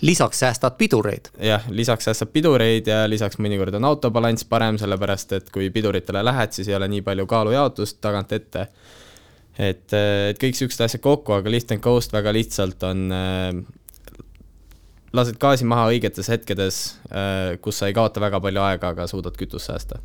lisaks 0.00 0.38
säästad 0.38 0.76
pidureid. 0.78 1.28
jah, 1.40 1.62
lisaks 1.68 2.04
säästab 2.04 2.32
pidureid 2.32 2.86
ja 2.86 3.08
lisaks 3.08 3.38
mõnikord 3.38 3.74
on 3.74 3.84
autobalanss 3.84 4.44
parem, 4.44 4.78
sellepärast 4.78 5.32
et 5.32 5.50
kui 5.50 5.70
piduritele 5.70 6.24
lähed, 6.24 6.52
siis 6.52 6.68
ei 6.68 6.74
ole 6.74 6.88
nii 6.88 7.02
palju 7.02 7.26
kaalujaotust 7.26 8.00
tagant 8.00 8.32
ette. 8.32 8.66
Et, 9.58 9.86
et 9.92 10.40
kõik 10.40 10.58
siuksed 10.58 10.84
asjad 10.86 11.02
kokku, 11.04 11.36
aga 11.36 11.52
lift 11.52 11.72
and 11.74 11.84
coast 11.84 12.14
väga 12.14 12.32
lihtsalt 12.34 12.82
on 12.88 13.04
äh, 13.12 13.50
lased 15.12 15.38
gaasi 15.42 15.68
maha 15.68 15.90
õigetes 15.92 16.30
hetkedes, 16.32 16.82
äh, 17.10 17.60
kus 17.60 17.82
sa 17.82 17.90
ei 17.90 17.96
kaota 17.96 18.22
väga 18.22 18.40
palju 18.40 18.64
aega, 18.64 18.94
aga 18.96 19.08
suudad 19.10 19.36
kütust 19.38 19.70
säästa 19.70 20.00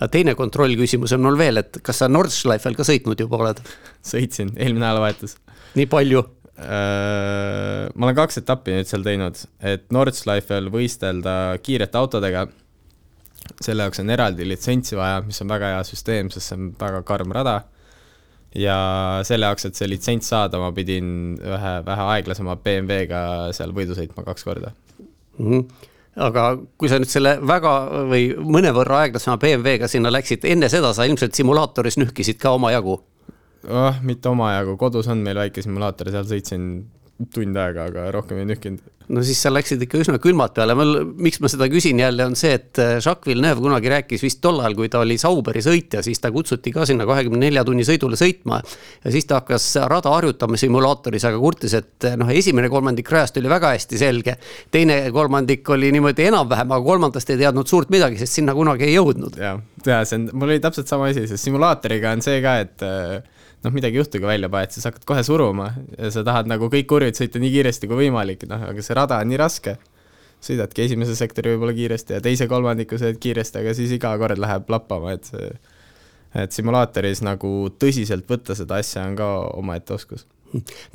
ja 0.00 0.08
teine 0.08 0.34
kontrollküsimus 0.34 1.12
on 1.16 1.24
mul 1.24 1.38
veel, 1.38 1.60
et 1.60 1.80
kas 1.84 2.02
sa 2.02 2.08
Nordschleifel 2.10 2.76
ka 2.78 2.86
sõitnud 2.88 3.20
juba 3.20 3.40
oled? 3.44 3.62
sõitsin, 4.06 4.54
eelmine 4.56 4.86
nädalavahetus. 4.86 5.36
nii 5.76 5.88
palju? 5.90 6.24
Äh, 6.60 7.88
ma 7.94 8.08
olen 8.08 8.16
kaks 8.18 8.40
etappi 8.42 8.74
nüüd 8.74 8.88
seal 8.88 9.04
teinud, 9.04 9.38
et 9.64 9.86
Nordschleifel 9.94 10.68
võistelda 10.72 11.34
kiirete 11.64 12.00
autodega. 12.00 12.48
selle 13.60 13.86
jaoks 13.86 14.00
on 14.02 14.10
eraldi 14.10 14.46
litsentsi 14.48 14.96
vaja, 14.96 15.20
mis 15.26 15.40
on 15.42 15.48
väga 15.48 15.74
hea 15.74 15.84
süsteem, 15.88 16.30
sest 16.30 16.50
see 16.52 16.58
on 16.58 16.72
väga 16.80 17.02
karm 17.08 17.32
rada. 17.32 17.62
Ja 18.54 18.78
selle 19.26 19.46
jaoks, 19.46 19.68
et 19.68 19.78
see 19.78 19.88
litsents 19.90 20.30
saada, 20.32 20.58
ma 20.58 20.72
pidin 20.74 21.38
ühe 21.38 21.74
vähe 21.86 22.08
aeglasema 22.16 22.56
BMW-ga 22.64 23.22
seal 23.56 23.74
võidu 23.76 23.94
sõitma 23.98 24.26
kaks 24.26 24.46
korda 24.46 24.74
mm. 25.38 25.46
-hmm 25.46 25.88
aga 26.20 26.44
kui 26.78 26.90
sa 26.90 26.98
nüüd 26.98 27.10
selle 27.10 27.36
väga 27.46 27.72
või 28.10 28.32
mõnevõrra 28.34 29.04
aeglasema 29.04 29.38
BMW-ga 29.40 29.88
sinna 29.88 30.10
läksid, 30.12 30.44
enne 30.44 30.68
seda 30.68 30.92
sa 30.96 31.06
ilmselt 31.08 31.38
simulaatoris 31.38 32.00
nühkisid 32.00 32.40
ka 32.42 32.50
omajagu? 32.58 32.98
oh,. 33.68 34.00
mitte 34.02 34.28
omajagu, 34.28 34.76
kodus 34.80 35.08
on 35.12 35.22
meil 35.24 35.38
väike 35.38 35.62
simulaator, 35.62 36.10
seal 36.10 36.26
sõitsin 36.28 36.66
tund 37.34 37.60
aega, 37.60 37.90
aga 37.90 38.08
rohkem 38.14 38.40
ei 38.40 38.48
nühkinud 38.48 38.88
no 39.10 39.22
siis 39.26 39.40
sa 39.42 39.50
läksid 39.52 39.82
ikka 39.84 40.00
üsna 40.00 40.18
külmalt 40.22 40.54
peale, 40.56 40.74
mul, 40.78 40.92
miks 41.22 41.40
ma 41.42 41.50
seda 41.50 41.66
küsin 41.70 41.98
jälle, 42.00 42.24
on 42.30 42.36
see, 42.38 42.52
et 42.56 42.78
äh, 42.82 42.92
Jacques 42.98 43.26
Villeneuve 43.28 43.62
kunagi 43.64 43.90
rääkis 43.92 44.22
vist 44.24 44.40
tol 44.44 44.60
ajal, 44.62 44.76
kui 44.78 44.90
ta 44.92 45.02
oli 45.02 45.16
Sauberi 45.20 45.62
sõitja, 45.64 46.02
siis 46.06 46.22
ta 46.22 46.30
kutsuti 46.34 46.72
ka 46.74 46.86
sinna 46.88 47.06
kahekümne 47.08 47.42
nelja 47.42 47.64
tunni 47.66 47.84
sõidule 47.86 48.18
sõitma. 48.20 48.60
ja 49.04 49.14
siis 49.14 49.26
ta 49.28 49.40
hakkas 49.40 49.66
rada 49.90 50.12
harjutama 50.14 50.58
simulaatoris, 50.60 51.26
aga 51.28 51.40
kurtis, 51.42 51.74
et 51.80 52.08
äh, 52.08 52.16
noh, 52.20 52.30
esimene 52.30 52.70
kolmandik 52.72 53.10
rajast 53.10 53.40
oli 53.40 53.50
väga 53.50 53.74
hästi 53.74 54.00
selge. 54.00 54.36
teine 54.70 55.02
kolmandik 55.14 55.68
oli 55.74 55.90
niimoodi 55.96 56.28
enam-vähem, 56.30 56.70
aga 56.70 56.86
kolmandast 56.86 57.34
ei 57.34 57.42
teadnud 57.42 57.66
suurt 57.70 57.90
midagi, 57.90 58.20
sest 58.20 58.38
sinna 58.40 58.54
kunagi 58.54 58.86
ei 58.86 58.94
jõudnud. 58.94 59.40
ja, 59.40 59.56
ja 59.86 60.04
see 60.04 60.22
on, 60.22 60.30
mul 60.32 60.54
oli 60.54 60.62
täpselt 60.62 60.88
sama 60.90 61.10
asi, 61.10 61.26
sest 61.30 61.50
simulaatoriga 61.50 62.14
on 62.14 62.24
see 62.24 62.38
ka, 62.44 62.58
et 62.62 62.86
äh, 62.86 63.39
noh, 63.64 63.74
midagi 63.74 63.98
ei 63.98 64.02
juhtu, 64.02 64.20
kui 64.20 64.30
välja 64.30 64.50
paned, 64.52 64.72
siis 64.74 64.86
hakkad 64.88 65.04
kohe 65.08 65.22
suruma 65.26 65.70
ja 65.96 66.10
sa 66.14 66.24
tahad 66.26 66.50
nagu 66.50 66.70
kõik 66.72 66.88
kurvid 66.90 67.18
sõita 67.18 67.42
nii 67.42 67.52
kiiresti 67.56 67.90
kui 67.90 68.06
võimalik, 68.06 68.46
noh, 68.50 68.68
aga 68.70 68.84
see 68.84 68.96
rada 68.96 69.20
on 69.20 69.32
nii 69.32 69.40
raske. 69.40 69.76
sõidadki 70.40 70.86
esimese 70.86 71.12
sektori 71.18 71.50
võib-olla 71.52 71.74
kiiresti 71.76 72.14
ja 72.16 72.20
teise 72.24 72.46
kolmandiku 72.48 72.96
sõidad 72.96 73.18
kiiresti, 73.20 73.60
aga 73.60 73.74
siis 73.76 73.90
iga 73.92 74.14
kord 74.18 74.40
läheb 74.40 74.70
lappama, 74.72 75.12
et 75.12 75.28
see, 75.28 75.50
et 76.40 76.56
simulaatoris 76.56 77.20
nagu 77.26 77.68
tõsiselt 77.76 78.24
võtta 78.30 78.56
seda 78.56 78.78
asja 78.80 79.04
on 79.04 79.18
ka 79.18 79.28
omaette 79.60 79.98
oskus 79.98 80.24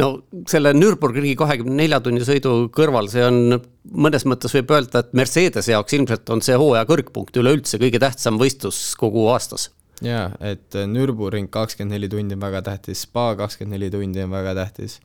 no 0.02 0.10
selle 0.50 0.74
Nürburgringi 0.76 1.36
kahekümne 1.40 1.78
nelja 1.84 2.02
tunni 2.04 2.26
sõidu 2.28 2.56
kõrval, 2.76 3.08
see 3.12 3.24
on 3.24 3.60
mõnes 3.94 4.26
mõttes 4.28 4.56
võib 4.58 4.74
öelda, 4.76 5.04
et 5.04 5.14
Mercedese 5.16 5.76
jaoks 5.76 5.96
ilmselt 5.96 6.34
on 6.34 6.42
see 6.46 6.58
hooaja 6.60 6.88
kõrgpunkt 6.90 7.38
üleüldse 7.40 7.80
kõige 7.82 8.02
tähtsam 8.04 8.40
võistlus 8.42 8.80
kogu 9.00 9.30
aastas 9.32 9.70
jaa, 10.06 10.30
et 10.40 10.78
äh, 10.78 10.88
Nürburgring 10.90 11.50
kakskümmend 11.52 11.96
neli 11.96 12.10
tundi 12.12 12.38
on 12.38 12.44
väga 12.46 12.62
tähtis, 12.66 13.04
Spa 13.08 13.34
kakskümmend 13.40 13.78
neli 13.78 13.92
tundi 13.94 14.24
on 14.24 14.34
väga 14.34 14.56
tähtis. 14.58 15.00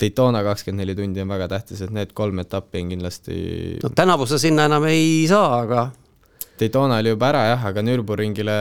Daytona 0.00 0.42
kakskümmend 0.44 0.84
neli 0.84 0.96
tundi 0.96 1.22
on 1.24 1.30
väga 1.32 1.48
tähtis, 1.52 1.82
et 1.84 1.92
need 1.94 2.12
kolm 2.16 2.40
etappi 2.42 2.84
on 2.84 2.94
kindlasti. 2.94 3.38
no 3.82 3.92
tänavu 3.94 4.26
sa 4.26 4.38
sinna 4.38 4.68
enam 4.70 4.88
ei 4.90 5.26
saa, 5.28 5.60
aga. 5.60 5.88
Daytona 6.60 7.00
oli 7.02 7.12
juba 7.12 7.30
ära 7.32 7.46
jah, 7.50 7.68
aga 7.72 7.84
Nürburgringile 7.84 8.58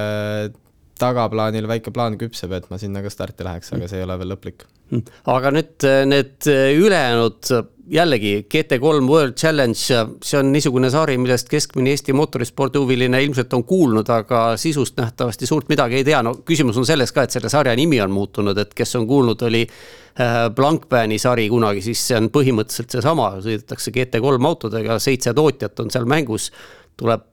tagaplaanil 0.99 1.67
väike 1.67 1.91
plaan 1.95 2.17
küpseb, 2.19 2.53
et 2.55 2.69
ma 2.71 2.79
sinna 2.79 3.03
ka 3.03 3.11
starti 3.11 3.45
läheks, 3.45 3.73
aga 3.75 3.89
see 3.91 3.99
ei 3.99 4.07
ole 4.07 4.17
veel 4.21 4.33
lõplik. 4.35 4.67
Hmm. 4.85 5.01
aga 5.33 5.49
nüüd 5.49 5.81
äh, 5.89 6.03
need 6.05 6.45
äh, 6.51 6.67
ülejäänud 6.77 7.49
jällegi 7.89 8.45
GT3 8.53 9.07
World 9.09 9.33
Challenge, 9.33 9.77
see 9.77 10.37
on 10.37 10.51
niisugune 10.53 10.91
sari, 10.93 11.15
millest 11.21 11.49
keskmine 11.49 11.89
Eesti 11.93 12.13
mootorispordihuviline 12.17 13.21
ilmselt 13.25 13.53
on 13.57 13.63
kuulnud, 13.65 14.09
aga 14.13 14.43
sisust 14.61 14.97
nähtavasti 15.01 15.49
suurt 15.49 15.69
midagi 15.73 15.99
ei 15.99 16.05
tea. 16.05 16.21
no 16.25 16.35
küsimus 16.45 16.77
on 16.77 16.85
selles 16.85 17.13
ka, 17.13 17.25
et 17.25 17.33
selle 17.33 17.49
sarja 17.49 17.73
nimi 17.77 17.97
on 18.01 18.13
muutunud, 18.13 18.57
et 18.61 18.73
kes 18.77 18.95
on 19.01 19.07
kuulnud, 19.09 19.41
oli 19.49 19.63
äh, 19.65 20.37
Blankbani 20.55 21.19
sari 21.21 21.47
kunagi, 21.49 21.81
siis 21.85 22.05
see 22.09 22.21
on 22.21 22.29
põhimõtteliselt 22.33 22.97
seesama, 22.97 23.31
sõidetakse 23.45 23.93
GT3 23.93 24.51
autodega, 24.51 24.99
seitse 25.01 25.33
tootjat 25.33 25.81
on 25.81 25.89
seal 25.93 26.05
mängus, 26.09 26.51
tuleb 26.97 27.27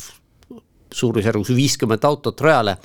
suurusjärgus 0.92 1.54
viiskümmend 1.56 2.04
autot 2.04 2.40
rajale 2.44 2.76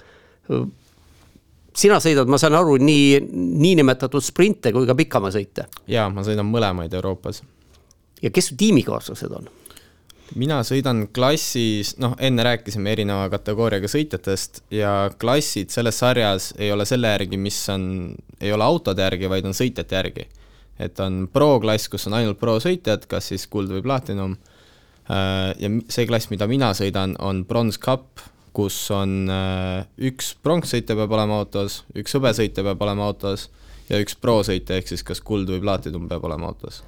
sina 1.78 2.00
sõidad, 2.04 2.30
ma 2.30 2.40
saan 2.42 2.58
aru, 2.58 2.78
nii 2.82 3.22
niinimetatud 3.62 4.24
sprinte 4.24 4.74
kui 4.76 4.88
ka 4.90 4.96
pikamaasõite. 4.98 5.68
jaa, 5.92 6.10
ma 6.10 6.26
sõidan 6.26 6.50
mõlemaid 6.50 6.94
Euroopas. 6.94 7.44
ja 8.22 8.34
kes 8.34 8.52
su 8.52 8.58
tiimikaaslased 8.58 9.32
on? 9.32 9.50
mina 10.36 10.60
sõidan 10.68 11.06
klassis, 11.14 11.94
noh, 12.02 12.16
enne 12.20 12.44
rääkisime 12.44 12.92
erineva 12.92 13.30
kategooriaga 13.32 13.88
sõitjatest 13.92 14.64
ja 14.74 15.10
klassid 15.20 15.72
selles 15.72 16.00
sarjas 16.00 16.52
ei 16.58 16.72
ole 16.72 16.86
selle 16.86 17.14
järgi, 17.14 17.40
mis 17.40 17.60
on, 17.72 18.16
ei 18.42 18.52
ole 18.54 18.66
autode 18.66 19.06
järgi, 19.06 19.30
vaid 19.30 19.46
on 19.48 19.56
sõitjate 19.56 19.96
järgi. 19.96 20.28
et 20.80 21.00
on 21.00 21.28
pro-klass, 21.34 21.90
kus 21.90 22.08
on 22.08 22.14
ainult 22.14 22.40
pro-sõitjad, 22.40 23.08
kas 23.10 23.32
siis 23.32 23.48
kuld 23.50 23.72
või 23.72 23.82
platinum. 23.82 24.36
Äh, 25.10 25.56
ja 25.58 25.70
see 25.90 26.06
klass, 26.06 26.30
mida 26.30 26.46
mina 26.48 26.70
sõidan, 26.78 27.16
on 27.20 27.46
Bronze 27.46 27.80
Cup 27.80 28.22
kus 28.58 28.78
on 28.96 29.30
äh, 29.30 29.86
üks 30.10 30.34
pronkssõitja 30.42 30.98
peab 30.98 31.14
olema 31.14 31.42
autos, 31.44 31.84
üks 31.98 32.18
hõbesõitja 32.18 32.66
peab 32.66 32.82
olema 32.88 33.12
autos 33.12 33.48
ja 33.92 34.02
üks 34.02 34.18
prosõitja 34.20 34.80
ehk 34.80 34.90
siis 34.90 35.06
kas 35.06 35.22
kuld 35.24 35.50
või 35.52 35.62
platinum 35.64 36.10
peab 36.10 36.26
olema 36.26 36.50
autos. 36.50 36.82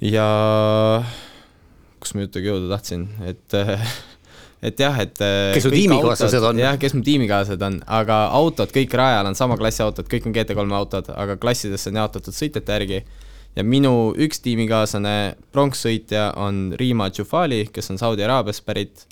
ja 0.00 0.26
kus 2.00 2.14
ma 2.16 2.26
jutuga 2.26 2.52
jõuda 2.52 2.70
tahtsin, 2.76 3.08
et 3.28 3.56
et 4.66 4.80
jah, 4.80 4.96
et 5.04 5.20
äh, 5.20 5.52
kes 5.56 5.66
su 5.68 5.74
tiimikaaslased 5.74 6.48
on? 6.48 6.64
jah, 6.64 6.78
kes 6.80 6.96
mu 6.96 7.04
tiimikaaslased 7.06 7.66
on, 7.68 7.78
aga 7.98 8.22
autod, 8.38 8.72
kõik 8.72 8.96
rajal 8.96 9.28
on 9.28 9.36
sama 9.38 9.58
klassi 9.60 9.84
autod, 9.84 10.08
kõik 10.10 10.28
on 10.28 10.36
GT3 10.36 10.66
autod, 10.80 11.12
aga 11.12 11.36
klassidesse 11.40 11.92
on 11.92 12.00
jaotatud 12.00 12.36
sõitjate 12.36 12.78
järgi 12.78 13.02
ja 13.56 13.64
minu 13.64 14.14
üks 14.16 14.40
tiimikaaslane 14.44 15.36
pronkssõitja 15.52 16.30
on 16.40 16.70
Rima 16.80 17.10
Džufali, 17.12 17.66
kes 17.72 17.92
on 17.92 18.00
Saudi 18.00 18.24
Araabiast 18.24 18.64
pärit 18.64 19.06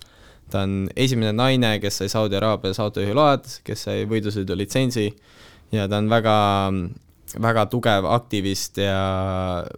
ta 0.51 0.65
on 0.65 0.89
esimene 0.97 1.33
naine, 1.37 1.79
kes 1.83 2.03
sai 2.03 2.11
Saudi 2.13 2.37
Araabias 2.39 2.81
autojuhiload, 2.83 3.49
kes 3.67 3.87
sai 3.89 4.05
võidusõidu 4.11 4.57
litsentsi 4.59 5.09
ja 5.75 5.89
ta 5.89 6.01
on 6.01 6.11
väga, 6.13 6.37
väga 7.43 7.67
tugev 7.73 8.09
aktivist 8.15 8.81
ja 8.83 8.99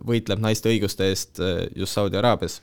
võitleb 0.06 0.42
naiste 0.42 0.72
õiguste 0.72 1.10
eest 1.10 1.42
äh, 1.42 1.66
just 1.76 1.96
Saudi 1.96 2.18
Araabias. 2.18 2.60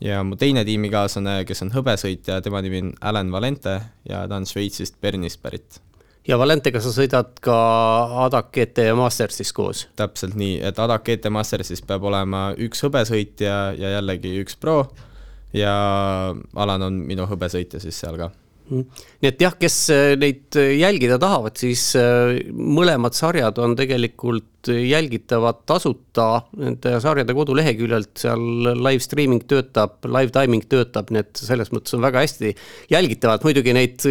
ja 0.00 0.22
mu 0.22 0.36
teine 0.36 0.64
tiimikaaslane, 0.64 1.42
kes 1.44 1.62
on 1.66 1.74
hõbesõitja, 1.74 2.40
tema 2.42 2.62
nimi 2.62 2.82
on 2.86 2.94
Alan 3.00 3.32
Valente 3.32 3.80
ja 4.08 4.26
ta 4.28 4.36
on 4.36 4.46
Šveitsist 4.46 5.00
Bernist 5.00 5.42
pärit 5.42 5.82
ja 6.28 6.36
Valentega 6.38 6.80
sa 6.84 6.92
sõidad 6.92 7.38
ka 7.44 7.56
ADAC 8.26 8.52
GT 8.54 8.90
Mastersis 8.96 9.52
koos? 9.56 9.86
täpselt 9.96 10.36
nii, 10.38 10.60
et 10.64 10.78
ADAC 10.78 11.04
GT 11.06 11.32
Mastersis 11.32 11.82
peab 11.84 12.04
olema 12.08 12.52
üks 12.58 12.84
hõbesõitja 12.84 13.58
ja 13.78 13.94
jällegi 13.98 14.36
üks 14.42 14.58
pro 14.60 14.82
ja 15.56 15.72
Alan 16.54 16.82
on 16.82 17.00
minu 17.08 17.26
hõbesõitja 17.28 17.80
siis 17.80 17.98
seal 18.00 18.18
ka 18.20 18.30
nii 18.68 19.28
et 19.30 19.40
jah, 19.42 19.54
kes 19.58 19.76
äh, 19.94 20.12
neid 20.20 20.56
äh, 20.58 20.74
jälgida 20.78 21.18
tahavad, 21.20 21.56
siis 21.60 21.90
äh, 21.98 22.38
mõlemad 22.52 23.16
sarjad 23.16 23.58
on 23.62 23.76
tegelikult 23.78 24.68
jälgitavad 24.68 25.62
tasuta 25.70 26.42
nende 26.58 26.96
sarjade 27.00 27.32
koduleheküljelt, 27.32 28.10
seal 28.20 28.42
live 28.74 29.00
streaming 29.00 29.46
töötab, 29.48 29.96
live 30.04 30.34
timing 30.34 30.66
töötab, 30.68 31.12
nii 31.14 31.22
et 31.22 31.40
selles 31.40 31.72
mõttes 31.72 31.96
on 31.96 32.04
väga 32.04 32.24
hästi 32.26 32.52
jälgitavad, 32.92 33.46
muidugi 33.46 33.72
neid 33.76 34.04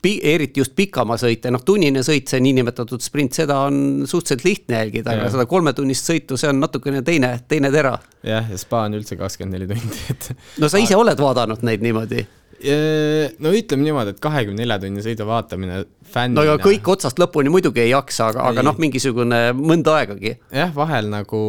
eriti 0.00 0.62
just 0.62 0.72
pikamaasõite, 0.78 1.52
noh 1.52 1.66
tunnine 1.66 2.04
sõit, 2.06 2.30
see 2.30 2.40
niinimetatud 2.40 3.02
sprint, 3.04 3.36
seda 3.42 3.58
on 3.66 4.06
suhteliselt 4.08 4.46
lihtne 4.46 4.80
jälgida, 4.80 5.18
aga 5.18 5.28
seda 5.34 5.44
kolmetunnist 5.50 6.08
sõitu, 6.08 6.40
see 6.40 6.48
on 6.48 6.62
natukene 6.62 7.04
teine, 7.04 7.34
teine 7.50 7.74
tera. 7.74 7.98
jah, 8.24 8.48
ja 8.48 8.62
spa 8.62 8.86
on 8.88 8.96
üldse 9.02 9.20
kakskümmend 9.20 9.58
neli 9.58 9.68
tundi, 9.74 10.04
et. 10.14 10.30
no 10.62 10.70
sa 10.72 10.80
ise 10.80 10.96
oled 10.96 11.20
vaadanud 11.20 11.66
neid 11.66 11.84
niimoodi 11.84 12.24
no 12.60 13.52
ütleme 13.56 13.86
niimoodi, 13.86 14.12
et 14.14 14.20
kahekümne 14.22 14.60
nelja 14.60 14.76
tunni 14.82 15.02
sõidu 15.04 15.24
vaatamine 15.28 15.80
fännina. 16.12 16.36
no 16.36 16.44
ja 16.44 16.56
kõik 16.60 16.88
otsast 16.92 17.20
lõpuni 17.20 17.52
muidugi 17.52 17.84
ei 17.84 17.92
jaksa, 17.92 18.30
aga, 18.30 18.48
aga 18.50 18.64
noh, 18.66 18.76
mingisugune 18.80 19.40
mõnda 19.56 19.96
aegagi. 20.00 20.34
jah, 20.54 20.72
vahel 20.76 21.08
nagu, 21.12 21.42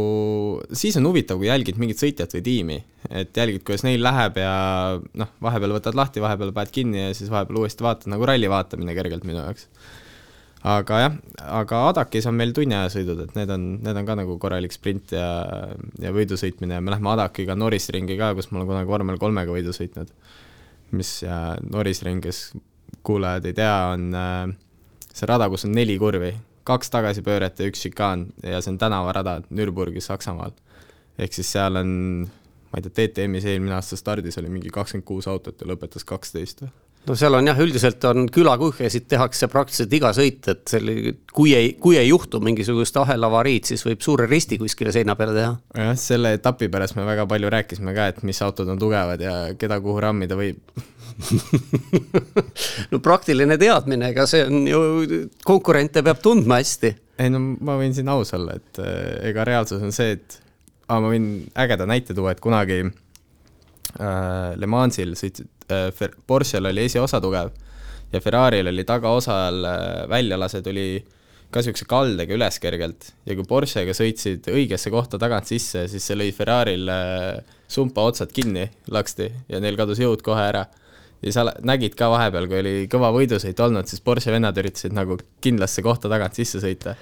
siis 0.72 0.96
on 1.00 1.10
huvitav, 1.10 1.42
kui 1.42 1.50
jälgid 1.50 1.80
mingit 1.82 2.00
sõitjat 2.02 2.36
või 2.38 2.44
tiimi, 2.46 2.78
et 3.10 3.36
jälgid, 3.36 3.66
kuidas 3.68 3.84
neil 3.88 4.04
läheb 4.04 4.40
ja 4.40 4.54
noh, 5.02 5.34
vahepeal 5.44 5.76
võtad 5.80 5.98
lahti, 6.00 6.24
vahepeal 6.24 6.54
paned 6.56 6.72
kinni 6.76 7.08
ja 7.08 7.18
siis 7.18 7.32
vahepeal 7.34 7.64
uuesti 7.64 7.86
vaatad, 7.86 8.12
nagu 8.14 8.30
ralli 8.30 8.52
vaatamine 8.52 8.96
kergelt 8.96 9.28
minu 9.28 9.42
jaoks. 9.42 9.68
aga 10.72 11.02
jah, 11.02 11.18
aga 11.58 11.82
Adakis 11.90 12.30
on 12.30 12.38
meil 12.40 12.54
tunniajasõidud, 12.56 13.26
et 13.26 13.36
need 13.36 13.52
on, 13.52 13.68
need 13.84 14.00
on 14.00 14.08
ka 14.08 14.16
nagu 14.22 14.38
korralik 14.40 14.72
sprint 14.72 15.12
ja, 15.18 15.28
ja 16.00 16.16
võidusõitmine 16.16 16.80
ja 16.80 16.86
me 16.86 16.96
lähme 16.96 17.12
Adakiga 17.18 17.58
Norris 17.60 17.90
ringi 17.92 18.16
ka, 18.20 18.32
kus 18.38 18.52
ma 18.52 18.62
olen 18.62 18.70
kunagi 18.70 18.96
vormel 18.96 19.20
kolmega 19.20 19.52
võidu 19.52 19.76
sõitnud 19.76 20.14
mis 20.98 21.22
Norris 21.72 22.02
ring, 22.04 22.24
kes 22.24 22.52
kuulajad 23.04 23.46
ei 23.46 23.54
tea, 23.54 23.76
on 23.94 24.16
äh, 24.16 24.52
see 25.14 25.30
rada, 25.30 25.50
kus 25.50 25.66
on 25.68 25.76
neli 25.76 25.98
kurvi, 26.02 26.34
kaks 26.68 26.92
tagasipööret 26.94 27.60
ja 27.60 27.70
üks 27.70 27.82
šikaan 27.88 28.28
ja 28.46 28.62
see 28.62 28.74
on 28.74 28.80
tänavarada 28.82 29.40
Nürburgis 29.50 30.10
Saksamaal. 30.12 30.54
ehk 31.18 31.34
siis 31.34 31.52
seal 31.52 31.76
on, 31.82 31.92
ma 32.72 32.80
ei 32.80 32.86
tea, 32.86 32.94
DTM-is 33.00 33.48
eelmine 33.50 33.76
aasta 33.78 33.98
stardis 34.00 34.38
oli 34.42 34.50
mingi 34.50 34.70
kakskümmend 34.74 35.08
kuus 35.08 35.28
autot 35.28 35.62
ja 35.62 35.68
lõpetas 35.68 36.06
kaksteist 36.08 36.66
või 36.66 36.72
no 37.08 37.16
seal 37.18 37.34
on 37.34 37.50
jah, 37.50 37.60
üldiselt 37.64 38.04
on 38.10 38.28
külakuhjasid 38.34 39.08
tehakse 39.10 39.50
praktiliselt 39.52 39.94
iga 39.98 40.12
sõit, 40.16 40.46
et 40.52 40.62
selle, 40.70 41.16
kui 41.34 41.54
ei, 41.58 41.74
kui 41.82 41.98
ei 41.98 42.10
juhtu 42.12 42.42
mingisugust 42.44 42.98
ahelavariid, 43.02 43.66
siis 43.72 43.84
võib 43.86 44.04
suure 44.06 44.28
risti 44.30 44.60
kuskile 44.62 44.94
seina 44.94 45.16
peale 45.20 45.36
teha. 45.38 45.54
jah, 45.82 45.94
selle 46.00 46.36
etapi 46.38 46.70
pärast 46.74 46.98
me 47.00 47.06
väga 47.08 47.26
palju 47.30 47.52
rääkisime 47.54 47.96
ka, 47.98 48.10
et 48.14 48.22
mis 48.28 48.42
autod 48.46 48.70
on 48.74 48.82
tugevad 48.82 49.24
ja 49.24 49.36
keda 49.58 49.80
kuhu 49.82 50.04
rammida 50.04 50.38
võib 50.38 50.62
no 52.92 53.02
praktiline 53.04 53.58
teadmine, 53.62 54.12
ega 54.14 54.28
see 54.30 54.46
on 54.46 54.68
ju, 54.70 54.82
konkurente 55.48 56.04
peab 56.06 56.22
tundma 56.24 56.62
hästi. 56.62 56.94
ei 57.22 57.34
no 57.34 57.42
ma 57.66 57.80
võin 57.82 57.96
siin 57.98 58.12
aus 58.14 58.34
olla, 58.38 58.60
et 58.62 58.82
äh, 58.84 59.32
ega 59.32 59.48
reaalsus 59.48 59.82
on 59.82 59.96
see, 59.96 60.20
et 60.20 60.38
ah, 60.88 61.00
ma 61.00 61.10
võin 61.10 61.32
ägeda 61.66 61.90
näite 61.90 62.14
tuua, 62.18 62.36
et 62.36 62.44
kunagi 62.44 62.84
äh, 62.86 64.54
Le 64.54 64.70
Mansil 64.70 65.18
sõitsid 65.18 65.50
Porsche'l 66.28 66.72
oli 66.72 66.88
esiosa 66.90 67.22
tugev 67.24 67.52
ja 68.12 68.22
Ferrari'l 68.22 68.68
oli 68.72 68.84
tagaosal 68.88 69.66
äh, 69.66 70.10
väljalase 70.10 70.62
tuli 70.62 71.04
ka 71.52 71.60
niisuguse 71.60 71.88
kaldega 71.88 72.36
üles 72.36 72.60
kergelt 72.64 73.10
ja 73.28 73.36
kui 73.36 73.48
Porsche'ga 73.48 73.96
sõitsid 73.96 74.48
õigesse 74.52 74.92
kohta 74.92 75.20
tagant 75.20 75.50
sisse, 75.50 75.86
siis 75.92 76.06
see 76.08 76.20
lõi 76.20 76.32
Ferrari'l 76.36 76.92
äh, 76.92 77.58
sumpa 77.72 78.06
otsad 78.08 78.32
kinni 78.36 78.68
laksti 78.92 79.30
ja 79.52 79.60
neil 79.64 79.80
kadus 79.80 80.00
jõud 80.04 80.24
kohe 80.26 80.44
ära. 80.52 80.66
ja 81.22 81.32
sa 81.32 81.46
nägid 81.62 81.96
ka 81.96 82.10
vahepeal, 82.10 82.48
kui 82.50 82.60
oli 82.60 82.76
kõva 82.92 83.12
võidusõit 83.16 83.60
olnud, 83.60 83.88
siis 83.88 84.02
Porsche 84.02 84.32
vennad 84.32 84.58
üritasid 84.58 84.96
nagu 84.96 85.20
kindlasse 85.42 85.84
kohta 85.86 86.10
tagant 86.10 86.36
sisse 86.36 86.60
sõita 86.64 86.96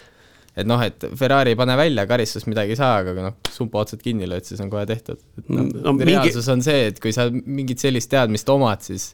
et 0.62 0.68
noh, 0.70 0.82
et 0.84 1.06
Ferrari 1.20 1.54
ei 1.54 1.60
pane 1.60 1.76
välja, 1.80 2.06
karistust 2.10 2.50
midagi 2.50 2.76
ei 2.76 2.80
saa, 2.80 3.00
aga 3.04 3.16
noh, 3.18 3.36
sumpa 3.54 3.84
otsad 3.84 4.02
kinni 4.04 4.28
lööd, 4.30 4.46
siis 4.48 4.62
on 4.64 4.72
kohe 4.72 4.86
tehtud. 4.90 5.20
No, 5.48 5.66
no, 5.66 5.96
reaalsus 5.98 6.44
mingi... 6.44 6.56
on 6.56 6.66
see, 6.66 6.82
et 6.92 6.98
kui 7.04 7.12
sa 7.16 7.30
mingit 7.32 7.80
sellist 7.82 8.12
teadmist 8.12 8.50
omad, 8.54 8.84
siis 8.86 9.14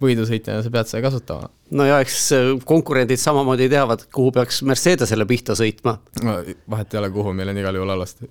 võidusõitjana 0.00 0.64
sa 0.64 0.70
pead 0.72 0.88
seda 0.88 1.02
kasutama. 1.04 1.50
no 1.76 1.82
ja 1.84 2.00
eks 2.00 2.18
äh, 2.36 2.50
konkurendid 2.68 3.20
samamoodi 3.20 3.68
teavad, 3.72 4.00
kuhu 4.14 4.30
peaks 4.38 4.62
Mercedesele 4.64 5.26
pihta 5.28 5.52
sõitma. 5.58 5.92
no 6.24 6.32
vahet 6.72 6.94
ei 6.94 6.98
ole, 7.02 7.10
kuhu, 7.14 7.30
meil 7.36 7.52
on 7.52 7.60
igal 7.60 7.76
juhul 7.76 7.92
alasti 7.96 8.24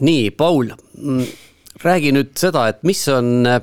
nii, 0.00 0.30
Paul, 0.30 0.70
mm, 1.02 1.24
räägi 1.82 2.12
nüüd 2.14 2.30
seda, 2.38 2.68
et 2.70 2.82
mis 2.86 3.02
on 3.10 3.46
äh, 3.48 3.60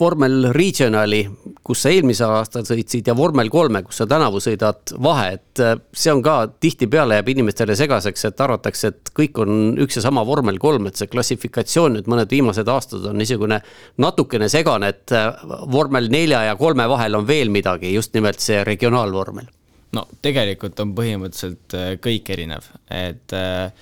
vormel 0.00 0.48
Regionali, 0.54 1.20
kus 1.64 1.84
sa 1.84 1.92
eelmisel 1.92 2.32
aastal 2.32 2.64
sõitsid 2.68 3.10
ja 3.10 3.14
vormel 3.16 3.50
kolme, 3.52 3.82
kus 3.86 4.00
sa 4.00 4.06
tänavu 4.08 4.40
sõidad 4.42 4.94
vahe, 5.02 5.26
et 5.36 5.62
äh, 5.62 5.76
see 5.92 6.12
on 6.14 6.22
ka 6.24 6.36
tihtipeale 6.62 7.18
jääb 7.18 7.30
inimestele 7.34 7.76
segaseks, 7.78 8.24
et 8.30 8.42
arvatakse, 8.44 8.92
et 8.92 9.12
kõik 9.16 9.40
on 9.44 9.78
üks 9.84 10.00
ja 10.00 10.04
sama 10.06 10.24
vormel 10.26 10.58
kolm, 10.62 10.88
et 10.88 11.00
see 11.00 11.10
klassifikatsioon 11.12 11.98
nüüd 11.98 12.10
mõned 12.10 12.32
viimased 12.32 12.68
aastad 12.72 13.06
on 13.10 13.20
niisugune 13.20 13.60
natukene 14.00 14.48
segane, 14.52 14.92
et 14.94 15.16
äh, 15.16 15.30
vormel 15.70 16.10
nelja 16.12 16.44
ja 16.48 16.58
kolme 16.60 16.88
vahel 16.90 17.20
on 17.20 17.28
veel 17.28 17.52
midagi, 17.52 17.92
just 17.94 18.16
nimelt 18.16 18.40
see 18.40 18.64
regionaalvormel. 18.66 19.48
no 19.96 20.06
tegelikult 20.22 20.80
on 20.80 20.94
põhimõtteliselt 20.96 21.76
äh, 21.76 21.94
kõik 22.02 22.32
erinev, 22.32 22.72
et 22.88 23.36
äh, 23.36 23.72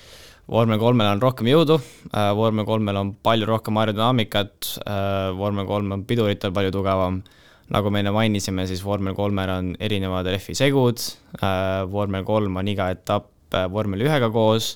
vormel 0.49 0.79
kolmel 0.81 1.11
on 1.13 1.21
rohkem 1.21 1.49
jõudu, 1.49 1.77
äh, 2.09 2.31
vormel 2.37 2.65
kolmel 2.65 2.97
on 2.97 3.13
palju 3.25 3.47
rohkem 3.49 3.77
aerodünaamikat, 3.81 4.71
äh, 4.81 5.29
vormel 5.37 5.67
kolm 5.69 5.91
on 5.93 6.05
piduritel 6.09 6.53
palju 6.55 6.73
tugevam, 6.73 7.21
nagu 7.69 7.91
me 7.93 8.01
enne 8.01 8.13
mainisime, 8.15 8.65
siis 8.67 8.81
vormel 8.85 9.13
kolmel 9.17 9.49
on 9.53 9.71
erinevad 9.79 10.29
rehvi 10.33 10.57
segud, 10.57 11.01
äh, 11.41 11.85
vormel 11.91 12.25
kolm 12.25 12.57
on 12.57 12.67
iga 12.67 12.89
etapp 12.95 13.29
vormel 13.49 14.03
ühega 14.05 14.27
koos 14.29 14.75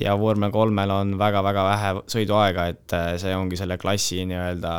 ja 0.00 0.14
vormel 0.16 0.52
kolmel 0.52 0.90
on 0.92 1.10
väga-väga 1.20 1.64
vähe 1.66 1.90
sõiduaega, 2.08 2.64
et 2.72 2.94
see 3.20 3.34
ongi 3.36 3.58
selle 3.60 3.76
klassi 3.76 4.22
nii-öelda 4.24 4.72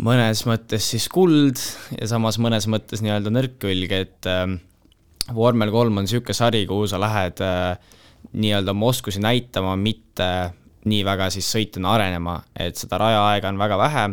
mõnes 0.00 0.40
mõttes 0.48 0.86
siis 0.88 1.04
kuld 1.12 1.60
ja 1.98 2.08
samas 2.08 2.38
mõnes 2.40 2.64
mõttes 2.64 3.04
nii-öelda 3.04 3.32
nõrk 3.34 3.58
külg, 3.60 3.92
et 3.92 4.28
vormel 5.36 5.72
kolm 5.74 6.00
on 6.00 6.08
niisugune 6.08 6.36
sari, 6.36 6.64
kuhu 6.68 6.88
sa 6.88 7.00
lähed 7.02 7.44
äh, 7.44 7.76
nii-öelda 8.38 8.74
oma 8.74 8.92
oskusi 8.92 9.20
näitama, 9.22 9.74
mitte 9.76 10.28
nii 10.88 11.02
väga 11.04 11.28
siis 11.34 11.48
sõitjana 11.52 11.92
arenema, 11.96 12.38
et 12.58 12.78
seda 12.78 13.00
rajaaega 13.02 13.50
on 13.50 13.60
väga 13.60 13.78
vähe 13.80 14.06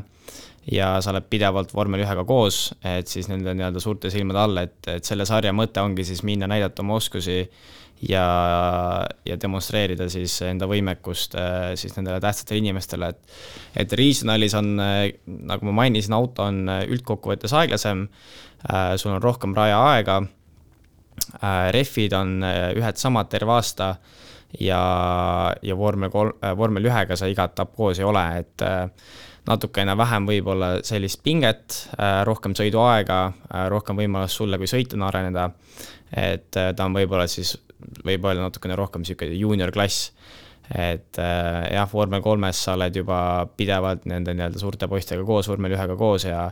ja 0.71 0.95
sa 1.03 1.13
oled 1.13 1.27
pidevalt 1.29 1.73
vormel 1.75 2.01
ühega 2.01 2.25
koos, 2.25 2.71
et 2.85 3.09
siis 3.11 3.29
nende 3.29 3.53
nii-öelda 3.53 3.81
suurte 3.81 4.09
silmade 4.13 4.41
all, 4.41 4.61
et, 4.63 4.79
et 4.89 5.05
selle 5.05 5.27
sarja 5.29 5.53
mõte 5.53 5.81
ongi 5.83 6.05
siis 6.07 6.23
minna 6.25 6.49
näidata 6.49 6.81
oma 6.81 6.97
oskusi 6.97 7.43
ja, 8.09 8.25
ja 9.25 9.37
demonstreerida 9.41 10.07
siis 10.11 10.39
enda 10.45 10.67
võimekust 10.69 11.37
äh, 11.39 11.73
siis 11.79 11.95
nendele 11.97 12.19
tähtsatele 12.23 12.63
inimestele, 12.63 13.11
et 13.13 13.85
et 13.85 13.93
regionalis 13.93 14.55
on, 14.57 14.73
äh, 14.81 15.11
nagu 15.25 15.69
ma 15.69 15.77
mainisin, 15.83 16.15
auto 16.17 16.47
on 16.49 16.65
äh, 16.69 16.83
üldkokkuvõttes 16.89 17.53
aeglasem, 17.55 18.07
sul 18.97 19.11
on 19.13 19.21
rohkem 19.21 19.51
rajaaega 19.53 20.23
rehvid 21.71 22.13
on 22.13 22.43
äh, 22.43 22.71
ühed 22.77 22.99
samad 22.99 23.29
terve 23.31 23.55
aasta 23.55 23.95
ja, 24.59 24.81
ja 25.61 25.77
vormel 25.77 26.11
kolm, 26.13 26.35
äh, 26.43 26.55
vormel 26.57 26.87
ühega 26.89 27.17
sa 27.17 27.29
iga 27.31 27.47
etapp 27.49 27.75
koos 27.75 27.99
ei 27.99 28.07
ole, 28.07 28.25
et 28.43 28.65
natukene 29.45 29.93
vähem 29.97 30.25
võib-olla 30.25 30.69
sellist 30.81 31.19
pinget, 31.21 31.75
rohkem 32.25 32.55
sõiduaega, 32.57 33.19
rohkem 33.69 33.99
võimalust 33.99 34.39
sulle 34.39 34.57
kui 34.57 34.65
sõitjana 34.65 35.05
areneda. 35.11 35.51
et 36.17 36.49
ta 36.49 36.85
on 36.85 36.95
võib-olla 36.97 37.27
siis, 37.29 37.51
võib 38.05 38.25
öelda 38.25 38.47
natukene 38.47 38.75
rohkem 38.75 39.05
niisugune 39.05 39.37
juunior 39.37 39.71
klass 39.71 40.09
et 40.73 41.19
äh, 41.21 41.67
jah, 41.75 41.85
vormel 41.91 42.23
kolmes 42.25 42.57
sa 42.65 42.73
oled 42.73 42.95
juba 42.97 43.17
pidevalt 43.57 44.07
nende 44.09 44.33
nii-öelda 44.33 44.61
suurte 44.61 44.87
poistega 44.89 45.25
koos, 45.27 45.49
vormel 45.51 45.75
ühega 45.75 45.97
koos 45.99 46.25
ja 46.25 46.47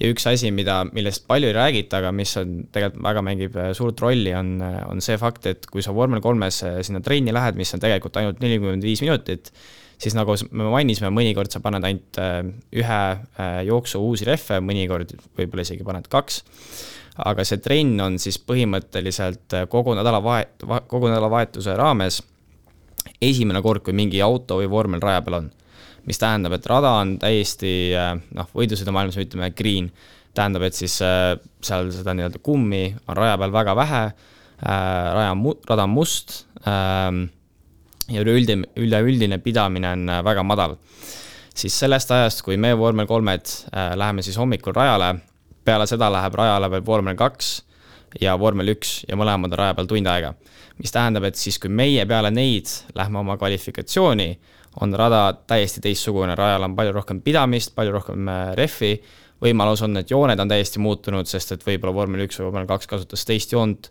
ja 0.00 0.10
üks 0.10 0.26
asi, 0.28 0.50
mida, 0.52 0.82
millest 0.92 1.24
palju 1.30 1.48
ei 1.48 1.56
räägita, 1.56 2.02
aga 2.02 2.10
mis 2.12 2.34
on 2.40 2.56
tegelikult 2.74 3.04
väga 3.06 3.22
mängib 3.24 3.56
äh, 3.56 3.70
suurt 3.76 4.02
rolli, 4.04 4.34
on, 4.36 4.58
on 4.90 5.00
see 5.04 5.16
fakt, 5.20 5.48
et 5.48 5.68
kui 5.70 5.84
sa 5.84 5.94
vormel 5.96 6.20
kolmes 6.24 6.60
äh, 6.66 6.82
sinna 6.84 7.00
trenni 7.04 7.32
lähed, 7.32 7.56
mis 7.56 7.72
on 7.76 7.82
tegelikult 7.84 8.20
ainult 8.20 8.44
nelikümmend 8.44 8.84
viis 8.84 9.00
minutit, 9.04 9.48
siis 9.96 10.16
nagu 10.18 10.36
me 10.52 10.68
mainisime, 10.74 11.12
mõnikord 11.14 11.54
sa 11.54 11.62
paned 11.64 11.86
ainult 11.86 12.18
ühe 12.74 13.00
jooksu 13.64 14.02
uusi 14.02 14.26
rehve, 14.28 14.58
mõnikord 14.60 15.14
võib-olla 15.38 15.64
isegi 15.64 15.86
paned 15.86 16.10
kaks 16.12 16.42
aga 17.24 17.44
see 17.46 17.60
trenn 17.62 18.02
on 18.02 18.18
siis 18.18 18.40
põhimõtteliselt 18.42 19.54
kogu 19.70 19.94
nädalavahet-, 19.94 20.66
kogu 20.90 21.06
nädalavahetuse 21.06 21.76
raames 21.78 22.18
esimene 23.30 23.62
kord, 23.64 23.84
kui 23.84 23.94
mingi 23.96 24.20
auto 24.24 24.58
või 24.60 24.70
vormel 24.70 25.02
raja 25.02 25.22
peal 25.24 25.40
on. 25.42 25.52
mis 26.04 26.18
tähendab, 26.20 26.52
et 26.52 26.66
rada 26.68 26.90
on 27.00 27.14
täiesti 27.16 27.94
äh, 27.96 28.10
noh, 28.36 28.48
võidusõidumaailmas 28.52 29.16
me 29.16 29.24
ütleme 29.24 29.46
green, 29.56 29.86
tähendab, 30.36 30.66
et 30.66 30.76
siis 30.76 30.98
äh, 31.00 31.32
seal 31.64 31.88
seda 31.94 32.12
nii-öelda 32.12 32.42
kummi 32.44 32.90
on 33.08 33.16
raja 33.16 33.38
peal 33.40 33.54
väga 33.54 33.76
vähe, 33.78 34.02
äh, 34.04 35.06
raja 35.16 35.30
on 35.32 35.40
mu-, 35.40 35.56
rada 35.68 35.86
on 35.88 35.94
must, 35.94 36.42
ja 36.64 38.20
üleüldine, 38.20 38.68
üleüldine 38.80 39.38
pidamine 39.44 39.90
on 39.96 40.12
väga 40.24 40.42
madal. 40.44 40.76
siis 41.54 41.76
sellest 41.78 42.10
ajast, 42.10 42.42
kui 42.42 42.56
me 42.56 42.72
vormel 42.76 43.06
kolmed 43.06 43.48
läheme 43.72 44.22
siis 44.22 44.36
hommikul 44.40 44.72
rajale, 44.76 45.14
peale 45.64 45.86
seda 45.86 46.08
läheb 46.12 46.34
rajale 46.34 46.70
veel 46.72 46.84
vormel 46.86 47.16
kaks 47.16 47.58
ja 48.20 48.36
vormel 48.38 48.74
üks 48.74 49.02
ja 49.08 49.18
mõlemad 49.18 49.52
on 49.52 49.58
raja 49.58 49.74
peal 49.74 49.88
tund 49.90 50.10
aega. 50.10 50.34
mis 50.78 50.90
tähendab, 50.90 51.24
et 51.28 51.38
siis, 51.38 51.58
kui 51.62 51.70
meie 51.70 52.02
peale 52.06 52.32
neid 52.34 52.66
lähme 52.98 53.20
oma 53.20 53.36
kvalifikatsiooni, 53.38 54.28
on 54.82 54.94
rada 54.98 55.28
täiesti 55.46 55.80
teistsugune, 55.80 56.34
rajal 56.34 56.66
on 56.66 56.74
palju 56.74 56.94
rohkem 56.96 57.20
pidamist, 57.22 57.74
palju 57.76 57.92
rohkem 57.94 58.30
rehvi, 58.58 58.96
võimalus 59.44 59.84
on, 59.86 60.00
et 60.00 60.10
jooned 60.10 60.40
on 60.40 60.50
täiesti 60.50 60.82
muutunud, 60.82 61.28
sest 61.30 61.54
et 61.54 61.66
võib-olla 61.66 61.94
vormel 61.94 62.24
üks 62.26 62.40
või 62.40 62.48
vormel 62.48 62.66
kaks 62.70 62.90
kasutas 62.90 63.26
teist 63.28 63.54
joont 63.54 63.90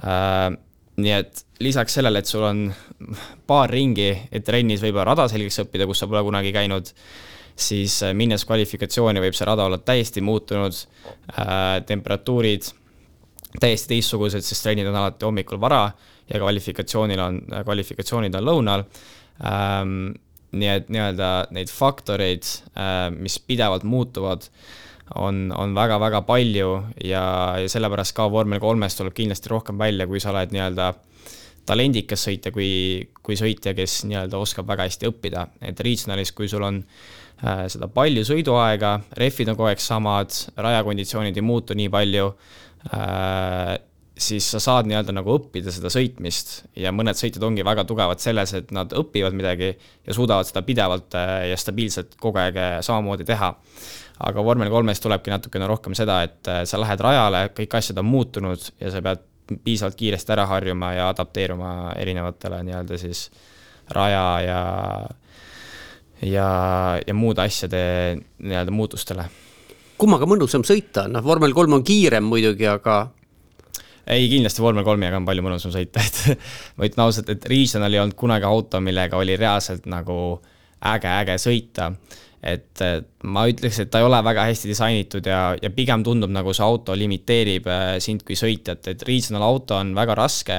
äh,. 0.00 0.54
nii 0.94 1.10
et 1.10 1.40
lisaks 1.60 1.96
sellele, 1.98 2.20
et 2.22 2.30
sul 2.30 2.44
on 2.46 2.68
paar 3.50 3.72
ringi, 3.72 4.12
et 4.30 4.44
trennis 4.46 4.82
võib-olla 4.84 5.10
rada 5.10 5.26
selgeks 5.28 5.64
õppida, 5.64 5.88
kus 5.90 6.00
sa 6.00 6.06
pole 6.06 6.22
kunagi 6.22 6.52
käinud, 6.54 6.92
siis 7.56 7.98
minnes 8.14 8.46
kvalifikatsiooni 8.46 9.22
võib 9.24 9.34
see 9.34 9.48
rada 9.48 9.66
olla 9.66 9.80
täiesti 9.82 10.22
muutunud 10.24 10.78
äh,, 11.34 11.82
temperatuurid 11.86 12.70
täiesti 13.60 13.94
teistsugused, 13.94 14.44
sest 14.44 14.66
trennid 14.66 14.88
on 14.90 14.98
alati 14.98 15.26
hommikul 15.26 15.60
vara 15.62 15.86
ja 16.30 16.40
kvalifikatsioonil 16.40 17.20
on, 17.22 17.40
kvalifikatsioonid 17.62 18.34
on 18.34 18.48
lõunal 18.50 18.86
ähm,. 19.44 20.14
nii 20.54 20.68
et 20.70 20.90
nii-öelda 20.94 21.28
neid 21.50 21.70
faktoreid 21.74 22.46
äh,, 22.78 23.08
mis 23.10 23.40
pidevalt 23.42 23.82
muutuvad, 23.82 24.46
on, 25.18 25.48
on 25.56 25.74
väga-väga 25.74 26.20
palju 26.28 26.68
ja, 27.04 27.24
ja 27.58 27.68
sellepärast 27.70 28.14
ka 28.16 28.28
vormel 28.30 28.62
kolmes 28.62 28.94
tuleb 28.96 29.16
kindlasti 29.16 29.50
rohkem 29.50 29.78
välja, 29.78 30.06
kui 30.06 30.22
sa 30.22 30.30
oled 30.30 30.54
nii-öelda 30.54 30.92
talendikas 31.66 32.26
sõitja, 32.28 32.52
kui, 32.54 32.70
kui 33.24 33.36
sõitja, 33.40 33.74
kes 33.76 34.04
nii-öelda 34.08 34.38
oskab 34.40 34.68
väga 34.68 34.86
hästi 34.88 35.10
õppida, 35.10 35.46
et 35.64 35.80
regionalis, 35.84 36.32
kui 36.36 36.48
sul 36.50 36.64
on 36.66 36.80
äh, 36.84 37.64
seda 37.72 37.88
palju 37.92 38.24
sõiduaega, 38.28 38.98
rehvid 39.18 39.52
on 39.52 39.58
kogu 39.58 39.72
aeg 39.72 39.82
samad, 39.82 40.36
rajakonditsioonid 40.60 41.40
ei 41.40 41.46
muutu 41.46 41.76
nii 41.78 41.90
palju 41.92 42.30
siis 44.18 44.46
sa 44.50 44.60
saad 44.62 44.86
nii-öelda 44.88 45.14
nagu 45.16 45.34
õppida 45.34 45.72
seda 45.74 45.90
sõitmist 45.90 46.54
ja 46.78 46.92
mõned 46.94 47.18
sõitjad 47.18 47.42
ongi 47.46 47.64
väga 47.66 47.84
tugevad 47.88 48.22
selles, 48.22 48.52
et 48.54 48.70
nad 48.74 48.92
õpivad 48.94 49.34
midagi 49.34 49.72
ja 49.72 50.14
suudavad 50.14 50.46
seda 50.46 50.62
pidevalt 50.66 51.16
äh, 51.18 51.34
ja 51.50 51.58
stabiilselt 51.58 52.14
kogu 52.20 52.38
aeg 52.42 52.58
äh, 52.60 52.76
samamoodi 52.84 53.26
teha. 53.26 53.54
aga 54.24 54.44
vormel 54.46 54.70
kolmes 54.70 55.00
tulebki 55.02 55.32
natukene 55.32 55.66
rohkem 55.66 55.94
seda, 55.98 56.20
et 56.22 56.50
sa 56.70 56.78
lähed 56.78 57.00
rajale, 57.02 57.48
kõik 57.56 57.74
asjad 57.74 57.98
on 57.98 58.06
muutunud 58.06 58.68
ja 58.80 58.92
sa 58.94 59.02
pead 59.02 59.24
piisavalt 59.64 59.96
kiiresti 59.98 60.32
ära 60.32 60.46
harjuma 60.46 60.92
ja 60.94 61.08
adapteeruma 61.10 61.92
erinevatele 61.98 62.62
nii-öelda 62.68 62.98
siis 62.98 63.26
raja 63.90 64.28
ja 64.40 64.60
ja, 66.22 66.48
ja 67.06 67.14
muude 67.14 67.42
asjade 67.42 67.82
nii-öelda 68.38 68.72
muutustele 68.72 69.26
kummaga 70.00 70.26
mõnusam 70.28 70.64
sõita, 70.66 71.06
noh, 71.10 71.22
vormel 71.24 71.54
kolm 71.56 71.78
on 71.78 71.84
kiirem 71.86 72.26
muidugi, 72.28 72.66
aga. 72.70 72.98
ei, 74.06 74.26
kindlasti 74.32 74.62
vormel 74.64 74.86
kolmiga 74.86 75.18
on 75.20 75.28
palju 75.28 75.44
mõnusam 75.44 75.74
sõita, 75.74 76.02
et 76.02 76.42
ma 76.76 76.88
ütlen 76.88 77.06
ausalt, 77.06 77.30
et 77.32 77.46
Regional 77.50 77.94
ei 77.94 78.02
olnud 78.02 78.18
kunagi 78.18 78.48
auto, 78.48 78.80
millega 78.84 79.20
oli 79.20 79.38
reaalselt 79.40 79.88
nagu 79.90 80.18
äge, 80.94 81.10
äge 81.10 81.38
sõita. 81.42 81.92
et 82.44 82.82
ma 83.24 83.46
ütleks, 83.48 83.78
et 83.80 83.88
ta 83.90 84.02
ei 84.02 84.04
ole 84.04 84.18
väga 84.20 84.42
hästi 84.50 84.68
disainitud 84.68 85.26
ja, 85.26 85.54
ja 85.56 85.70
pigem 85.72 86.02
tundub, 86.04 86.28
nagu 86.28 86.52
see 86.52 86.64
auto 86.64 86.92
limiteerib 86.92 87.70
äh, 87.72 87.84
sind 88.04 88.26
kui 88.26 88.36
sõitjat, 88.36 88.90
et 88.92 89.06
Regional 89.08 89.46
auto 89.46 89.78
on 89.78 89.94
väga 89.96 90.18
raske 90.18 90.58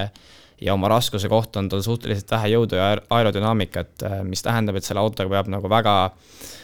ja 0.65 0.73
oma 0.73 0.89
raskuse 0.89 1.29
kohta 1.29 1.59
on 1.61 1.69
tal 1.69 1.83
suhteliselt 1.85 2.31
vähe 2.31 2.55
jõudu 2.55 2.79
ja 2.79 2.95
aerodünaamikat, 3.13 3.93
äh, 4.01 4.21
mis 4.25 4.41
tähendab, 4.41 4.79
et 4.79 4.87
selle 4.87 5.03
autoga 5.03 5.29
peab 5.29 5.51
nagu 5.53 5.69
väga 5.69 5.95
Äh, 6.05 6.63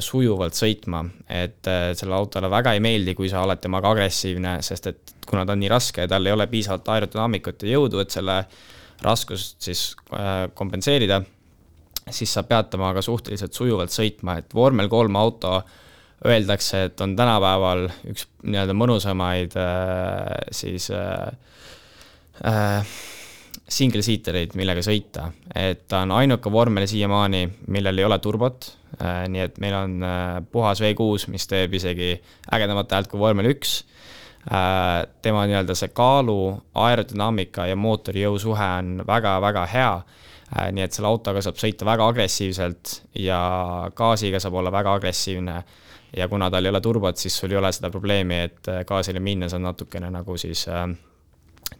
sujuvalt 0.00 0.56
sõitma, 0.56 1.02
et 1.28 1.68
äh, 1.68 1.90
sellele 1.96 2.16
autole 2.16 2.50
väga 2.52 2.72
ei 2.76 2.82
meeldi, 2.84 3.14
kui 3.16 3.28
sa 3.28 3.42
oled 3.44 3.60
temaga 3.60 3.90
agressiivne, 3.92 4.58
sest 4.64 4.90
et 4.92 5.14
kuna 5.28 5.44
ta 5.44 5.52
on 5.52 5.60
nii 5.60 5.72
raske 5.72 6.06
ja 6.06 6.10
tal 6.10 6.26
ei 6.26 6.32
ole 6.32 6.46
piisavalt 6.48 6.88
aerodünaamikut 6.94 7.66
ja 7.66 7.74
jõudu, 7.76 8.00
et 8.00 8.14
selle 8.14 8.38
raskust 9.04 9.60
siis 9.66 9.90
äh, 10.16 10.46
kompenseerida, 10.56 11.20
siis 12.08 12.32
sa 12.32 12.46
pead 12.48 12.70
temaga 12.72 13.02
suhteliselt 13.04 13.56
sujuvalt 13.56 13.92
sõitma, 13.92 14.38
et 14.40 14.56
vormel 14.56 14.88
kolm 14.88 15.18
auto 15.20 15.58
öeldakse, 16.26 16.86
et 16.88 17.00
on 17.04 17.12
tänapäeval 17.18 17.90
üks 18.08 18.24
nii-öelda 18.48 18.72
mõnusamaid 18.80 19.58
siis 20.56 20.88
äh, 20.94 21.28
äh, 22.48 22.96
single-seatereid, 23.66 24.54
millega 24.58 24.82
sõita, 24.84 25.30
et 25.54 25.86
ta 25.90 26.04
on 26.04 26.12
ainuke 26.14 26.50
vormel 26.52 26.86
siiamaani, 26.86 27.42
millel 27.74 27.98
ei 27.98 28.06
ole 28.06 28.18
turbot, 28.22 28.68
äh, 29.00 29.24
nii 29.32 29.42
et 29.42 29.58
meil 29.62 29.74
on 29.74 29.96
äh, 30.06 30.36
puhas 30.52 30.82
V6, 30.82 31.26
mis 31.32 31.48
teeb 31.50 31.74
isegi 31.74 32.12
ägedamat 32.54 32.94
häält 32.94 33.10
kui 33.10 33.20
vormel 33.20 33.50
üks. 33.50 33.80
Äh, 34.46 35.00
tema 35.22 35.42
nii-öelda 35.50 35.74
see 35.74 35.90
kaalu, 35.90 36.38
aerodünaamika 36.78 37.66
ja 37.66 37.74
mootori 37.74 38.22
jõusuhe 38.22 38.70
on 38.78 39.02
väga-väga 39.06 39.66
hea. 39.72 39.90
nii 40.46 40.82
et 40.84 40.94
selle 40.94 41.08
autoga 41.10 41.40
saab 41.42 41.56
sõita 41.58 41.82
väga 41.82 42.06
agressiivselt 42.06 42.90
ja 43.18 43.38
gaasiga 43.98 44.38
saab 44.38 44.54
olla 44.60 44.70
väga 44.70 44.92
agressiivne 44.94 45.56
ja 46.16 46.28
kuna 46.30 46.46
tal 46.54 46.64
ei 46.64 46.70
ole 46.70 46.80
turbot, 46.80 47.18
siis 47.18 47.34
sul 47.34 47.50
ei 47.50 47.58
ole 47.58 47.72
seda 47.74 47.90
probleemi, 47.90 48.38
et 48.46 48.70
gaasile 48.86 49.18
minnes 49.18 49.54
on 49.58 49.66
natukene 49.66 50.06
nagu 50.14 50.38
siis 50.38 50.68
äh, 50.70 50.86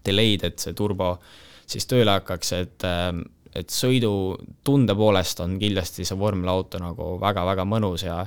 delay'd, 0.03 0.43
et 0.51 0.59
see 0.59 0.75
turbo 0.75 1.13
äh, 1.13 1.46
siis 1.67 1.89
tööle 1.91 2.19
hakkaks, 2.19 2.53
et 2.57 2.87
ähm, 2.89 3.25
et 3.57 3.73
sõidutunde 3.73 4.93
poolest 4.99 5.41
on 5.41 5.55
kindlasti 5.61 6.05
see 6.05 6.19
vormelauto 6.21 6.77
nagu 6.83 7.15
väga-väga 7.23 7.65
mõnus 7.69 8.05
ja 8.05 8.19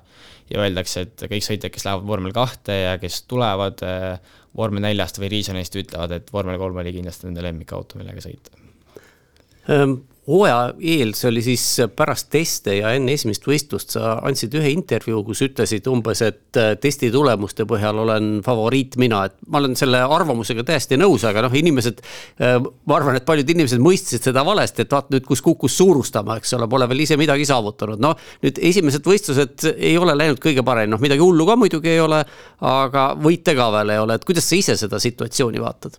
ja 0.49 0.63
öeldakse, 0.63 1.03
et 1.05 1.25
kõik 1.29 1.45
sõitjad, 1.45 1.69
kes 1.69 1.85
lähevad 1.85 2.07
vormel 2.09 2.33
kahte 2.33 2.73
ja 2.73 2.95
kes 3.01 3.21
tulevad 3.29 3.83
äh, 3.85 4.15
vormel 4.57 4.81
neljast 4.87 5.19
või 5.21 5.29
Reasonist, 5.35 5.77
ütlevad, 5.77 6.15
et 6.15 6.31
vormel 6.33 6.57
kolm 6.57 6.79
oli 6.81 6.93
kindlasti 6.95 7.27
nende 7.27 7.43
lemmikauto, 7.45 7.99
millega 7.99 8.23
sõita. 8.23 8.55
Ähm, 9.69 9.99
hooaja 10.29 10.73
eel, 10.79 11.13
see 11.17 11.29
oli 11.31 11.41
siis 11.43 11.63
pärast 11.97 12.29
teste 12.33 12.75
ja 12.77 12.91
enne 12.95 13.15
esimest 13.17 13.45
võistlust 13.47 13.95
sa 13.95 14.17
andsid 14.27 14.53
ühe 14.59 14.71
intervjuu, 14.75 15.23
kus 15.25 15.41
ütlesid 15.47 15.87
umbes, 15.89 16.21
et 16.25 16.59
äh, 16.59 16.73
testi 16.81 17.09
tulemuste 17.13 17.65
põhjal 17.69 18.03
olen 18.03 18.29
favoriit 18.45 18.99
mina, 19.01 19.23
et 19.29 19.37
ma 19.49 19.61
olen 19.61 19.77
selle 19.79 20.01
arvamusega 20.05 20.65
täiesti 20.67 20.99
nõus, 20.99 21.25
aga 21.27 21.43
noh, 21.45 21.55
inimesed. 21.55 22.03
Äh, 22.41 22.57
ma 22.59 22.99
arvan, 22.99 23.17
et 23.17 23.25
paljud 23.27 23.49
inimesed 23.55 23.81
mõistsid 23.83 24.27
seda 24.29 24.43
valesti, 24.45 24.85
et 24.85 24.93
vaat 24.93 25.09
nüüd, 25.13 25.25
kus 25.27 25.41
kukkus 25.45 25.77
suurustama, 25.79 26.37
eks 26.39 26.53
ole, 26.57 26.69
pole 26.69 26.89
veel 26.91 27.05
ise 27.07 27.17
midagi 27.19 27.47
saavutanud, 27.49 28.01
noh. 28.03 28.17
nüüd 28.45 28.61
esimesed 28.69 29.05
võistlused 29.09 29.69
ei 29.75 29.95
ole 29.97 30.17
läinud 30.17 30.41
kõige 30.43 30.65
parem, 30.65 30.91
noh 30.93 31.01
midagi 31.01 31.25
hullu 31.25 31.47
ka 31.49 31.57
muidugi 31.59 31.95
ei 31.95 32.03
ole, 32.03 32.21
aga 32.65 33.09
võite 33.19 33.57
ka 33.57 33.71
veel 33.79 33.95
ei 33.95 34.03
ole, 34.03 34.19
et 34.19 34.29
kuidas 34.29 34.45
sa 34.49 34.59
ise 34.59 34.77
seda 34.79 35.01
situatsiooni 35.01 35.63
vaatad? 35.63 35.97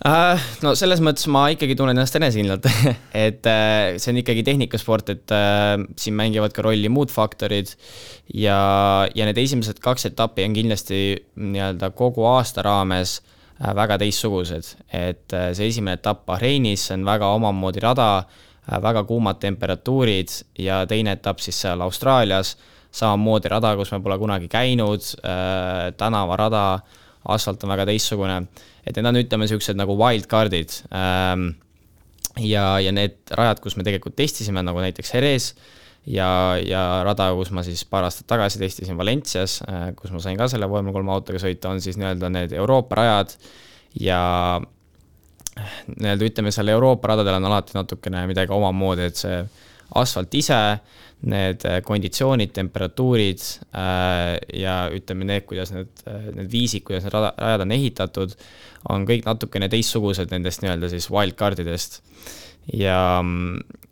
Äh, 0.00 0.40
no 0.64 0.70
selles 0.80 1.02
mõttes 1.04 1.26
ma 1.28 1.42
ikkagi 1.52 1.74
tunnen 1.76 1.92
ennast 1.92 2.14
enesekindlalt 2.16 2.64
et 3.26 3.44
äh, 3.44 3.98
see 4.00 4.14
on 4.14 4.20
ikkagi 4.22 4.44
tehnikasport, 4.46 5.10
et 5.12 5.34
äh, 5.36 5.74
siin 6.00 6.14
mängivad 6.16 6.54
ka 6.56 6.64
rolli 6.64 6.88
muud 6.88 7.12
faktorid. 7.12 7.74
ja, 8.32 8.60
ja 9.12 9.26
need 9.28 9.36
esimesed 9.42 9.82
kaks 9.84 10.08
etappi 10.08 10.46
on 10.48 10.56
kindlasti 10.56 11.02
nii-öelda 11.36 11.90
kogu 11.98 12.24
aasta 12.30 12.64
raames 12.64 13.18
väga 13.60 13.98
teistsugused, 14.00 14.70
et 14.88 15.34
see 15.52 15.66
esimene 15.68 15.98
etapp 15.98 16.22
Bahreinis, 16.24 16.86
on 16.94 17.02
väga 17.04 17.28
omamoodi 17.36 17.82
rada, 17.84 18.06
väga 18.80 19.02
kuumad 19.04 19.36
temperatuurid 19.42 20.32
ja 20.64 20.78
teine 20.88 21.12
etapp 21.18 21.44
siis 21.44 21.58
seal 21.66 21.84
Austraalias, 21.84 22.54
samamoodi 22.88 23.52
rada, 23.52 23.74
kus 23.76 23.92
me 23.92 24.00
pole 24.00 24.16
kunagi 24.22 24.48
käinud, 24.48 25.04
tänavarada, 26.00 26.64
asfalt 27.28 27.64
on 27.64 27.74
väga 27.74 27.88
teistsugune 27.90 28.40
et 28.86 28.96
need 28.96 29.08
on, 29.08 29.18
ütleme, 29.20 29.46
niisugused 29.46 29.78
nagu 29.78 29.96
wildcard'id 29.98 30.76
ähm,. 30.96 31.52
ja, 32.40 32.78
ja 32.80 32.92
need 32.94 33.18
rajad, 33.36 33.60
kus 33.62 33.76
me 33.76 33.84
tegelikult 33.86 34.16
testisime, 34.18 34.62
nagu 34.64 34.80
näiteks 34.82 35.14
Jerez 35.14 35.50
ja, 36.08 36.30
ja 36.62 36.84
rada, 37.06 37.30
kus 37.36 37.52
ma 37.54 37.64
siis 37.66 37.82
paar 37.88 38.06
aastat 38.08 38.28
tagasi 38.30 38.60
testisin 38.62 38.98
Valencias 38.98 39.60
äh,, 39.66 39.90
kus 39.98 40.14
ma 40.14 40.22
sain 40.24 40.38
ka 40.40 40.48
selle 40.52 40.68
vormel 40.70 40.96
kolme 40.96 41.12
autoga 41.14 41.42
sõita, 41.42 41.72
on 41.72 41.82
siis 41.84 42.00
nii-öelda 42.00 42.32
need 42.32 42.56
Euroopa 42.56 43.02
rajad 43.02 43.36
ja 44.00 44.22
nii-öelda 45.90 46.30
ütleme, 46.30 46.54
seal 46.54 46.72
Euroopa 46.72 47.12
radadel 47.12 47.36
on 47.40 47.50
alati 47.50 47.76
natukene 47.76 48.24
midagi 48.30 48.54
omamoodi, 48.54 49.10
et 49.10 49.20
see 49.20 49.42
asfalt 50.00 50.34
ise 50.38 50.56
äh,, 50.56 50.98
need 51.28 51.64
äh, 51.68 51.80
konditsioonid, 51.84 52.52
temperatuurid 52.56 53.42
äh, 53.76 54.38
ja 54.56 54.76
ütleme, 54.94 55.26
need, 55.28 55.44
kuidas 55.48 55.72
need, 55.74 55.92
äh, 56.08 56.30
need 56.36 56.48
viisid, 56.52 56.84
kuidas 56.86 57.04
need 57.04 57.16
rajad 57.16 57.64
on 57.66 57.74
ehitatud, 57.76 58.34
on 58.88 59.04
kõik 59.08 59.26
natukene 59.28 59.68
teistsugused 59.72 60.32
nendest 60.32 60.64
nii-öelda 60.64 60.88
siis 60.92 61.10
wildcard 61.12 61.60
idest. 61.60 62.00
ja, 62.72 63.20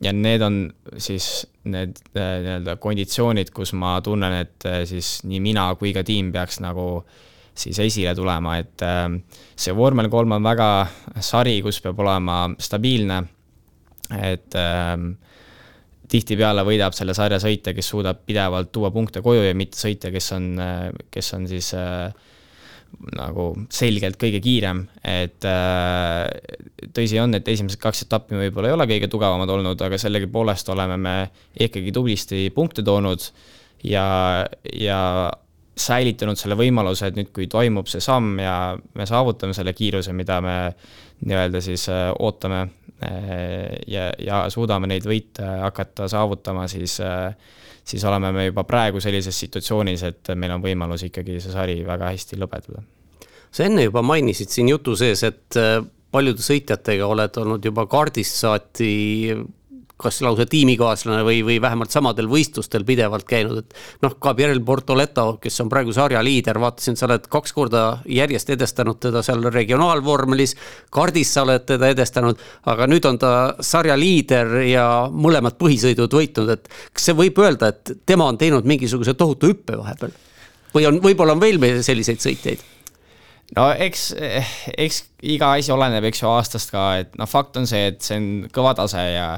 ja 0.01 0.13
need 0.13 0.43
on 0.45 0.59
siis 0.97 1.47
need 1.69 2.01
nii-öelda 2.17 2.79
konditsioonid, 2.81 3.53
kus 3.53 3.75
ma 3.77 3.99
tunnen, 4.05 4.41
et 4.45 4.69
siis 4.89 5.19
nii 5.29 5.41
mina 5.45 5.69
kui 5.81 5.93
ka 5.97 6.05
tiim 6.07 6.33
peaks 6.33 6.63
nagu 6.65 7.03
siis 7.59 7.81
esile 7.83 8.15
tulema, 8.15 8.55
et 8.63 8.85
see 9.59 9.75
vormel 9.75 10.09
kolm 10.09 10.37
on 10.37 10.45
väga 10.47 10.69
sari, 11.21 11.59
kus 11.65 11.83
peab 11.83 11.99
olema 12.05 12.45
stabiilne 12.63 13.25
et 14.17 14.55
ähm, 14.57 15.17
tihtipeale 16.09 16.65
võidab 16.67 16.97
selle 16.97 17.15
sarja 17.17 17.41
sõitja, 17.43 17.75
kes 17.77 17.93
suudab 17.93 18.25
pidevalt 18.27 18.73
tuua 18.73 18.91
punkte 18.95 19.23
koju 19.25 19.45
ja 19.45 19.55
mitte 19.57 19.79
sõitja, 19.81 20.13
kes 20.15 20.33
on, 20.37 20.51
kes 21.13 21.33
on 21.37 21.47
siis 21.51 21.73
äh, 21.77 22.09
nagu 23.19 23.51
selgelt 23.73 24.19
kõige 24.21 24.41
kiirem, 24.43 24.83
et 25.05 25.45
äh, 25.49 26.25
tõsi 26.97 27.21
on, 27.23 27.37
et 27.37 27.49
esimesed 27.49 27.81
kaks 27.83 28.07
etappi 28.07 28.39
võib-olla 28.39 28.71
ei 28.71 28.77
ole 28.77 28.89
kõige 28.91 29.11
tugevamad 29.13 29.53
olnud, 29.53 29.85
aga 29.85 30.01
sellegipoolest 30.01 30.73
oleme 30.75 30.97
me 31.01 31.17
ikkagi 31.61 31.93
tublisti 31.95 32.49
punkte 32.55 32.85
toonud 32.87 33.29
ja, 33.87 34.07
ja 34.73 35.01
säilitanud 35.79 36.41
selle 36.41 36.57
võimaluse, 36.59 37.11
et 37.11 37.19
nüüd, 37.19 37.31
kui 37.35 37.47
toimub 37.51 37.91
see 37.91 38.03
samm 38.03 38.41
ja 38.43 38.57
me 38.99 39.07
saavutame 39.09 39.55
selle 39.57 39.75
kiiruse, 39.77 40.15
mida 40.17 40.41
me 40.45 40.57
nii-öelda 41.27 41.61
siis 41.65 41.89
äh, 41.89 42.09
ootame 42.19 42.61
äh, 43.03 43.79
ja, 43.87 44.11
ja 44.19 44.45
suudame 44.51 44.91
neid 44.91 45.07
võite 45.09 45.47
hakata 45.65 46.09
saavutama, 46.09 46.69
siis 46.71 46.99
äh, 47.01 47.35
siis 47.89 48.05
oleme 48.05 48.33
me 48.33 48.47
juba 48.49 48.65
praegu 48.69 49.01
sellises 49.01 49.39
situatsioonis, 49.41 50.03
et 50.05 50.33
meil 50.37 50.53
on 50.55 50.63
võimalus 50.63 51.07
ikkagi 51.09 51.41
see 51.41 51.55
sari 51.55 51.81
väga 51.87 52.13
hästi 52.13 52.39
lõpetada. 52.39 52.83
sa 53.51 53.65
enne 53.65 53.87
juba 53.89 54.03
mainisid 54.03 54.53
siin 54.53 54.69
jutu 54.69 54.97
sees, 54.97 55.23
et 55.25 55.57
paljude 56.13 56.45
sõitjatega 56.45 57.07
oled 57.07 57.39
olnud 57.41 57.65
juba 57.65 57.87
kaardist 57.89 58.37
saati 58.43 58.93
kas 59.99 60.21
lausa 60.23 60.47
tiimikaaslane 60.47 61.25
või, 61.27 61.41
või 61.47 61.57
vähemalt 61.63 61.91
samadel 61.91 62.29
võistlustel 62.31 62.85
pidevalt 62.87 63.27
käinud, 63.29 63.65
et 63.65 63.75
noh, 64.05 64.15
Gabriel 64.23 64.61
Bortoleto, 64.65 65.27
kes 65.43 65.59
on 65.65 65.73
praegu 65.73 65.95
sarja 65.97 66.23
liider, 66.25 66.61
vaatasin, 66.63 66.97
sa 66.99 67.09
oled 67.09 67.27
kaks 67.31 67.55
korda 67.57 67.83
järjest 68.07 68.53
edestanud 68.55 69.01
teda 69.03 69.25
seal 69.27 69.43
regionaalvormelis, 69.55 70.55
kardis 70.95 71.35
sa 71.35 71.43
oled 71.47 71.67
teda 71.67 71.91
edestanud, 71.95 72.39
aga 72.71 72.87
nüüd 72.91 73.11
on 73.11 73.19
ta 73.19 73.35
sarja 73.61 73.99
liider 73.99 74.55
ja 74.69 74.87
mõlemad 75.11 75.59
põhisõidud 75.59 76.19
võitnud, 76.21 76.55
et 76.55 76.71
kas 76.93 77.11
see 77.11 77.19
võib 77.19 77.43
öelda, 77.43 77.75
et 77.75 77.99
tema 78.07 78.31
on 78.31 78.39
teinud 78.39 78.69
mingisuguse 78.69 79.19
tohutu 79.19 79.53
hüppe 79.53 79.79
vahepeal? 79.83 80.15
või 80.75 80.85
on, 80.85 80.99
võib-olla 81.03 81.33
on 81.35 81.41
veel 81.41 81.59
meil 81.59 81.83
selliseid 81.83 82.21
sõitjaid? 82.23 82.63
no 83.57 83.71
eks, 83.73 84.11
eks 84.77 85.03
iga 85.27 85.55
asi 85.57 85.73
oleneb, 85.73 86.05
eks 86.09 86.23
ju, 86.23 86.29
aastast 86.31 86.73
ka, 86.75 86.91
et 87.03 87.17
noh, 87.19 87.29
fakt 87.31 87.57
on 87.61 87.67
see, 87.67 87.89
et 87.93 88.05
see 88.05 88.19
on 88.21 88.29
kõva 88.55 88.75
tase 88.79 89.03
ja 89.15 89.31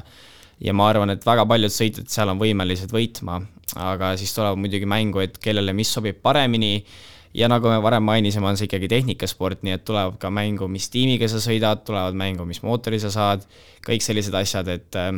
ja 0.61 0.75
ma 0.77 0.91
arvan, 0.91 1.15
et 1.15 1.25
väga 1.27 1.47
paljud 1.49 1.73
sõitjad 1.73 2.11
seal 2.13 2.33
on 2.33 2.41
võimelised 2.41 2.93
võitma, 2.93 3.41
aga 3.81 4.15
siis 4.21 4.35
tuleb 4.37 4.61
muidugi 4.61 4.89
mängu, 4.89 5.23
et 5.25 5.39
kellele 5.43 5.75
mis 5.77 5.93
sobib 5.93 6.21
paremini. 6.23 6.85
Ja 7.31 7.47
nagu 7.47 7.71
me 7.71 7.77
varem 7.79 8.03
mainisime, 8.03 8.49
on 8.51 8.57
see 8.59 8.67
ikkagi 8.67 8.89
tehnikasport, 8.91 9.61
nii 9.63 9.77
et 9.77 9.85
tulevad 9.87 10.17
ka 10.19 10.33
mängu, 10.35 10.67
mis 10.67 10.89
tiimiga 10.91 11.29
sa 11.31 11.39
sõidad, 11.39 11.85
tulevad 11.87 12.17
mängu, 12.19 12.43
mis 12.43 12.59
mootori 12.67 12.99
sa 12.99 13.13
saad, 13.15 13.45
kõik 13.87 14.03
sellised 14.03 14.35
asjad, 14.35 14.67
et 14.75 14.99
äh, 14.99 15.13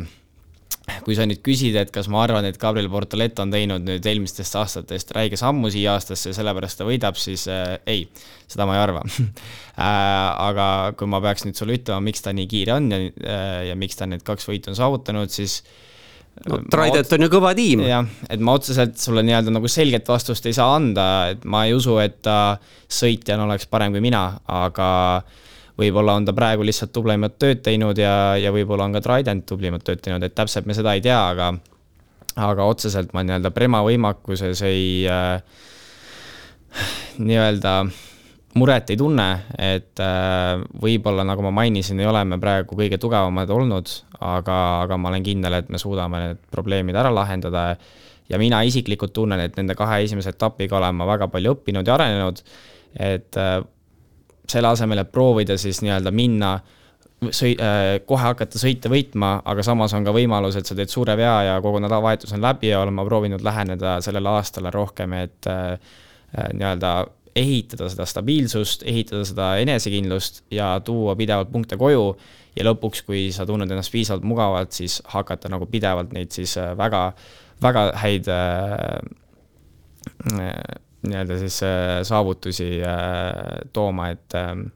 kui 1.05 1.15
sa 1.17 1.25
nüüd 1.27 1.41
küsid, 1.45 1.75
et 1.79 1.91
kas 1.93 2.07
ma 2.11 2.23
arvan, 2.23 2.45
et 2.47 2.57
Gabriel 2.59 2.89
Portolet 2.91 3.39
on 3.43 3.51
teinud 3.53 3.85
nüüd 3.85 4.05
eelmistest 4.09 4.55
aastatest 4.59 5.13
räige 5.15 5.39
sammu 5.39 5.71
siia 5.73 5.95
aastasse 5.97 6.31
ja 6.31 6.37
sellepärast 6.37 6.79
ta 6.79 6.87
võidab, 6.87 7.19
siis 7.19 7.45
äh, 7.51 7.77
ei, 7.89 8.05
seda 8.49 8.67
ma 8.69 8.77
ei 8.77 8.83
arva 8.83 9.03
äh, 9.09 9.85
aga 9.85 10.67
kui 10.99 11.09
ma 11.11 11.21
peaks 11.23 11.47
nüüd 11.47 11.59
sulle 11.59 11.77
ütlema, 11.79 12.03
miks 12.05 12.25
ta 12.25 12.35
nii 12.35 12.49
kiire 12.49 12.77
on 12.77 12.91
ja 12.93 13.01
äh,, 13.03 13.57
ja 13.71 13.79
miks 13.79 13.99
ta 13.99 14.09
need 14.09 14.25
kaks 14.27 14.49
võitu 14.49 14.73
on 14.73 14.79
saavutanud, 14.79 15.31
siis 15.33 15.59
no 16.47 16.61
Trident 16.71 17.15
on 17.17 17.27
ju 17.27 17.31
kõva 17.35 17.53
tiim. 17.57 17.85
jah, 17.87 18.07
et 18.31 18.41
ma 18.43 18.57
otseselt 18.57 18.97
sulle 19.01 19.25
nii-öelda 19.27 19.53
nagu 19.53 19.71
selget 19.71 20.09
vastust 20.09 20.47
ei 20.49 20.55
saa 20.55 20.75
anda, 20.79 21.07
et 21.35 21.43
ma 21.45 21.67
ei 21.67 21.77
usu, 21.77 21.99
et 22.03 22.21
ta 22.25 22.57
sõitjana 22.87 23.47
oleks 23.47 23.67
parem 23.71 23.95
kui 23.95 24.03
mina, 24.03 24.27
aga 24.63 24.91
äh, 25.19 25.39
võib-olla 25.79 26.17
on 26.19 26.25
ta 26.27 26.35
praegu 26.37 26.65
lihtsalt 26.65 26.93
tublimat 26.93 27.37
tööd 27.41 27.63
teinud 27.65 27.97
ja, 27.97 28.35
ja 28.37 28.53
võib-olla 28.53 28.87
on 28.87 28.97
ka 28.97 29.03
Trident 29.03 29.45
tublimat 29.49 29.83
tööd 29.85 30.01
teinud, 30.03 30.23
et 30.23 30.35
täpselt 30.35 30.69
me 30.69 30.77
seda 30.77 30.93
ei 30.93 31.01
tea, 31.05 31.19
aga 31.33 31.53
aga 32.33 32.65
otseselt 32.65 33.13
ma 33.13 33.21
nii-öelda 33.25 33.51
Prema 33.53 33.83
võimakuses 33.85 34.63
ei 34.65 35.03
äh, 35.09 35.37
nii-öelda 37.21 37.73
muret 38.59 38.91
ei 38.93 38.97
tunne, 38.97 39.27
et 39.57 40.01
äh, 40.01 40.61
võib-olla, 40.81 41.25
nagu 41.25 41.45
ma 41.45 41.51
mainisin, 41.61 41.99
ei 42.01 42.09
ole 42.09 42.23
me 42.27 42.39
praegu 42.41 42.77
kõige 42.77 42.99
tugevamad 43.01 43.49
olnud, 43.53 43.89
aga, 44.19 44.57
aga 44.85 44.97
ma 44.97 45.09
olen 45.09 45.25
kindel, 45.25 45.57
et 45.57 45.71
me 45.73 45.81
suudame 45.81 46.21
need 46.21 46.41
probleemid 46.53 46.97
ära 46.97 47.13
lahendada. 47.13 47.73
Ja 48.31 48.39
mina 48.39 48.61
isiklikult 48.63 49.11
tunnen, 49.13 49.41
et 49.43 49.57
nende 49.59 49.75
kahe 49.75 49.99
esimese 50.05 50.31
etapiga 50.31 50.77
olen 50.77 50.95
ma 50.95 51.05
väga 51.09 51.27
palju 51.33 51.57
õppinud 51.57 51.87
ja 51.87 51.97
arenenud, 51.97 52.39
et 52.95 53.41
äh, 53.41 53.57
selle 54.49 54.67
asemel, 54.73 55.03
et 55.03 55.11
proovida 55.11 55.57
siis 55.57 55.81
nii-öelda 55.83 56.11
minna 56.11 56.57
sõi-, 57.31 57.55
äh, 57.61 57.99
kohe 58.07 58.23
hakata 58.23 58.59
sõite 58.59 58.91
võitma, 58.91 59.35
aga 59.45 59.63
samas 59.65 59.93
on 59.95 60.05
ka 60.05 60.13
võimalus, 60.15 60.57
et 60.59 60.67
sa 60.67 60.75
teed 60.77 60.91
suure 60.91 61.15
vea 61.19 61.35
ja 61.47 61.57
kogu 61.63 61.81
nädalavahetus 61.83 62.33
on 62.35 62.43
läbi 62.43 62.71
ja 62.71 62.81
olen 62.83 62.95
ma 62.97 63.05
proovinud 63.07 63.43
läheneda 63.45 63.97
sellele 64.03 64.29
aastale 64.33 64.71
rohkem, 64.73 65.13
et 65.23 65.49
äh, 65.51 65.73
äh, 66.37 66.49
nii-öelda 66.53 66.93
ehitada 67.39 67.87
seda 67.89 68.05
stabiilsust, 68.05 68.83
ehitada 68.85 69.23
seda 69.25 69.55
enesekindlust 69.63 70.43
ja 70.53 70.75
tuua 70.85 71.15
pidevalt 71.17 71.49
punkte 71.51 71.79
koju 71.81 72.11
ja 72.53 72.65
lõpuks, 72.67 73.01
kui 73.07 73.31
sa 73.33 73.47
tunned 73.49 73.71
ennast 73.71 73.91
piisavalt 73.93 74.25
mugavalt, 74.27 74.71
siis 74.75 74.99
hakata 75.15 75.49
nagu 75.49 75.65
pidevalt 75.69 76.13
neid 76.13 76.31
siis 76.35 76.53
väga, 76.77 77.07
väga 77.63 77.87
häid 78.03 78.29
äh, 78.29 78.99
nii-öelda 81.07 81.39
siis 81.41 81.59
äh, 81.67 81.99
saavutusi 82.07 82.69
äh, 82.81 83.67
tooma, 83.73 84.09
et 84.13 84.35
ähm, 84.39 84.67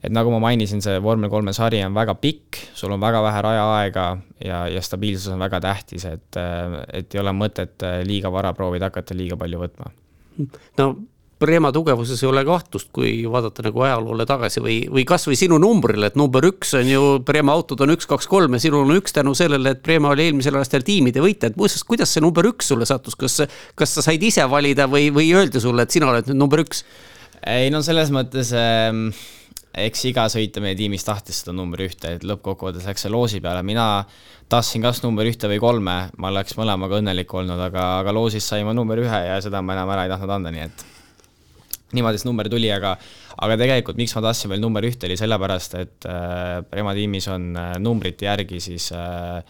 et 0.00 0.12
nagu 0.12 0.32
ma 0.32 0.38
mainisin, 0.40 0.80
see 0.80 0.96
vormel 1.04 1.28
kolme 1.32 1.52
sari 1.52 1.82
on 1.84 1.94
väga 1.96 2.14
pikk, 2.20 2.56
sul 2.76 2.94
on 2.94 3.02
väga 3.02 3.20
vähe 3.24 3.42
rajaaega 3.44 4.06
ja, 4.44 4.62
ja 4.72 4.82
stabiilsus 4.82 5.34
on 5.34 5.42
väga 5.44 5.60
tähtis, 5.60 6.06
et, 6.08 6.40
äh, 6.40 6.80
et 7.00 7.14
ei 7.14 7.22
ole 7.22 7.34
mõtet 7.36 7.84
liiga 8.08 8.32
vara 8.32 8.54
proovida 8.56 8.88
hakata 8.88 9.16
liiga 9.16 9.36
palju 9.40 9.60
võtma. 9.64 9.92
no 10.80 10.92
Prema 11.40 11.70
tugevuses 11.72 12.20
ei 12.20 12.28
ole 12.28 12.42
kahtlust, 12.44 12.90
kui 12.92 13.14
vaadata 13.30 13.64
nagu 13.64 13.84
ajaloole 13.86 14.26
tagasi 14.28 14.60
või, 14.60 14.76
või 14.92 15.06
kasvõi 15.08 15.38
sinu 15.40 15.56
numbrile, 15.62 16.10
et 16.10 16.18
number 16.20 16.44
üks 16.50 16.74
on 16.76 16.90
ju, 16.90 17.02
Prema 17.26 17.54
autod 17.56 17.80
on 17.86 17.94
üks, 17.94 18.08
kaks, 18.10 18.28
kolm 18.28 18.58
ja 18.58 18.62
sinul 18.62 18.84
on 18.84 18.98
üks 18.98 19.16
tänu 19.16 19.32
sellele, 19.38 19.72
et 19.72 19.82
Prema 19.86 20.12
oli 20.12 20.28
eelmisel 20.28 20.60
aastal 20.60 20.84
tiimide 20.86 21.24
võitja, 21.24 21.48
et 21.48 21.58
muuseas, 21.60 21.86
kuidas 21.88 22.12
see 22.12 22.24
number 22.24 22.44
üks 22.50 22.68
sulle 22.72 22.88
sattus, 22.88 23.16
kas, 23.16 23.40
kas 23.78 23.96
sa 23.96 24.04
said 24.04 24.22
ise 24.22 24.44
valida 24.52 24.84
või, 24.90 25.08
või 25.14 25.32
öeldi 25.36 25.62
sulle, 25.64 25.88
et 25.88 25.96
sina 25.96 26.12
oled 26.12 26.28
nüüd 26.28 26.44
number 26.44 26.64
üks? 26.66 26.84
ei 27.48 27.70
no 27.72 27.80
selles 27.80 28.12
mõttes 28.12 28.52
ähm 28.52 29.06
eks 29.76 30.04
iga 30.10 30.26
sõitja 30.30 30.62
meie 30.62 30.76
tiimis 30.78 31.04
tahtis 31.06 31.42
seda 31.42 31.54
number 31.54 31.82
ühte, 31.84 32.16
et 32.16 32.24
lõppkokkuvõttes 32.26 32.86
läks 32.88 33.06
see 33.06 33.12
loosi 33.12 33.40
peale, 33.42 33.62
mina 33.66 34.04
tahtsin 34.50 34.82
kas 34.82 35.02
number 35.04 35.28
ühte 35.30 35.50
või 35.50 35.60
kolme, 35.62 35.96
ma 36.18 36.32
oleks 36.32 36.56
mõlemaga 36.58 36.98
õnnelik 36.98 37.34
olnud, 37.34 37.60
aga, 37.70 37.86
aga 38.02 38.14
loosis 38.14 38.48
sai 38.50 38.64
ma 38.66 38.74
number 38.76 38.98
ühe 39.02 39.20
ja 39.28 39.38
seda 39.42 39.62
ma 39.62 39.78
enam 39.78 39.92
ära 39.94 40.06
ei 40.06 40.12
tahtnud 40.12 40.34
anda, 40.40 40.54
nii 40.54 40.66
et 40.66 40.88
niimoodi 41.96 42.20
see 42.20 42.28
number 42.28 42.48
tuli, 42.50 42.70
aga, 42.72 42.94
aga 43.42 43.56
tegelikult 43.60 43.98
miks 44.00 44.14
ma 44.16 44.22
tahtsin 44.28 44.52
veel 44.52 44.62
number 44.62 44.86
ühte, 44.86 45.08
oli 45.08 45.18
sellepärast, 45.18 45.76
et 45.80 46.08
äh, 46.08 46.60
Prema 46.70 46.94
tiimis 46.96 47.28
on 47.32 47.50
äh, 47.58 47.74
numbrite 47.82 48.28
järgi 48.28 48.60
siis 48.62 48.90
äh, 48.96 49.40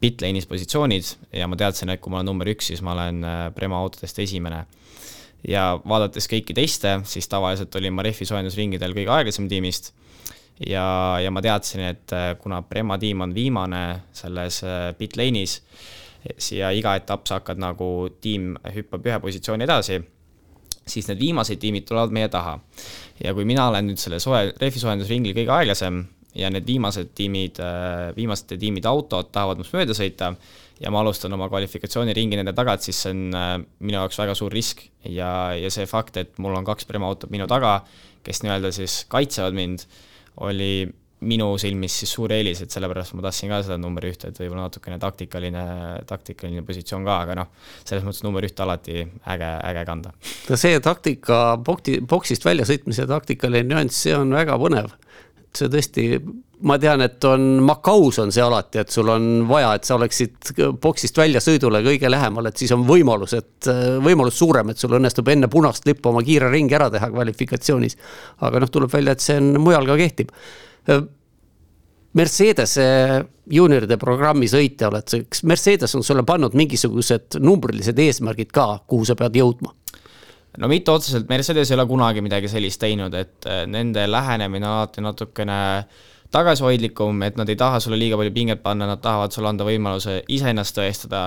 pitlane'is 0.00 0.48
positsioonid 0.48 1.12
ja 1.36 1.48
ma 1.48 1.58
teadsin, 1.58 1.92
et 1.92 2.02
kui 2.02 2.12
ma 2.12 2.20
olen 2.20 2.30
number 2.32 2.50
üks, 2.52 2.70
siis 2.72 2.82
ma 2.84 2.94
olen 2.96 3.22
äh, 3.24 3.42
Prema 3.56 3.80
autodest 3.80 4.18
esimene. 4.24 4.64
ja 5.46 5.76
vaadates 5.86 6.26
kõiki 6.26 6.54
teiste, 6.56 7.00
siis 7.06 7.28
tavaliselt 7.30 7.74
olin 7.78 7.94
ma 7.94 8.02
rehvi 8.02 8.26
soojendusringidel 8.26 8.96
kõige 8.96 9.12
aeglasem 9.14 9.46
tiimist 9.48 9.92
ja, 10.66 11.18
ja 11.22 11.30
ma 11.30 11.42
teadsin, 11.44 11.84
et 11.92 12.16
äh, 12.16 12.32
kuna 12.40 12.62
Prema 12.62 12.98
tiim 12.98 13.20
on 13.20 13.34
viimane 13.34 13.84
selles 14.16 14.62
äh, 14.64 14.90
pitlane'is, 14.98 15.60
ja 16.56 16.72
iga 16.74 16.96
etapp 16.98 17.28
sa 17.28 17.40
hakkad 17.40 17.60
nagu, 17.62 18.08
tiim 18.20 18.54
hüppab 18.74 19.06
ühe 19.06 19.20
positsiooni 19.22 19.68
edasi 19.68 20.00
siis 20.86 21.08
need 21.10 21.20
viimased 21.20 21.60
tiimid 21.62 21.86
tulevad 21.88 22.14
meie 22.14 22.28
taha. 22.32 22.58
ja 23.24 23.32
kui 23.34 23.46
mina 23.48 23.68
olen 23.70 23.90
nüüd 23.90 24.00
selle 24.00 24.20
soe, 24.22 24.52
rehvisoojendusringil 24.60 25.34
kõige 25.36 25.54
aeglasem 25.54 26.04
ja 26.36 26.50
need 26.52 26.66
viimased 26.68 27.14
tiimid, 27.16 27.60
äh, 27.64 28.12
viimaste 28.16 28.58
tiimide 28.60 28.88
autod 28.90 29.32
tahavad 29.32 29.60
minust 29.60 29.74
mööda 29.74 29.96
sõita 29.96 30.34
ja 30.80 30.92
ma 30.92 31.00
alustan 31.00 31.32
oma 31.32 31.48
kvalifikatsiooniringi 31.48 32.36
nende 32.36 32.52
tagant, 32.56 32.84
siis 32.84 33.00
see 33.02 33.14
on 33.14 33.22
äh, 33.36 33.54
minu 33.80 34.00
jaoks 34.02 34.20
väga 34.20 34.36
suur 34.38 34.52
risk 34.52 34.84
ja, 35.02 35.30
ja 35.56 35.72
see 35.72 35.88
fakt, 35.88 36.20
et 36.20 36.36
mul 36.42 36.56
on 36.58 36.66
kaks 36.66 36.88
Prema 36.88 37.08
autot 37.08 37.32
minu 37.32 37.48
taga, 37.50 37.80
kes 38.26 38.44
nii-öelda 38.44 38.72
siis 38.76 39.04
kaitsevad 39.12 39.56
mind, 39.56 39.86
oli 40.44 40.86
minu 41.24 41.48
silmis 41.60 41.94
siis 42.02 42.12
suur 42.12 42.32
eelis, 42.36 42.60
et 42.60 42.72
sellepärast 42.72 43.14
ma 43.16 43.24
tahtsin 43.24 43.48
ka 43.48 43.62
seda 43.64 43.78
number 43.80 44.04
ühte, 44.04 44.28
et 44.28 44.40
võib-olla 44.40 44.66
natukene 44.66 44.98
taktikaline, 45.00 45.62
taktikaline 46.08 46.64
positsioon 46.66 47.06
ka, 47.08 47.20
aga 47.24 47.36
noh, 47.38 47.52
selles 47.88 48.04
mõttes 48.04 48.24
number 48.26 48.44
ühte 48.44 48.64
alati 48.64 48.98
äge, 49.00 49.52
äge 49.70 49.84
kanda. 49.88 50.12
no 50.50 50.58
see 50.60 50.80
taktika, 50.84 51.40
boksi, 51.56 52.02
boksist 52.04 52.44
väljasõitmise 52.44 53.08
taktikaline 53.08 53.64
nüanss, 53.70 54.02
see 54.04 54.16
on 54.16 54.34
väga 54.36 54.58
põnev. 54.60 54.92
see 55.56 55.70
tõesti, 55.72 56.04
ma 56.68 56.76
tean, 56.76 57.00
et 57.00 57.24
on 57.24 57.46
Macaus 57.64 58.20
on 58.20 58.34
see 58.36 58.44
alati, 58.44 58.82
et 58.84 58.92
sul 58.92 59.08
on 59.08 59.46
vaja, 59.48 59.72
et 59.78 59.88
sa 59.88 59.96
oleksid 59.96 60.52
boksist 60.84 61.16
väljasõidule 61.16 61.80
kõige 61.86 62.12
lähemal, 62.12 62.50
et 62.50 62.60
siis 62.60 62.76
on 62.76 62.84
võimalus, 62.84 63.32
et 63.40 63.70
võimalus 64.04 64.36
suurem, 64.36 64.68
et 64.68 64.84
sul 64.84 65.00
õnnestub 65.00 65.32
enne 65.32 65.48
punast 65.48 65.88
lippu 65.88 66.12
oma 66.12 66.20
kiire 66.28 66.52
ringi 66.52 66.76
ära 66.76 66.92
teha 66.92 67.08
kvalifikatsioonis. 67.08 67.96
aga 68.44 68.60
noh, 68.60 68.68
tuleb 68.68 68.92
välja, 68.92 69.16
et 69.16 69.24
see 69.24 69.40
on 69.40 69.54
mujal 69.64 69.88
ka 69.88 69.96
kehtib 70.04 70.36
Mercedese 72.16 72.84
juunioride 73.52 73.98
programmi 74.00 74.48
sõitja 74.48 74.88
oled 74.88 75.08
sa, 75.10 75.20
kas 75.28 75.42
Mercedes 75.46 75.94
on 75.98 76.04
sulle 76.06 76.24
pannud 76.26 76.54
mingisugused 76.56 77.36
numbrilised 77.44 77.98
eesmärgid 78.00 78.52
ka, 78.54 78.68
kuhu 78.88 79.08
sa 79.08 79.18
pead 79.18 79.36
jõudma? 79.40 79.74
no 80.56 80.70
mitte 80.72 80.88
otseselt, 80.88 81.26
Mercedes 81.28 81.68
ei 81.68 81.76
ole 81.76 81.84
kunagi 81.84 82.22
midagi 82.24 82.48
sellist 82.48 82.80
teinud, 82.80 83.12
et 83.12 83.44
äh, 83.44 83.66
nende 83.68 84.06
lähenemine 84.08 84.64
on 84.64 84.78
alati 84.78 85.04
natukene 85.04 85.58
tagasihoidlikum, 86.32 87.20
et 87.26 87.36
nad 87.36 87.50
ei 87.52 87.58
taha 87.60 87.82
sulle 87.84 87.98
liiga 88.00 88.16
palju 88.16 88.32
pinget 88.32 88.62
panna, 88.64 88.88
nad 88.88 89.02
tahavad 89.04 89.36
sulle 89.36 89.52
anda 89.52 89.66
võimaluse 89.68 90.22
iseennast 90.32 90.78
tõestada, 90.78 91.26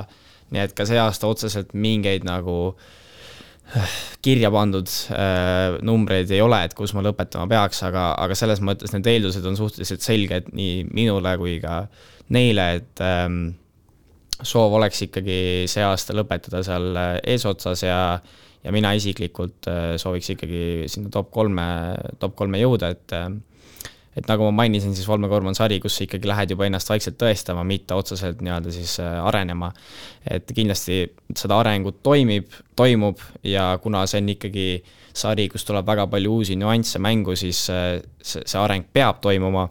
nii 0.50 0.64
et 0.64 0.74
ka 0.74 0.88
see 0.90 0.98
aasta 0.98 1.30
otseselt 1.30 1.78
mingeid 1.78 2.26
nagu 2.26 2.58
äh, 2.72 2.90
kirja 4.26 4.52
pandud 4.54 4.90
äh, 5.14 5.78
numbreid 5.86 6.32
ei 6.34 6.42
ole, 6.44 6.62
et 6.66 6.76
kus 6.78 6.94
ma 6.98 7.04
lõpetama 7.06 7.48
peaks, 7.52 7.84
aga, 7.88 8.12
aga 8.20 8.38
selles 8.38 8.64
mõttes 8.66 8.94
need 8.96 9.08
eeldused 9.12 9.46
on 9.46 9.58
suhteliselt 9.60 10.06
selged 10.06 10.52
nii 10.56 10.84
minule 10.90 11.36
kui 11.42 11.58
ka 11.64 11.84
neile, 12.34 12.68
et 12.80 13.04
ähm, 13.06 13.42
soov 14.42 14.78
oleks 14.80 15.04
ikkagi 15.08 15.40
see 15.70 15.84
aasta 15.86 16.16
lõpetada 16.18 16.64
seal 16.66 16.92
äh, 16.98 17.16
eesotsas 17.36 17.86
ja 17.86 18.00
ja 18.64 18.74
mina 18.76 18.92
isiklikult 18.98 19.70
äh, 19.72 19.94
sooviks 20.02 20.34
ikkagi 20.34 20.64
sinna 20.92 21.12
top 21.14 21.30
kolme, 21.32 21.66
top 22.20 22.36
kolme 22.40 22.60
jõuda, 22.60 22.92
et 22.96 23.16
äh, 23.16 23.30
et 24.20 24.28
nagu 24.28 24.48
ma 24.50 24.64
mainisin, 24.64 24.94
siis 24.96 25.08
Volmer 25.08 25.32
on 25.32 25.56
sari, 25.56 25.80
kus 25.80 25.96
sa 25.98 26.06
ikkagi 26.06 26.28
lähed 26.28 26.54
juba 26.54 26.68
ennast 26.68 26.90
vaikselt 26.92 27.18
tõestama, 27.22 27.64
mitte 27.68 27.96
otseselt 27.96 28.42
nii-öelda 28.44 28.74
siis 28.76 28.98
äh, 29.04 29.20
arenema. 29.26 29.72
et 30.30 30.52
kindlasti 30.56 31.06
seda 31.36 31.60
arengut 31.62 32.02
toimib, 32.04 32.52
toimub 32.76 33.22
ja 33.44 33.72
kuna 33.82 34.06
see 34.08 34.22
on 34.22 34.34
ikkagi 34.36 34.68
sari, 35.16 35.48
kus 35.50 35.66
tuleb 35.66 35.88
väga 35.88 36.08
palju 36.12 36.34
uusi 36.40 36.58
nüansse 36.60 37.00
mängu, 37.00 37.36
siis 37.40 37.62
äh, 37.74 38.02
see, 38.22 38.44
see 38.46 38.60
areng 38.60 38.90
peab 38.94 39.22
toimuma, 39.24 39.70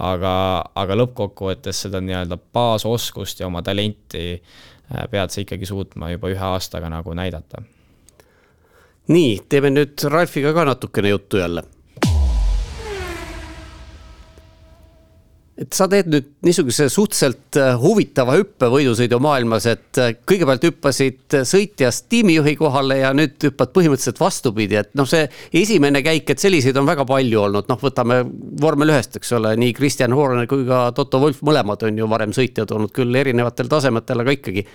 aga, 0.00 0.34
aga 0.74 0.98
lõppkokkuvõttes 1.02 1.84
seda 1.86 2.00
nii-öelda 2.00 2.40
baasoskust 2.56 3.44
ja 3.44 3.50
oma 3.50 3.62
talenti 3.62 4.24
äh, 4.32 5.04
pead 5.10 5.34
sa 5.34 5.44
ikkagi 5.44 5.68
suutma 5.68 6.14
juba 6.14 6.32
ühe 6.32 6.50
aastaga 6.54 6.88
nagu 6.92 7.14
näidata. 7.14 7.62
nii, 9.12 9.40
teeme 9.48 9.74
nüüd 9.74 10.08
Ralfiga 10.08 10.54
ka 10.56 10.64
natukene 10.72 11.12
juttu 11.12 11.42
jälle 11.42 11.68
et 15.54 15.76
sa 15.76 15.86
teed 15.90 16.08
nüüd 16.10 16.30
niisuguse 16.42 16.88
suhteliselt 16.90 17.58
äh, 17.60 17.74
huvitava 17.78 18.34
hüppe 18.40 18.66
võidusõidumaailmas, 18.72 19.66
et 19.70 20.00
äh, 20.02 20.10
kõigepealt 20.26 20.64
hüppasid 20.66 21.36
sõitjast 21.46 22.08
tiimijuhi 22.10 22.56
kohale 22.58 22.98
ja 23.04 23.12
nüüd 23.14 23.36
hüppad 23.46 23.70
põhimõtteliselt 23.76 24.18
vastupidi, 24.18 24.80
et 24.80 24.90
noh, 24.98 25.06
see 25.08 25.28
esimene 25.62 26.02
käik, 26.04 26.32
et 26.34 26.42
selliseid 26.42 26.78
on 26.80 26.88
väga 26.88 27.06
palju 27.06 27.44
olnud, 27.44 27.70
noh, 27.70 27.78
võtame 27.80 28.18
vormel 28.62 28.96
ühest, 28.96 29.20
eks 29.20 29.30
ole, 29.38 29.54
nii 29.60 29.76
Kristjan 29.78 30.16
Horner 30.16 30.50
kui 30.50 30.66
ka 30.66 30.88
Toto 30.96 31.22
Wolf, 31.22 31.44
mõlemad 31.46 31.86
on 31.86 32.02
ju 32.02 32.10
varem 32.10 32.34
sõitjad 32.34 32.74
olnud 32.74 32.90
küll 32.94 33.14
erinevatel 33.22 33.70
tasemetel, 33.70 34.24
aga 34.24 34.34
ikkagi. 34.34 34.66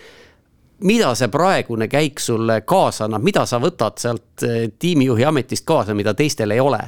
mida 0.88 1.12
see 1.16 1.28
praegune 1.28 1.90
käik 1.92 2.24
sulle 2.24 2.62
kaasa 2.62 3.04
annab, 3.10 3.24
mida 3.28 3.44
sa 3.46 3.60
võtad 3.60 4.00
sealt 4.00 4.48
äh, 4.48 4.72
tiimijuhi 4.80 5.28
ametist 5.28 5.68
kaasa, 5.68 5.94
mida 5.94 6.16
teistel 6.16 6.56
ei 6.56 6.64
ole? 6.64 6.80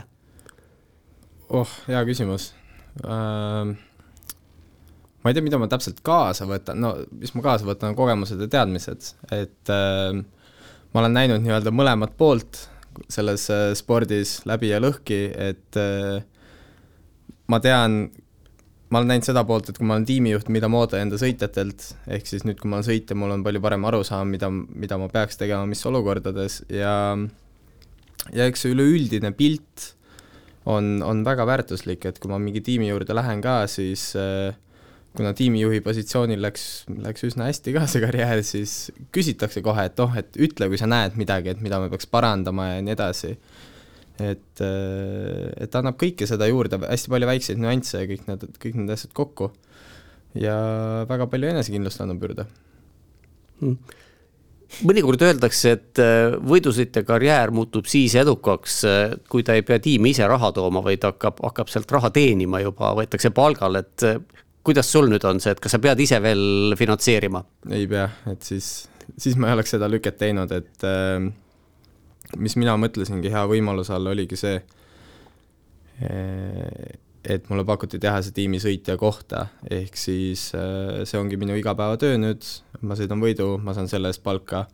oh, 1.49 1.67
hea 1.91 2.05
küsimus 2.07 2.53
äh, 2.53 2.60
ma 5.21 5.29
ei 5.29 5.35
tea, 5.37 5.45
mida 5.45 5.59
ma 5.61 5.69
täpselt 5.71 6.01
kaasa 6.05 6.47
võtan, 6.49 6.81
no 6.81 6.95
mis 7.21 7.33
ma 7.37 7.45
kaasa 7.45 7.67
võtan, 7.67 7.93
on 7.93 7.99
kogemused 7.99 8.41
ja 8.41 8.49
teadmised, 8.51 9.13
et 9.35 9.71
äh, 9.71 10.11
ma 10.91 11.03
olen 11.03 11.15
näinud 11.15 11.41
nii-öelda 11.45 11.71
mõlemat 11.75 12.17
poolt 12.19 12.67
selles 13.11 13.47
spordis 13.79 14.41
läbi 14.49 14.73
ja 14.73 14.81
lõhki, 14.83 15.21
et 15.31 15.79
äh, 15.79 16.19
ma 17.51 17.59
tean, 17.63 18.01
ma 18.91 18.99
olen 18.99 19.13
näinud 19.13 19.27
seda 19.27 19.45
poolt, 19.47 19.71
et 19.71 19.79
kui 19.79 19.87
ma 19.87 19.95
olen 19.97 20.07
tiimijuht, 20.09 20.51
mida 20.53 20.69
ma 20.71 20.83
ootan 20.83 21.05
enda 21.05 21.19
sõitjatelt, 21.21 21.87
ehk 22.11 22.27
siis 22.27 22.43
nüüd, 22.47 22.59
kui 22.59 22.69
ma 22.71 22.79
olen 22.79 22.89
sõitja, 22.89 23.17
mul 23.17 23.35
on 23.37 23.45
palju 23.45 23.63
parem 23.63 23.87
arusaam, 23.87 24.27
mida, 24.33 24.51
mida 24.51 24.99
ma 24.99 25.07
peaks 25.11 25.39
tegema, 25.39 25.69
mis 25.69 25.85
olukordades 25.87 26.61
ja 26.71 26.93
ja 28.35 28.45
eks 28.45 28.65
see 28.65 28.75
üleüldine 28.75 29.31
pilt 29.33 29.93
on, 30.69 30.99
on 31.05 31.23
väga 31.25 31.45
väärtuslik, 31.49 32.05
et 32.05 32.19
kui 32.21 32.31
ma 32.31 32.39
mingi 32.41 32.61
tiimi 32.65 32.89
juurde 32.91 33.15
lähen 33.17 33.41
ka, 33.43 33.61
siis 33.71 34.11
äh, 34.19 34.53
kuna 35.17 35.33
tiimijuhi 35.37 35.81
positsioonil 35.83 36.41
läks, 36.43 36.65
läks 37.03 37.25
üsna 37.27 37.49
hästi 37.49 37.73
ka 37.75 37.87
see 37.89 38.03
karjäär, 38.03 38.43
siis 38.47 38.75
küsitakse 39.15 39.63
kohe, 39.65 39.87
et 39.89 39.99
oh, 40.03 40.13
et 40.17 40.37
ütle, 40.39 40.69
kui 40.71 40.79
sa 40.79 40.89
näed 40.89 41.17
midagi, 41.19 41.53
et 41.55 41.63
mida 41.63 41.81
me 41.81 41.89
peaks 41.91 42.09
parandama 42.11 42.73
ja 42.75 42.85
nii 42.85 42.95
edasi. 42.95 43.35
et, 44.21 44.61
äh, 44.61 45.49
et 45.65 45.75
annab 45.75 45.97
kõike 46.01 46.27
seda 46.29 46.45
juurde, 46.49 46.77
hästi 46.83 47.09
palju 47.09 47.31
väikseid 47.31 47.61
nüansse 47.61 48.03
ja 48.03 48.09
kõik 48.09 48.27
need, 48.29 48.47
kõik 48.61 48.77
need 48.77 48.93
asjad 48.93 49.15
kokku. 49.17 49.51
ja 50.37 50.55
väga 51.09 51.27
palju 51.27 51.49
enesekindlust 51.51 52.01
annab 52.05 52.21
juurde 52.23 52.45
mm 53.59 53.99
mõnikord 54.85 55.23
öeldakse, 55.25 55.73
et 55.77 56.01
äh, 56.01 56.35
võidusõitja 56.47 57.03
karjäär 57.07 57.51
muutub 57.55 57.89
siis 57.89 58.15
edukaks, 58.19 58.77
äh, 58.87 59.15
kui 59.31 59.43
ta 59.47 59.55
ei 59.57 59.65
pea 59.67 59.81
tiimi 59.83 60.13
ise 60.15 60.27
raha 60.29 60.51
tooma, 60.55 60.83
vaid 60.85 61.03
hakkab, 61.05 61.41
hakkab 61.45 61.71
sealt 61.71 61.91
raha 61.91 62.11
teenima 62.15 62.61
juba, 62.63 62.93
võetakse 62.97 63.33
palgale, 63.35 63.83
et 63.85 64.07
äh, 64.07 64.21
kuidas 64.65 64.91
sul 64.93 65.09
nüüd 65.11 65.25
on 65.27 65.41
see, 65.43 65.53
et 65.55 65.61
kas 65.61 65.75
sa 65.75 65.81
pead 65.83 66.01
ise 66.03 66.21
veel 66.23 66.75
finantseerima? 66.79 67.43
ei 67.75 67.87
pea, 67.91 68.07
et 68.31 68.47
siis, 68.47 68.71
siis 69.17 69.37
ma 69.39 69.51
ei 69.51 69.59
oleks 69.59 69.75
seda 69.75 69.89
lüket 69.91 70.19
teinud, 70.21 70.51
et 70.55 70.85
mis 72.39 72.55
mina 72.59 72.77
mõtlesingi 72.79 73.31
hea 73.33 73.45
võimaluse 73.49 73.95
all, 73.95 74.11
oligi 74.13 74.37
see, 74.39 74.59
et 76.01 77.49
mulle 77.49 77.65
pakuti 77.67 77.99
teha 78.01 78.21
see 78.23 78.37
tiimisõitja 78.37 78.95
kohta, 79.01 79.47
ehk 79.69 79.97
siis 79.99 80.47
see 80.53 81.19
ongi 81.19 81.41
minu 81.41 81.57
igapäevatöö 81.59 82.21
nüüd, 82.21 82.45
ma 82.81 82.97
sõidan 82.97 83.21
võidu, 83.23 83.55
ma 83.63 83.75
saan 83.77 83.89
selle 83.91 84.11
eest 84.11 84.23
palka, 84.23 84.65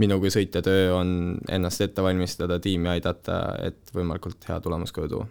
minu 0.00 0.20
kui 0.22 0.32
sõitja 0.32 0.62
töö 0.64 0.94
on 0.96 1.12
ennast 1.52 1.82
ette 1.84 2.02
valmistada, 2.02 2.60
tiimi 2.62 2.88
aidata, 2.94 3.42
et 3.62 3.92
võimalikult 3.94 4.48
hea 4.48 4.60
tulemus 4.64 4.94
koju 4.96 5.12
tuua 5.12 5.28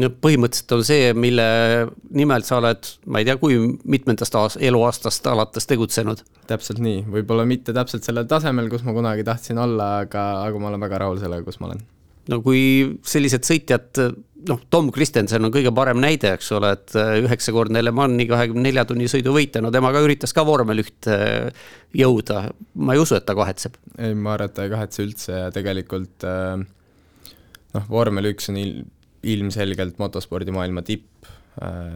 no 0.00 0.10
põhimõtteliselt 0.10 0.74
on 0.74 0.84
see, 0.86 1.10
mille 1.18 1.46
nimel 2.18 2.44
sa 2.46 2.58
oled, 2.58 2.88
ma 3.10 3.20
ei 3.20 3.28
tea, 3.28 3.36
kui 3.40 3.58
mitmendast 3.90 4.34
aast-, 4.38 4.60
eluaastast 4.62 5.26
alates 5.30 5.68
tegutsenud? 5.70 6.24
täpselt 6.50 6.82
nii, 6.84 7.04
võib-olla 7.14 7.46
mitte 7.48 7.72
täpselt 7.76 8.06
sellel 8.06 8.26
tasemel, 8.30 8.68
kus 8.72 8.84
ma 8.86 8.94
kunagi 8.96 9.24
tahtsin 9.26 9.60
olla, 9.62 10.04
aga, 10.04 10.24
aga 10.44 10.60
ma 10.60 10.72
olen 10.72 10.82
väga 10.84 11.04
rahul 11.04 11.20
sellega, 11.22 11.46
kus 11.46 11.60
ma 11.62 11.70
olen. 11.70 11.84
no 12.32 12.40
kui 12.44 12.64
sellised 13.06 13.46
sõitjad 13.46 14.02
noh, 14.48 14.60
Tom 14.70 14.90
Kristensen 14.94 15.46
on 15.46 15.52
kõige 15.54 15.72
parem 15.74 16.00
näide, 16.02 16.34
eks 16.36 16.50
ole, 16.56 16.72
et 16.76 16.94
äh, 16.98 17.16
üheksakordne 17.24 17.82
Le 17.82 17.92
Mani 17.94 18.26
kahekümne 18.30 18.66
nelja 18.68 18.84
tunni 18.88 19.08
sõidu 19.10 19.34
võitja, 19.36 19.62
no 19.64 19.72
tema 19.74 19.92
ka 19.94 20.02
üritas 20.04 20.34
ka 20.36 20.44
vormel 20.46 20.82
ühte 20.84 21.14
äh, 21.14 21.64
jõuda. 21.96 22.48
ma 22.74 22.96
ei 22.96 23.02
usu, 23.02 23.16
et 23.18 23.26
ta 23.28 23.36
kahetseb. 23.38 23.78
ei, 23.98 24.14
ma 24.14 24.34
arvan, 24.34 24.50
et 24.50 24.56
ta 24.56 24.66
ei 24.66 24.74
kahetse 24.74 25.06
üldse 25.06 25.40
ja 25.44 25.54
tegelikult 25.54 26.26
äh, 26.28 26.60
noh, 27.76 27.88
vormel 27.90 28.32
üks 28.34 28.50
on 28.52 28.60
il-, 28.60 28.84
ilmselgelt 29.24 29.98
motospordimaailma 30.02 30.84
tipp, 30.84 31.10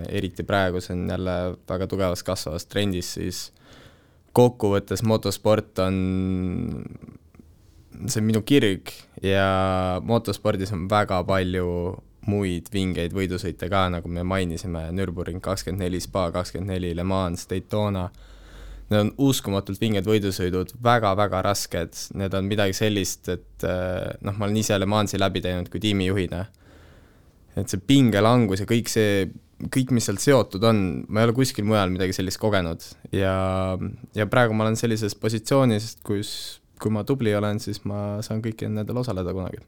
eriti 0.09 0.45
praegu, 0.47 0.79
see 0.79 0.95
on 0.95 1.09
jälle 1.11 1.33
väga 1.67 1.89
tugevas 1.91 2.21
kasvavas 2.23 2.69
trendis, 2.71 3.09
siis 3.17 3.41
kokkuvõttes 4.39 5.03
motosport 5.03 5.81
on 5.83 5.97
see 8.07 8.21
on 8.23 8.29
minu 8.29 8.45
kirg 8.47 8.93
ja 9.25 9.99
motospordis 10.07 10.71
on 10.77 10.87
väga 10.91 11.19
palju 11.27 11.67
muid 12.29 12.69
vingeid 12.73 13.15
võidusõite 13.17 13.69
ka, 13.73 13.87
nagu 13.93 14.11
me 14.13 14.25
mainisime, 14.27 14.89
Nürburgring 14.95 15.43
kakskümmend 15.45 15.87
neli, 15.87 16.01
Spa 16.05 16.29
kakskümmend 16.35 16.75
neli, 16.75 16.93
Le 16.97 17.07
Mans, 17.07 17.47
Daytona, 17.51 18.07
need 18.89 19.01
on 19.03 19.11
uskumatult 19.29 19.81
vinged 19.81 20.07
võidusõidud 20.09 20.75
väga,, 20.77 21.13
väga-väga 21.13 21.43
rasked, 21.45 21.99
need 22.21 22.37
on 22.37 22.49
midagi 22.49 22.77
sellist, 22.77 23.29
et 23.33 23.67
eh, 23.67 24.15
noh, 24.25 24.37
ma 24.37 24.49
olen 24.49 24.61
ise 24.61 24.79
Le 24.79 24.89
Mansi 24.89 25.21
läbi 25.21 25.43
teinud 25.45 25.69
kui 25.73 25.83
tiimijuhina, 25.83 26.45
et 27.59 27.69
see 27.69 27.83
pingelangus 27.85 28.63
ja 28.63 28.69
kõik 28.71 28.93
see, 28.93 29.27
kõik, 29.67 29.93
mis 29.97 30.07
sealt 30.09 30.23
seotud 30.23 30.65
on, 30.69 30.85
ma 31.09 31.23
ei 31.23 31.29
ole 31.29 31.37
kuskil 31.37 31.67
mujal 31.69 31.91
midagi 31.91 32.15
sellist 32.17 32.41
kogenud. 32.41 32.85
Ja, 33.13 33.35
ja 34.17 34.29
praegu 34.31 34.55
ma 34.57 34.69
olen 34.69 34.79
sellises 34.79 35.19
positsioonis, 35.19 35.97
kus 36.07 36.31
kui 36.79 36.95
ma 36.95 37.03
tubli 37.03 37.33
olen, 37.35 37.59
siis 37.59 37.83
ma 37.89 38.23
saan 38.23 38.39
kõikidel 38.45 38.71
nendel 38.77 39.01
osaleda 39.03 39.35
kunagi 39.35 39.59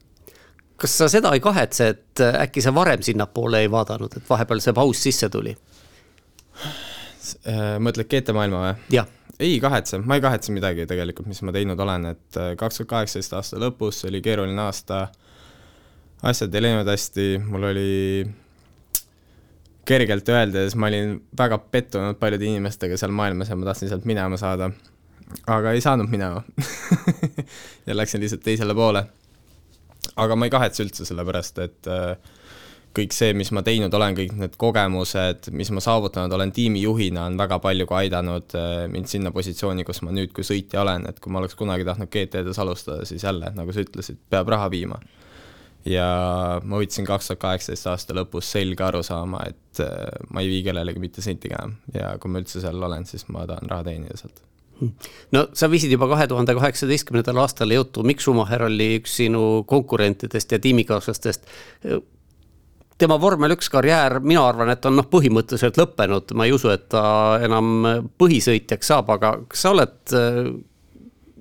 kas 0.81 0.97
sa 0.97 1.07
seda 1.11 1.31
ei 1.35 1.41
kahetse, 1.43 1.87
et 1.93 2.23
äh, 2.23 2.41
äkki 2.45 2.63
sa 2.63 2.73
varem 2.75 3.03
sinnapoole 3.05 3.61
ei 3.61 3.71
vaadanud, 3.71 4.17
et 4.17 4.29
vahepeal 4.29 4.61
see 4.63 4.73
paus 4.73 5.01
sisse 5.05 5.29
tuli? 5.29 5.53
Äh, 7.45 7.77
mõtled 7.83 8.09
GT 8.09 8.33
maailma 8.35 8.63
või? 8.65 9.03
ei 9.41 9.57
kahetse, 9.61 9.97
ma 10.05 10.17
ei 10.17 10.21
kahetse 10.21 10.53
midagi 10.53 10.85
tegelikult, 10.89 11.29
mis 11.29 11.41
ma 11.45 11.53
teinud 11.53 11.79
olen, 11.81 12.11
et 12.13 12.37
äh, 12.37 12.53
kaks 12.57 12.81
tuhat 12.81 12.91
kaheksateist 12.95 13.33
aasta 13.37 13.61
lõpus 13.61 14.03
oli 14.09 14.21
keeruline 14.25 14.61
aasta, 14.61 15.07
asjad 16.29 16.53
ei 16.57 16.65
läinud 16.67 16.89
hästi, 16.89 17.27
mul 17.45 17.69
oli 17.71 17.91
kergelt 19.85 20.29
öeldes, 20.29 20.75
ma 20.77 20.91
olin 20.91 21.15
väga 21.37 21.57
pettunud 21.73 22.19
paljude 22.21 22.45
inimestega 22.49 22.97
seal 22.97 23.13
maailmas 23.17 23.49
ja 23.49 23.57
ma 23.57 23.69
tahtsin 23.69 23.89
sealt 23.89 24.05
minema 24.05 24.37
saada. 24.37 24.69
aga 25.47 25.71
ei 25.71 25.81
saanud 25.81 26.09
minema 26.09 26.43
ja 27.87 27.97
läksin 27.97 28.21
lihtsalt 28.21 28.43
teisele 28.45 28.75
poole 28.75 29.05
aga 30.19 30.35
ma 30.35 30.47
ei 30.47 30.53
kahetse 30.53 30.83
üldse, 30.85 31.05
sellepärast 31.07 31.61
et 31.63 31.89
äh, 31.91 32.15
kõik 32.95 33.15
see, 33.15 33.31
mis 33.37 33.51
ma 33.55 33.63
teinud 33.65 33.93
olen, 33.95 34.15
kõik 34.17 34.33
need 34.39 34.57
kogemused, 34.59 35.47
mis 35.55 35.71
ma 35.71 35.83
saavutanud 35.83 36.33
olen 36.35 36.51
tiimijuhina, 36.55 37.25
on 37.29 37.39
väga 37.39 37.61
palju 37.63 37.87
ka 37.89 38.01
aidanud 38.01 38.57
äh, 38.59 38.83
mind 38.91 39.11
sinna 39.11 39.31
positsiooni, 39.35 39.85
kus 39.87 40.03
ma 40.05 40.13
nüüd 40.15 40.35
kui 40.35 40.45
sõitja 40.47 40.83
olen, 40.83 41.07
et 41.09 41.21
kui 41.23 41.33
ma 41.33 41.41
oleks 41.41 41.55
kunagi 41.59 41.87
tahtnud 41.87 42.11
GT-des 42.11 42.59
alustada, 42.61 43.07
siis 43.07 43.23
jälle, 43.27 43.53
nagu 43.55 43.75
sa 43.75 43.85
ütlesid, 43.85 44.19
peab 44.31 44.51
raha 44.51 44.69
viima. 44.73 44.99
ja 45.85 46.05
ma 46.61 46.77
võtsin 46.77 47.07
kaks 47.09 47.31
tuhat 47.31 47.39
kaheksateist 47.41 47.87
aasta 47.89 48.13
lõpus 48.13 48.51
selge 48.53 48.83
arusaama, 48.85 49.41
et 49.49 49.81
äh, 49.81 50.21
ma 50.29 50.43
ei 50.43 50.51
vii 50.51 50.67
kellelegi 50.67 51.01
mitte 51.01 51.25
sentigi 51.25 51.55
enam. 51.57 51.79
Ja 51.95 52.17
kui 52.21 52.29
ma 52.29 52.43
üldse 52.43 52.61
seal 52.61 52.77
olen, 52.77 53.07
siis 53.09 53.25
ma 53.33 53.47
tahan 53.49 53.71
raha 53.71 53.87
teenida 53.89 54.19
sealt 54.19 54.43
no 55.35 55.43
sa 55.57 55.69
viisid 55.71 55.91
juba 55.93 56.07
kahe 56.11 56.27
tuhande 56.29 56.55
kaheksateistkümnendal 56.57 57.41
aastal 57.43 57.73
juttu, 57.73 58.05
Mikk 58.07 58.23
Schumacher 58.23 58.65
oli 58.67 58.95
üks 58.99 59.19
sinu 59.21 59.63
konkurentidest 59.69 60.55
ja 60.55 60.59
tiimikaaslastest. 60.61 61.45
Tema 63.01 63.17
vormel 63.21 63.55
üks 63.55 63.69
karjäär, 63.73 64.19
mina 64.21 64.43
arvan, 64.45 64.69
et 64.73 64.85
on 64.85 64.99
noh, 64.99 65.07
põhimõtteliselt 65.09 65.79
lõppenud, 65.81 66.35
ma 66.37 66.45
ei 66.45 66.53
usu, 66.53 66.69
et 66.69 66.85
ta 66.93 67.03
enam 67.41 67.87
põhisõitjaks 68.21 68.91
saab, 68.93 69.09
aga 69.15 69.33
kas 69.49 69.63
sa 69.65 69.71
oled 69.73 70.13
äh, 70.17 70.51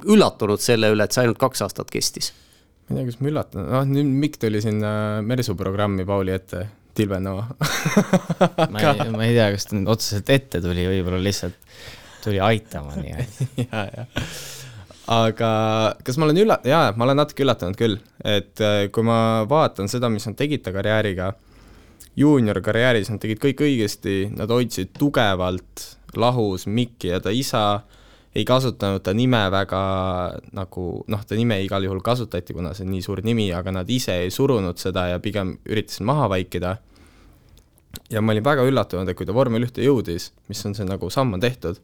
üllatunud 0.09 0.63
selle 0.63 0.93
üle, 0.95 1.05
et 1.05 1.17
see 1.17 1.27
ainult 1.27 1.41
kaks 1.41 1.67
aastat 1.67 1.93
kestis? 1.93 2.33
ma 2.89 2.97
ei 2.97 3.05
tea, 3.05 3.11
kas 3.13 3.21
ma 3.21 3.31
üllatunud, 3.31 3.69
noh 3.71 3.89
nüüd 3.93 4.15
Mikk 4.25 4.41
tuli 4.43 4.63
sinna 4.65 4.93
mersuprogrammi 5.23 6.09
Pauli 6.09 6.33
ette 6.35 6.65
tilbenema 6.97 7.45
ma 8.73 8.83
ei, 8.83 9.11
ma 9.15 9.27
ei 9.29 9.37
tea, 9.37 9.51
kas 9.55 9.69
ta 9.69 9.77
nüüd 9.77 9.93
otseselt 9.93 10.33
ette 10.33 10.63
tuli, 10.65 10.89
võib-olla 10.89 11.21
lihtsalt 11.23 11.61
tuli 12.25 12.41
aitama 12.41 12.97
nii-öelda 13.01 14.07
aga 15.21 15.53
kas 16.07 16.19
ma 16.19 16.29
olen 16.29 16.43
ülla-, 16.45 16.61
jaa, 16.67 16.91
ma 16.97 17.07
olen 17.07 17.19
natuke 17.19 17.45
üllatunud 17.45 17.79
küll, 17.79 17.99
et 18.25 18.63
äh, 18.63 18.87
kui 18.95 19.07
ma 19.07 19.47
vaatan 19.51 19.91
seda, 19.91 20.11
mis 20.13 20.27
nad 20.29 20.39
tegid 20.39 20.63
ta 20.67 20.75
karjääriga 20.75 21.33
juuniorkarjääris 22.21 23.11
nad 23.13 23.23
tegid 23.23 23.41
kõik 23.43 23.65
õigesti, 23.67 24.19
nad 24.35 24.51
hoidsid 24.51 24.93
tugevalt 24.99 25.87
lahus 26.19 26.67
Mikki 26.67 27.13
ja 27.13 27.21
ta 27.23 27.33
isa, 27.35 27.83
ei 28.35 28.45
kasutanud 28.47 29.03
ta 29.03 29.15
nime 29.15 29.43
väga 29.51 29.83
nagu 30.55 30.87
noh, 31.11 31.23
ta 31.27 31.39
nime 31.39 31.61
igal 31.65 31.85
juhul 31.87 32.03
kasutati, 32.05 32.55
kuna 32.55 32.75
see 32.75 32.87
on 32.87 32.93
nii 32.95 33.03
suur 33.05 33.23
nimi, 33.27 33.49
aga 33.55 33.75
nad 33.81 33.91
ise 33.91 34.21
ei 34.25 34.31
surunud 34.35 34.79
seda 34.79 35.09
ja 35.13 35.23
pigem 35.23 35.57
üritasid 35.67 36.07
maha 36.07 36.29
vaikida. 36.31 36.77
ja 38.11 38.21
ma 38.23 38.33
olin 38.33 38.45
väga 38.45 38.67
üllatunud, 38.67 39.09
et 39.09 39.17
kui 39.19 39.27
ta 39.27 39.35
vormel 39.35 39.67
ühte 39.67 39.83
jõudis, 39.83 40.31
mis 40.49 40.67
on 40.67 40.75
see 40.75 40.87
nagu 40.87 41.11
samm 41.11 41.35
on 41.35 41.43
tehtud, 41.43 41.81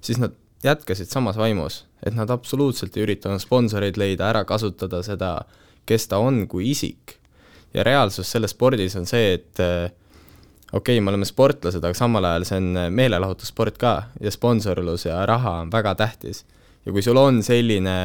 siis 0.00 0.20
nad 0.20 0.36
jätkasid 0.64 1.08
samas 1.08 1.38
vaimus, 1.40 1.84
et 2.06 2.14
nad 2.16 2.30
absoluutselt 2.30 2.96
ei 2.96 3.06
üritanud 3.06 3.40
sponsoreid 3.42 3.96
leida, 4.00 4.28
ära 4.28 4.44
kasutada 4.48 5.02
seda, 5.04 5.38
kes 5.88 6.08
ta 6.10 6.20
on 6.22 6.44
kui 6.50 6.70
isik 6.70 7.16
ja 7.74 7.84
reaalsus 7.86 8.30
selles 8.30 8.54
spordis 8.54 8.96
on 8.98 9.06
see, 9.08 9.34
et 9.38 9.62
äh, 9.62 9.90
okei 10.72 10.98
okay,, 10.98 11.04
me 11.04 11.12
oleme 11.12 11.28
sportlased, 11.28 11.84
aga 11.84 11.96
samal 11.96 12.26
ajal 12.28 12.46
see 12.48 12.60
on 12.60 12.68
äh, 12.76 12.90
meelelahutussport 12.94 13.78
ka 13.80 13.94
ja 14.20 14.32
sponsorlus 14.34 15.06
ja 15.08 15.22
raha 15.26 15.60
on 15.64 15.72
väga 15.72 15.94
tähtis. 15.98 16.44
ja 16.86 16.92
kui 16.92 17.02
sul 17.02 17.16
on 17.20 17.42
selline, 17.42 17.96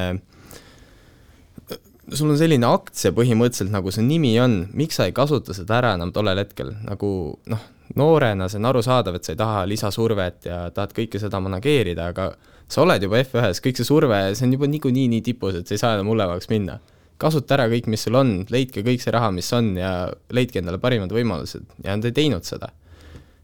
sul 2.11 2.29
on 2.29 2.37
selline 2.37 2.67
aktsia 2.67 3.11
põhimõtteliselt, 3.15 3.73
nagu 3.73 3.91
see 3.91 4.05
nimi 4.05 4.35
on, 4.39 4.65
miks 4.73 4.99
sa 4.99 5.09
ei 5.09 5.15
kasuta 5.15 5.55
seda 5.57 5.79
ära 5.81 5.95
enam 5.99 6.11
tollel 6.15 6.43
hetkel, 6.43 6.73
nagu 6.87 7.09
noh, 7.51 7.71
noorena 7.95 8.49
see 8.49 8.59
on 8.59 8.69
arusaadav, 8.71 9.17
et 9.17 9.27
sa 9.27 9.33
ei 9.33 9.39
taha 9.39 9.63
lisasurvet 9.69 10.47
ja 10.49 10.59
tahad 10.73 10.93
kõike 10.97 11.21
seda 11.21 11.39
manageerida, 11.43 12.09
aga 12.13 12.31
sa 12.67 12.81
oled 12.81 13.03
juba 13.05 13.21
F1-s, 13.21 13.61
kõik 13.63 13.79
see 13.79 13.87
surve, 13.87 14.19
see 14.35 14.47
on 14.47 14.55
juba 14.57 14.69
niikuinii 14.71 15.07
nii 15.13 15.25
tipus, 15.25 15.59
et 15.59 15.69
sa 15.69 15.75
ei 15.75 15.81
saa 15.81 15.97
enam 15.97 16.09
hullemaks 16.13 16.49
minna. 16.51 16.79
kasuta 17.21 17.55
ära 17.55 17.69
kõik, 17.71 17.85
mis 17.87 18.01
sul 18.03 18.17
on, 18.19 18.31
leidke 18.51 18.81
kõik 18.83 19.03
see 19.03 19.13
raha, 19.13 19.29
mis 19.31 19.51
on 19.55 19.75
ja 19.79 19.91
leidke 20.35 20.59
endale 20.59 20.81
parimad 20.83 21.13
võimalused. 21.13 21.63
ja 21.83 21.95
nad 21.95 22.05
ei 22.05 22.11
teinud 22.11 22.43
seda. 22.43 22.73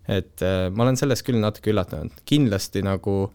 et 0.08 0.42
äh, 0.42 0.68
ma 0.74 0.84
olen 0.84 0.98
sellest 0.98 1.24
küll 1.24 1.40
natuke 1.40 1.72
üllatunud, 1.72 2.12
kindlasti 2.26 2.82
nagu 2.84 3.32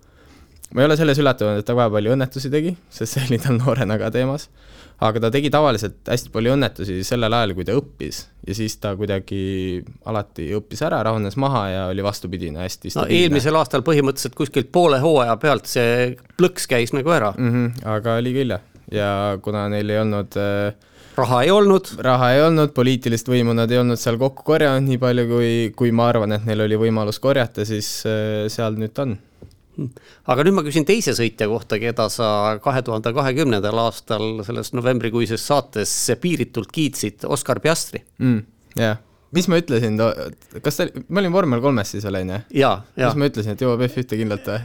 ma 0.75 0.83
ei 0.83 0.89
ole 0.89 0.97
selles 0.99 1.19
üllatunud, 1.23 1.61
et 1.61 1.67
ta 1.67 1.77
väga 1.79 1.93
palju 1.95 2.17
õnnetusi 2.17 2.51
tegi, 2.51 2.75
sest 2.91 3.15
see 3.15 3.29
oli 3.29 3.39
tal 3.39 3.57
noorena 3.61 3.99
ka 4.01 4.11
teemas, 4.11 4.49
aga 5.07 5.21
ta 5.27 5.31
tegi 5.33 5.51
tavaliselt 5.53 6.09
hästi 6.09 6.31
palju 6.33 6.55
õnnetusi 6.55 7.03
sellel 7.05 7.35
ajal, 7.37 7.53
kui 7.57 7.67
ta 7.69 7.75
õppis 7.77 8.23
ja 8.47 8.57
siis 8.57 8.79
ta 8.81 8.95
kuidagi 8.97 9.83
alati 10.09 10.49
õppis 10.57 10.81
ära, 10.87 11.03
rahunes 11.05 11.37
maha 11.41 11.67
ja 11.69 11.83
oli 11.91 12.05
vastupidine, 12.07 12.63
hästi 12.65 12.95
no 12.97 13.05
eelmisel 13.13 13.61
aastal 13.61 13.85
põhimõtteliselt 13.87 14.39
kuskilt 14.39 14.73
poole 14.73 15.03
hooaja 15.03 15.37
pealt 15.43 15.69
see 15.69 16.15
plõks 16.39 16.69
käis 16.71 16.97
nagu 16.97 17.13
ära 17.13 17.35
mm. 17.37 17.53
-hmm, 17.53 17.87
aga 17.97 18.17
oli 18.23 18.33
küll 18.39 18.57
jah 18.57 18.65
ja 18.93 19.39
kuna 19.43 19.67
neil 19.69 19.91
ei 19.91 19.99
olnud 20.01 20.37
äh, 20.39 20.75
raha 21.17 21.43
ei 21.43 21.51
olnud. 21.51 21.91
raha 22.05 22.31
ei 22.35 22.43
olnud, 22.45 22.73
poliitilist 22.77 23.29
võimu 23.31 23.55
nad 23.57 23.71
ei 23.73 23.81
olnud 23.81 24.01
seal 24.01 24.19
kokku 24.21 24.45
korjanud 24.47 24.87
nii 24.87 25.01
palju, 25.03 25.27
kui, 25.31 25.53
kui 25.77 25.93
ma 25.97 26.11
arvan, 26.13 26.37
et 26.37 26.47
neil 26.49 26.67
oli 26.67 26.79
võimalus 26.87 27.21
korjata, 27.23 27.67
siis 27.69 27.89
äh, 28.09 28.47
seal 28.53 28.79
nüüd 28.81 28.95
ta 28.97 29.07
on. 29.07 29.17
Aga 30.27 30.47
nüüd 30.47 30.57
ma 30.59 30.65
küsin 30.67 30.87
teise 30.89 31.15
sõitja 31.17 31.49
kohta, 31.51 31.81
keda 31.83 32.09
sa 32.13 32.29
kahe 32.65 32.83
tuhande 32.87 33.13
kahekümnendal 33.17 33.83
aastal 33.87 34.45
selles 34.47 34.73
novembrikuises 34.77 35.45
saates 35.47 35.95
piiritult 36.23 36.73
kiitsid, 36.73 37.27
Oskar 37.29 37.61
Piastri 37.65 38.05
mm,. 38.19 38.41
jah 38.77 38.97
yeah 38.97 39.06
mis 39.35 39.49
ma 39.51 39.59
ütlesin, 39.59 39.99
kas 40.63 40.79
ta, 40.79 40.87
ma 41.09 41.21
olin 41.23 41.35
vormel 41.35 41.63
kolmes 41.63 41.91
siis 41.91 42.05
veel, 42.07 42.21
on 42.21 42.31
ju? 42.31 42.39
jaa, 42.61 42.75
jaa. 42.95 43.09
kas 43.09 43.19
ma 43.19 43.29
ütlesin, 43.31 43.57
et 43.57 43.65
jõuab 43.65 43.83
F1-te 43.89 44.19
kindlalt 44.21 44.51
või? 44.51 44.61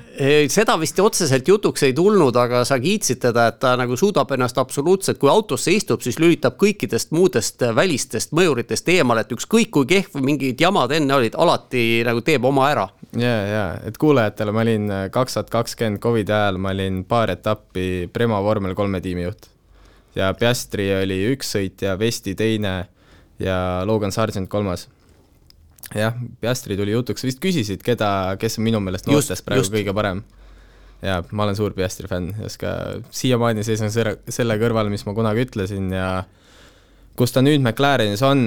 seda 0.53 0.75
vist 0.81 0.99
otseselt 1.01 1.49
jutuks 1.49 1.85
ei 1.87 1.95
tulnud, 1.97 2.37
aga 2.37 2.61
sa 2.67 2.77
kiitsid 2.81 3.21
teda, 3.23 3.47
et 3.51 3.59
ta 3.63 3.73
nagu 3.79 3.97
suudab 3.97 4.31
ennast 4.35 4.59
absoluutselt, 4.61 5.17
kui 5.21 5.31
autosse 5.33 5.73
istub, 5.73 6.03
siis 6.05 6.19
lülitab 6.21 6.59
kõikidest 6.61 7.13
muudest 7.15 7.65
välistest 7.75 8.35
mõjuritest 8.37 8.93
eemale, 8.93 9.25
et 9.25 9.33
ükskõik 9.35 9.73
kui 9.73 9.89
kehv 9.89 10.21
mingid 10.21 10.61
jamad 10.61 10.93
enne 10.95 11.17
olid, 11.17 11.37
alati 11.41 12.03
nagu 12.07 12.21
teeb 12.25 12.45
oma 12.45 12.69
ära. 12.69 12.87
ja, 13.17 13.35
ja, 13.49 13.65
et 13.87 13.97
kuulajatele, 14.01 14.53
ma 14.53 14.65
olin 14.67 14.89
kaks 15.11 15.39
tuhat 15.39 15.53
kakskümmend 15.57 16.03
Covidi 16.03 16.35
ajal, 16.35 16.61
ma 16.61 16.75
olin 16.75 17.03
paar 17.09 17.33
etappi 17.33 18.09
Prema 18.13 18.41
vormel 18.43 18.77
kolme 18.77 19.01
tiimijuht. 19.01 19.49
ja 20.15 20.33
Piastri 20.37 20.91
oli 21.01 21.23
üks 21.33 21.55
sõitja, 21.57 21.97
Vesti 21.99 22.35
teine 22.37 22.75
ja 23.41 23.83
Logan 23.85 24.11
Sargent 24.11 24.49
kolmas. 24.49 24.87
jah, 25.95 26.15
Piastri 26.39 26.77
tuli 26.79 26.93
jutuks, 26.93 27.25
vist 27.27 27.41
küsisid, 27.43 27.81
keda, 27.83 28.37
kes 28.39 28.59
on 28.59 28.67
minu 28.67 28.79
meelest 28.83 29.09
noortest 29.09 29.45
praegu 29.45 29.65
just. 29.65 29.73
kõige 29.73 29.95
parem. 29.97 30.23
ja 31.01 31.21
ma 31.31 31.47
olen 31.47 31.57
suur 31.57 31.75
Piastri 31.77 32.07
fänn, 32.11 32.35
ka 32.59 32.75
siiamaani 33.09 33.65
seisan 33.67 33.91
selle, 33.91 34.19
selle 34.29 34.57
kõrval, 34.61 34.91
mis 34.93 35.05
ma 35.07 35.15
kunagi 35.17 35.47
ütlesin 35.47 35.89
ja 35.95 36.11
kus 37.17 37.33
ta 37.35 37.43
nüüd 37.43 37.61
McLarenis 37.61 38.23
on, 38.25 38.45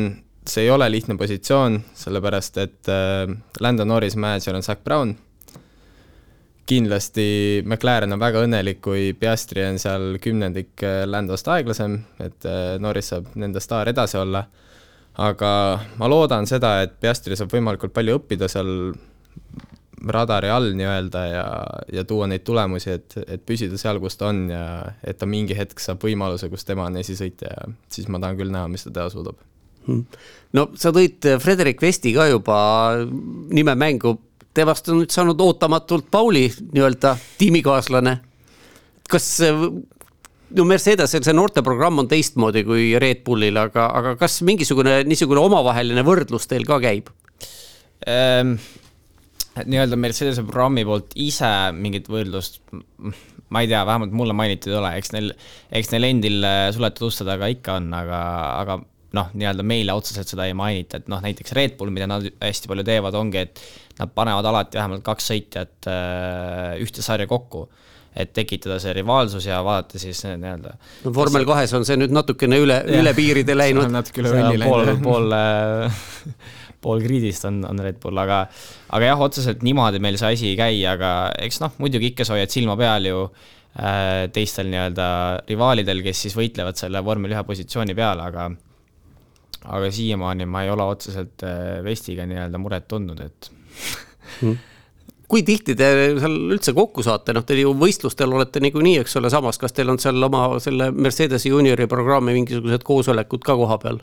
see 0.49 0.67
ei 0.67 0.73
ole 0.73 0.89
lihtne 0.93 1.17
positsioon, 1.21 1.81
sellepärast 1.97 2.59
et 2.63 2.91
äh, 2.93 3.29
Lando 3.61 3.85
Norris 3.85 4.17
manager 4.17 4.57
on 4.57 4.65
Zac 4.67 4.85
Brown, 4.85 5.15
kindlasti 6.69 7.63
McLaren 7.65 8.13
on 8.17 8.21
väga 8.21 8.45
õnnelik, 8.45 8.81
kui 8.85 9.13
Piastri 9.19 9.65
on 9.67 9.79
seal 9.81 10.19
kümnendik 10.23 10.85
äh, 10.85 11.03
Landost 11.09 11.49
aeglasem, 11.53 11.99
et 12.23 12.47
äh, 12.49 12.77
Norris 12.81 13.13
saab 13.13 13.33
nende 13.41 13.63
staar 13.65 13.91
edasi 13.93 14.19
olla 14.21 14.45
aga 15.21 15.51
ma 16.01 16.09
loodan 16.11 16.49
seda, 16.51 16.81
et 16.83 16.97
Piastri 17.01 17.37
saab 17.39 17.53
võimalikult 17.55 17.95
palju 17.95 18.19
õppida 18.19 18.49
seal 18.51 18.71
radari 20.05 20.51
all 20.53 20.75
nii-öelda 20.77 21.23
ja, 21.31 21.45
ja 21.93 22.05
tuua 22.05 22.27
neid 22.29 22.45
tulemusi, 22.45 22.97
et, 22.99 23.17
et 23.25 23.45
püsida 23.47 23.79
seal, 23.81 24.01
kus 24.03 24.19
ta 24.21 24.29
on 24.33 24.45
ja 24.53 24.65
et 25.07 25.19
ta 25.21 25.29
mingi 25.29 25.57
hetk 25.57 25.81
saab 25.81 26.03
võimaluse, 26.05 26.51
kus 26.53 26.67
tema 26.69 26.89
on 26.91 26.99
esisõitja 27.01 27.53
ja 27.55 27.71
siis 27.93 28.11
ma 28.13 28.21
tahan 28.23 28.39
küll 28.41 28.53
näha, 28.53 28.69
mis 28.73 28.85
ta 28.87 28.93
teha 28.95 29.09
suudab. 29.13 29.39
Hmm. 29.85 30.07
no 30.57 30.71
sa 30.81 30.95
tõid 30.97 31.27
Frederik 31.45 31.83
Vesti 31.85 32.15
ka 32.17 32.25
juba 32.31 32.59
nime 33.53 33.75
mängu, 33.77 34.15
temast 34.57 34.89
on 34.89 35.03
nüüd 35.03 35.13
saanud 35.13 35.41
ootamatult 35.45 36.09
Pauli 36.11 36.47
nii-öelda 36.49 37.17
tiimikaaslane. 37.39 38.19
kas 39.11 39.27
no 40.55 40.67
Mercedesel 40.69 41.25
see 41.27 41.35
noorteprogramm 41.35 42.05
on 42.05 42.09
teistmoodi 42.11 42.65
kui 42.67 42.93
Red 43.03 43.25
Bullil, 43.27 43.59
aga, 43.59 43.89
aga 43.99 44.15
kas 44.21 44.41
mingisugune 44.47 45.03
niisugune 45.09 45.43
omavaheline 45.43 46.05
võrdlus 46.07 46.49
teil 46.51 46.67
ka 46.69 46.81
käib? 46.85 47.11
Ähm,? 48.11 48.57
nii-öelda 49.55 49.95
Mercedese 50.01 50.43
programmi 50.43 50.83
poolt 50.87 51.13
ise 51.23 51.49
mingit 51.79 52.09
võrdlust, 52.11 52.59
ma 53.55 53.63
ei 53.63 53.69
tea, 53.71 53.85
vähemalt 53.87 54.15
mulle 54.17 54.35
mainitud 54.35 54.73
ei 54.73 54.81
ole, 54.81 54.91
eks 54.99 55.13
neil, 55.15 55.31
eks 55.79 55.93
neil 55.93 56.09
endil 56.09 56.43
äh, 56.43 56.65
suletud 56.75 57.07
uste 57.07 57.27
taga 57.29 57.47
ikka 57.53 57.77
on, 57.79 57.87
aga, 57.95 58.19
aga 58.65 58.81
noh, 59.15 59.31
nii-öelda 59.39 59.63
meile 59.67 59.95
otseselt 59.95 60.33
seda 60.33 60.49
ei 60.51 60.57
mainita, 60.59 60.99
et 60.99 61.07
noh, 61.13 61.23
näiteks 61.23 61.55
Red 61.55 61.79
Bull, 61.79 61.95
mida 61.95 62.11
nad 62.11 62.27
hästi 62.43 62.71
palju 62.71 62.87
teevad, 62.89 63.15
ongi, 63.15 63.45
et 63.47 63.63
nad 64.01 64.11
panevad 64.11 64.51
alati 64.51 64.81
vähemalt 64.81 65.07
kaks 65.07 65.31
sõitjat 65.31 65.91
äh, 65.93 66.75
ühte 66.83 67.07
sarja 67.07 67.31
kokku 67.31 67.69
et 68.15 68.31
tekitada 68.35 68.79
see 68.83 68.93
rivaalsus 68.95 69.47
ja 69.49 69.59
vaadata 69.67 69.99
siis 69.99 70.21
nii-öelda. 70.25 70.75
no 71.05 71.15
vormel 71.15 71.47
kahes 71.49 71.73
on 71.75 71.87
see 71.87 71.97
nüüd 71.99 72.15
natukene 72.15 72.61
üle, 72.63 72.77
üle 73.01 73.15
piiride 73.17 73.57
läinud. 73.57 73.91
natuke 73.91 74.23
üle 74.23 74.35
võlli 74.37 74.61
läinud. 74.63 75.01
pool, 75.03 75.33
pool 75.33 75.35
pool 76.85 77.03
gridist 77.05 77.47
on, 77.49 77.63
on 77.69 77.81
Red 77.81 77.99
Bull, 78.03 78.19
aga, 78.21 78.45
aga 78.95 79.11
jah, 79.11 79.25
otseselt 79.27 79.65
niimoodi 79.65 80.03
meil 80.05 80.19
see 80.21 80.37
asi 80.37 80.51
ei 80.53 80.59
käi, 80.59 80.79
aga 80.89 81.11
eks 81.47 81.63
noh, 81.65 81.75
muidugi 81.81 82.13
ikka 82.13 82.27
sa 82.29 82.37
hoiad 82.37 82.53
silma 82.53 82.77
peal 82.81 83.09
ju 83.09 83.25
äh, 83.25 84.27
teistel 84.35 84.69
nii-öelda 84.73 85.09
rivaalidel, 85.49 86.05
kes 86.05 86.27
siis 86.27 86.37
võitlevad 86.39 86.79
selle 86.81 87.03
vormel 87.07 87.35
ühe 87.35 87.45
positsiooni 87.49 87.97
peale, 87.97 88.29
aga 88.29 88.51
aga 89.65 89.89
siiamaani 89.97 90.45
ma 90.51 90.65
ei 90.67 90.71
ole 90.75 90.85
otseselt 90.93 91.47
äh, 91.49 91.81
vestiga 91.87 92.29
nii-öelda 92.29 92.61
muret 92.61 92.89
tundnud, 92.91 93.25
et 93.25 93.51
mm. 94.43 94.59
Kui 95.29 95.43
tihti 95.47 95.75
te 95.79 95.89
seal 96.21 96.37
üldse 96.55 96.75
kokku 96.77 97.03
saate, 97.07 97.35
noh, 97.37 97.45
te 97.47 97.57
ju 97.59 97.73
võistlustel 97.79 98.33
olete 98.35 98.61
niikuinii, 98.65 98.99
eks 99.05 99.17
ole, 99.21 99.31
samas, 99.33 99.59
kas 99.61 99.73
teil 99.73 99.93
on 99.93 100.01
seal 100.03 100.23
oma 100.29 100.47
selle 100.63 100.91
Mercedese 100.93 101.49
juuniori 101.49 101.89
programmi 101.91 102.37
mingisugused 102.37 102.85
koosolekud 102.87 103.45
ka 103.45 103.57
koha 103.61 103.81
peal? 103.83 104.01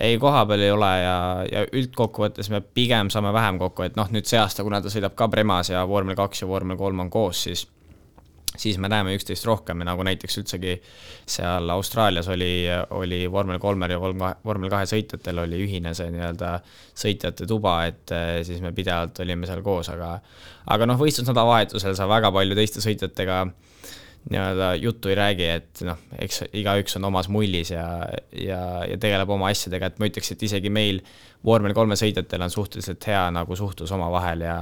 ei, 0.00 0.18
kohapeal 0.18 0.60
ei 0.60 0.70
ole 0.70 0.90
ja, 1.00 1.16
ja 1.50 1.64
üldkokkuvõttes 1.72 2.50
me 2.52 2.60
pigem 2.60 3.10
saame 3.10 3.32
vähem 3.34 3.58
kokku, 3.58 3.82
et 3.86 3.96
noh, 3.98 4.06
nüüd 4.14 4.28
see 4.28 4.38
aasta, 4.38 4.62
kuna 4.62 4.82
ta 4.84 4.92
sõidab 4.92 5.16
ka 5.18 5.26
Premas 5.32 5.72
ja 5.72 5.82
vormel 5.88 6.16
kaks 6.18 6.44
ja 6.44 6.48
vormel 6.50 6.78
kolm 6.78 7.00
on 7.02 7.10
koos, 7.10 7.42
siis 7.48 7.64
siis 8.58 8.78
me 8.78 8.90
näeme 8.90 9.14
üksteist 9.16 9.46
rohkem 9.46 9.84
nagu 9.86 10.04
näiteks 10.06 10.40
üldsegi 10.42 10.74
seal 11.28 11.70
Austraalias 11.70 12.28
oli, 12.32 12.66
oli 12.98 13.22
vormel 13.30 13.60
kolmel 13.62 13.94
ja 13.94 14.00
vormel 14.00 14.72
kahe 14.72 14.88
sõitjatel 14.90 15.44
oli 15.44 15.62
ühine 15.66 15.94
see 15.96 16.10
nii-öelda 16.14 16.58
sõitjate 16.98 17.46
tuba, 17.48 17.80
et 17.90 18.14
eh, 18.14 18.40
siis 18.46 18.62
me 18.64 18.74
pidevalt 18.76 19.22
olime 19.24 19.48
seal 19.48 19.62
koos, 19.66 19.90
aga 19.94 20.16
aga 20.68 20.90
noh, 20.90 20.98
võistlusnädalavahetusel 21.00 21.96
sa 21.96 22.08
väga 22.10 22.32
palju 22.34 22.58
teiste 22.58 22.84
sõitjatega 22.84 23.44
nii-öelda 24.28 24.74
juttu 24.74 25.08
ei 25.08 25.14
räägi, 25.14 25.46
et 25.48 25.80
noh, 25.86 26.00
eks 26.18 26.42
igaüks 26.52 26.98
on 26.98 27.06
omas 27.08 27.30
mullis 27.32 27.70
ja, 27.72 27.86
ja, 28.34 28.60
ja 28.88 28.98
tegeleb 29.00 29.30
oma 29.30 29.48
asjadega, 29.52 29.88
et 29.88 30.02
ma 30.02 30.08
ütleks, 30.10 30.32
et 30.34 30.42
isegi 30.44 30.72
meil 30.72 31.00
vormel 31.46 31.74
kolme 31.76 31.96
sõitjatel 31.96 32.44
on 32.44 32.52
suhteliselt 32.52 33.06
hea 33.08 33.22
nagu 33.32 33.56
suhtlus 33.56 33.92
omavahel 33.94 34.44
ja 34.44 34.58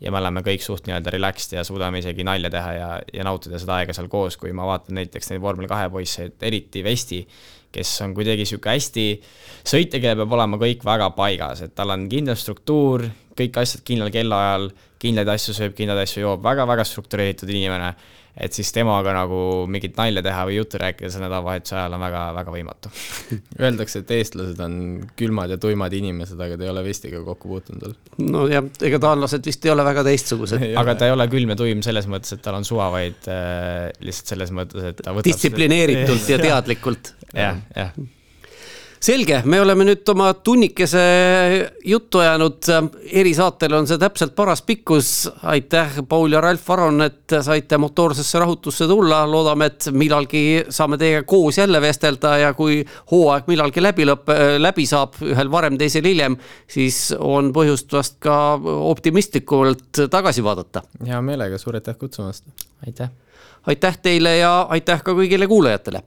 ja 0.00 0.12
me 0.12 0.20
oleme 0.20 0.42
kõik 0.44 0.64
suht 0.64 0.88
nii-öelda 0.88 1.12
relaxed 1.14 1.56
ja 1.56 1.64
suudame 1.64 2.02
isegi 2.02 2.24
nalja 2.26 2.50
teha 2.52 2.72
ja, 2.76 2.88
ja 3.12 3.26
nautida 3.26 3.60
seda 3.60 3.78
aega 3.80 3.94
seal 3.96 4.10
koos, 4.12 4.36
kui 4.40 4.52
ma 4.56 4.66
vaatan 4.68 4.98
näiteks 5.00 5.32
neid 5.32 5.44
vormel 5.44 5.68
kahe 5.70 5.88
poisse, 5.92 6.30
eriti 6.44 6.84
Vesti, 6.84 7.22
kes 7.72 7.92
on 8.04 8.14
kuidagi 8.16 8.46
sihuke 8.48 8.72
hästi, 8.72 9.06
sõitja, 9.66 10.00
kellel 10.00 10.22
peab 10.22 10.36
olema 10.36 10.60
kõik 10.60 10.84
väga 10.86 11.10
paigas, 11.16 11.64
et 11.64 11.74
tal 11.76 11.92
on 11.94 12.06
kindel 12.12 12.36
struktuur, 12.40 13.06
kõik 13.36 13.56
asjad 13.60 13.84
kindlal 13.88 14.12
kellaajal, 14.12 14.70
kindlaid 15.02 15.32
asju 15.32 15.56
sööb, 15.56 15.74
kindlaid 15.76 16.04
asju 16.04 16.24
joob 16.24 16.44
väga,, 16.44 16.64
väga-väga 16.64 16.86
struktureeritud 16.88 17.50
inimene 17.52 17.92
et 18.36 18.56
siis 18.56 18.68
temaga 18.74 19.14
nagu 19.16 19.38
mingit 19.70 19.96
nalja 19.96 20.22
teha 20.24 20.42
või 20.48 20.58
juttu 20.58 20.80
rääkida 20.80 21.10
selle 21.12 21.26
nädalavahetuse 21.26 21.76
ajal 21.76 21.96
on 21.96 22.02
väga-väga 22.04 22.54
võimatu 22.56 22.92
Öeldakse, 23.64 24.02
et 24.02 24.12
eestlased 24.18 24.60
on 24.64 24.76
külmad 25.18 25.54
ja 25.54 25.60
tuimad 25.60 25.94
inimesed, 25.96 26.40
aga 26.40 26.58
te 26.58 26.66
ei 26.66 26.72
ole 26.72 26.84
vestiga 26.86 27.22
kokku 27.26 27.52
puutunud 27.52 27.86
veel. 27.86 27.96
nojah, 28.32 28.68
ega 28.90 29.00
taanlased 29.06 29.48
vist 29.48 29.64
ei 29.64 29.72
ole 29.72 29.86
väga 29.86 30.04
teistsugused 30.10 30.66
aga 30.82 30.96
ta 30.98 31.08
ei 31.08 31.16
ole 31.16 31.28
külm 31.32 31.54
ja 31.54 31.60
tuim 31.62 31.84
selles 31.86 32.10
mõttes, 32.10 32.36
et 32.36 32.44
tal 32.44 32.58
on 32.58 32.68
suva, 32.68 32.90
vaid 32.94 33.30
äh, 33.32 33.88
lihtsalt 34.04 34.34
selles 34.36 34.52
mõttes, 34.56 34.92
et 34.92 35.00
ta 35.00 35.16
võtab 35.16 35.30
distsiplineeritult 35.30 36.20
seda... 36.20 36.36
ja 36.36 36.44
teadlikult. 36.50 37.14
jah, 37.46 37.64
jah 37.76 37.96
selge, 39.00 39.40
me 39.44 39.60
oleme 39.60 39.86
nüüd 39.86 40.08
oma 40.12 40.30
tunnikese 40.44 41.02
juttu 41.84 42.20
ajanud, 42.22 42.68
erisaatel 43.20 43.76
on 43.78 43.88
see 43.88 44.00
täpselt 44.00 44.34
paras 44.36 44.62
pikkus. 44.66 45.28
aitäh, 45.42 46.00
Paul 46.08 46.32
ja 46.32 46.40
Ralf 46.40 46.70
Aron, 46.70 47.02
et 47.02 47.36
saite 47.42 47.78
motoorsesse 47.78 48.38
rahutusse 48.38 48.88
tulla, 48.88 49.24
loodame, 49.30 49.70
et 49.70 49.88
millalgi 49.92 50.64
saame 50.68 50.98
teiega 50.98 51.22
koos 51.28 51.58
jälle 51.58 51.80
vestelda 51.80 52.36
ja 52.38 52.54
kui 52.54 52.82
hooaeg 53.10 53.46
millalgi 53.50 53.82
läbi 53.82 54.08
lõpp, 54.08 54.32
läbi 54.58 54.86
saab, 54.86 55.20
ühel 55.26 55.52
varem, 55.52 55.78
teisel 55.78 56.06
hiljem, 56.08 56.38
siis 56.70 57.14
on 57.18 57.52
põhjust 57.56 57.92
vast 57.92 58.18
ka 58.20 58.56
optimistlikumalt 58.64 60.06
tagasi 60.10 60.44
vaadata. 60.44 60.82
hea 61.06 61.22
meelega, 61.22 61.58
suur 61.58 61.78
aitäh 61.78 61.96
kutsumast. 61.98 62.44
aitäh. 62.86 63.10
aitäh 63.66 63.98
teile 64.02 64.36
ja 64.38 64.60
aitäh 64.70 65.02
ka 65.02 65.12
kõigile 65.12 65.46
kuulajatele 65.46 66.02